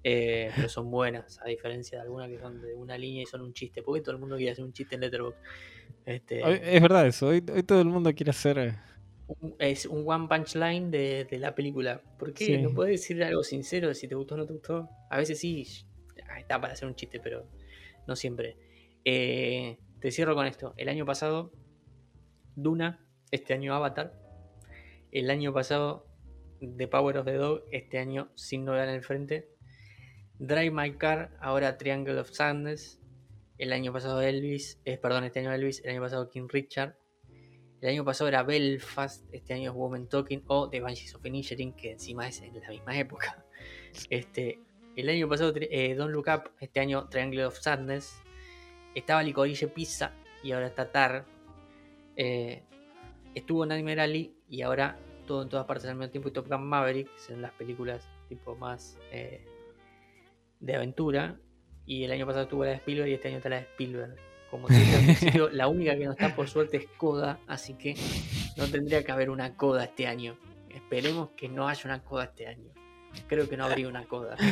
[0.04, 3.40] Eh, pero son buenas, a diferencia de algunas que son de una línea y son
[3.40, 5.38] un chiste, porque todo el mundo quiere hacer un chiste en Letterboxd.
[6.04, 8.76] Este, es verdad eso, hoy, todo el mundo quiere hacer...
[9.58, 12.00] es un one punch line de, la película.
[12.20, 12.58] ¿Por qué?
[12.58, 14.88] ¿No puedes decir algo sincero si te gustó o no te gustó?
[15.10, 15.66] A veces sí,
[16.46, 17.44] está para hacer un chiste, pero
[18.06, 18.56] no siempre.
[19.04, 20.74] Eh, te cierro con esto.
[20.76, 21.52] El año pasado,
[22.54, 24.14] Duna, este año Avatar.
[25.10, 26.06] El año pasado,
[26.60, 29.48] The Power of the Dog, este año Sin Novedad en el Frente.
[30.38, 33.00] Drive My Car, ahora Triangle of Sadness.
[33.58, 36.96] El año pasado Elvis, eh, perdón, este año Elvis, el año pasado King Richard.
[37.80, 41.72] El año pasado era Belfast, este año es Woman Talking o The Banshees of Inisherin,
[41.74, 43.44] que encima es en la misma época.
[44.10, 44.60] Este,
[44.96, 48.22] el año pasado, eh, Don't Look Up, este año Triangle of Sadness.
[48.94, 50.12] Estaba Licorice Pizza
[50.42, 51.26] y ahora está Tar.
[52.16, 52.62] Eh,
[53.34, 56.66] estuvo Nightmare Alley y ahora todo en todas partes al mismo tiempo y Top Gun
[56.66, 59.44] Maverick, son las películas tipo más eh,
[60.60, 61.38] de aventura.
[61.84, 64.16] Y el año pasado estuvo la de Spielberg y este año está la de Spielberg.
[64.50, 64.74] Como te
[65.52, 67.94] la única que no está por suerte es Coda, así que
[68.56, 70.38] no tendría que haber una Coda este año.
[70.70, 72.72] Esperemos que no haya una Coda este año
[73.26, 74.36] creo que no habría una coda.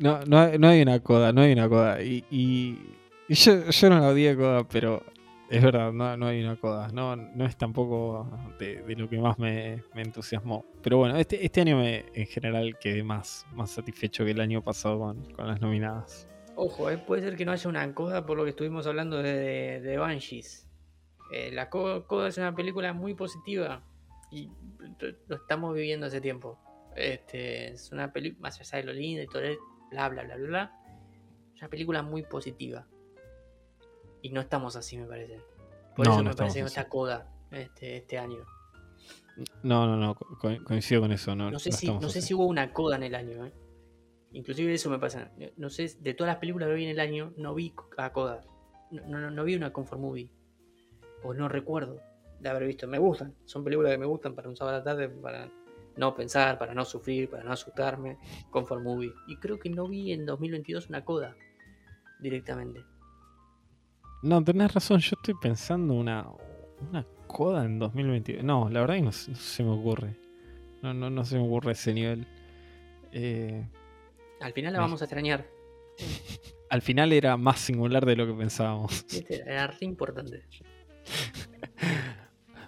[0.00, 2.02] No, no, hay una coda, no hay una coda.
[2.02, 2.78] Y,
[3.26, 5.02] yo, yo, no la odié coda, pero
[5.48, 6.88] es verdad, no, hay una coda.
[6.92, 8.28] No, no es tampoco
[8.58, 10.66] de, lo que más me, entusiasmó.
[10.82, 14.60] Pero bueno, este, este año me, en general quedé más, más satisfecho que el año
[14.60, 16.28] pasado con, las nominadas.
[16.54, 19.80] Ojo, eh, puede ser que no haya una coda por lo que estuvimos hablando de,
[19.80, 20.68] de Banshees.
[21.32, 23.82] Eh, la Coda es una película muy positiva
[24.30, 24.50] y
[25.26, 26.58] lo estamos viviendo hace tiempo.
[26.96, 29.42] Este, es una película, más allá de lo lindo y todo,
[29.90, 30.72] bla, bla, bla, bla, bla.
[31.54, 32.86] Es una película muy positiva.
[34.22, 35.40] Y no estamos así, me parece.
[35.96, 38.44] Por eso me parece que está Coda este, este año.
[39.62, 40.14] No, no, no,
[40.64, 41.34] coincido con eso.
[41.34, 43.46] No, no sé, si, no sé si hubo una coda en el año.
[43.46, 43.52] ¿eh?
[44.32, 45.32] Inclusive eso me pasa.
[45.56, 48.42] No sé, de todas las películas que vi en el año, no vi a coda.
[48.90, 50.30] No, no, no vi una comfort movie.
[51.22, 52.00] O no recuerdo
[52.40, 52.86] de haber visto.
[52.86, 53.34] Me gustan.
[53.44, 55.50] Son películas que me gustan para un sábado a la tarde, para
[55.96, 58.18] no pensar, para no sufrir, para no asustarme.
[58.50, 59.12] Comfort movie.
[59.26, 61.36] Y creo que no vi en 2022 una coda
[62.20, 62.84] directamente.
[64.22, 65.00] No, tenés razón.
[65.00, 66.26] Yo estoy pensando una,
[66.88, 68.44] una coda en 2022.
[68.44, 70.16] No, la verdad que no, se me ocurre.
[70.82, 72.26] No, no, no se me ocurre ese nivel.
[73.12, 73.66] Eh,
[74.40, 75.46] Al final la vamos a extrañar.
[76.70, 79.04] Al final era más singular de lo que pensábamos.
[79.28, 80.42] Era re importante.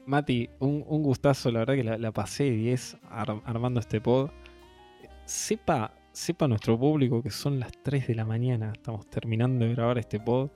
[0.06, 4.31] Mati, un, gustazo, la verdad que la, pasé 10 armando este pod.
[5.24, 9.98] Sepa, sepa nuestro público que son las 3 de la mañana, estamos terminando de grabar
[9.98, 10.51] este pod,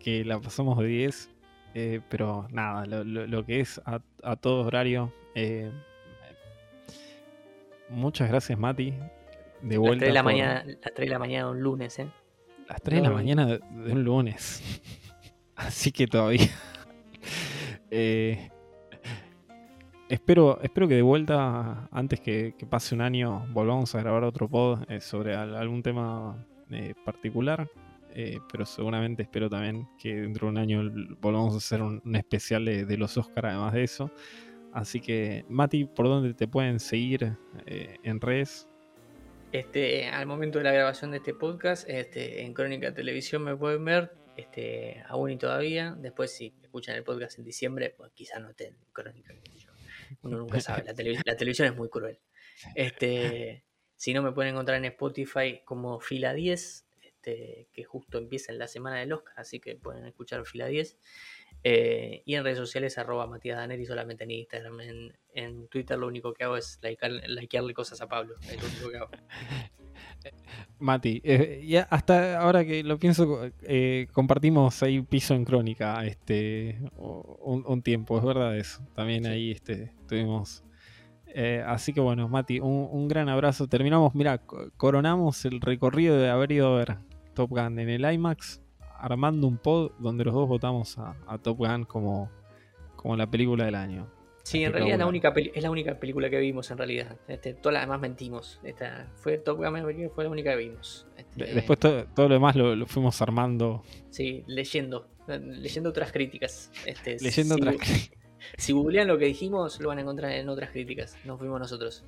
[0.00, 1.34] que la pasamos de 10
[1.76, 5.12] eh, pero nada, lo, que es a, todo horario.
[5.34, 5.72] Eh,
[7.90, 8.94] muchas gracias, Mati.
[9.60, 9.96] De vuelta.
[9.96, 12.06] Las 3 de la, mañana, las 3 de la mañana de un lunes, ¿eh?
[12.68, 13.60] Las 3 de la mañana de,
[13.92, 14.62] un lunes.
[15.56, 16.48] Así que todavía.
[17.96, 18.50] Eh,
[20.08, 24.80] espero, espero que de vuelta, antes que, pase un año, volvamos a grabar otro pod
[25.00, 26.46] sobre algún tema
[27.04, 27.68] particular.
[28.16, 30.82] Eh, pero seguramente espero también que dentro de un año
[31.20, 34.10] volvamos a hacer un, especial de, los Oscars además de eso.
[34.72, 37.36] Así que, Mati, ¿por dónde te pueden seguir
[37.66, 38.68] eh, en redes?
[39.50, 43.84] Este, al momento de la grabación de este podcast, este, en Crónica Televisión me pueden
[43.84, 45.96] ver, este, aún y todavía.
[45.98, 49.34] Después, si escuchan el podcast en diciembre, pues quizás no estén Crónica.
[50.22, 50.92] Uno nunca sabe, la,
[51.24, 52.18] la, televisión es muy cruel.
[52.74, 53.64] Este,
[53.96, 56.86] si no, me pueden encontrar en Spotify como Fila 10,
[57.24, 60.98] este, que justo empieza en la semana del Oscar, así que pueden escuchar fila 10.
[61.62, 64.80] Eh, y en redes sociales, arroba Matías Daneri, solamente en Instagram.
[65.32, 68.36] En, Twitter lo único que hago es likearle cosas a Pablo.
[68.42, 69.10] Es lo único que hago.
[70.78, 76.78] Mati, eh, ya hasta ahora que lo pienso, eh, compartimos ahí piso en crónica este
[76.96, 78.82] un, tiempo, es verdad eso.
[78.94, 80.62] También ahí este, tuvimos.
[81.66, 83.66] así que bueno, Mati, un, un, gran abrazo.
[83.66, 84.40] Terminamos, mira,
[84.76, 86.98] coronamos el recorrido de haber ido a ver
[87.34, 88.60] Top Gun en el IMAX,
[88.98, 92.30] armando un pod donde los dos votamos a, Top Gun como,
[92.96, 94.06] como la película del año.
[94.44, 97.16] Sí, en realidad la única es la única película que vimos en realidad.
[97.28, 98.60] Este, todas las demás mentimos.
[98.62, 101.06] Esta, fue Top Gun fue la única que vimos.
[101.16, 103.82] Este, después todo, lo demás lo, fuimos armando.
[104.10, 105.08] Sí, leyendo.
[105.26, 106.70] Leyendo otras críticas.
[106.84, 108.10] Este, leyendo otras críticas.
[108.58, 111.16] Si googlean lo que dijimos, lo van a encontrar en otras críticas.
[111.24, 112.04] No fuimos nosotros.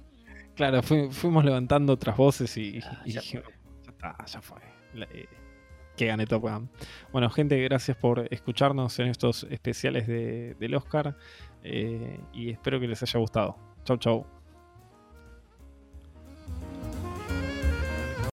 [0.54, 4.60] Claro, fuimos levantando otras voces y, ah, ya, está, ya fue.
[4.94, 5.24] Eh,
[5.96, 6.68] que gane Top Gun.
[7.10, 11.16] Bueno, gente, gracias por escucharnos en estos especiales de, del Oscar
[11.66, 13.56] eh, y espero que les haya gustado.
[13.84, 14.35] Chau, chau.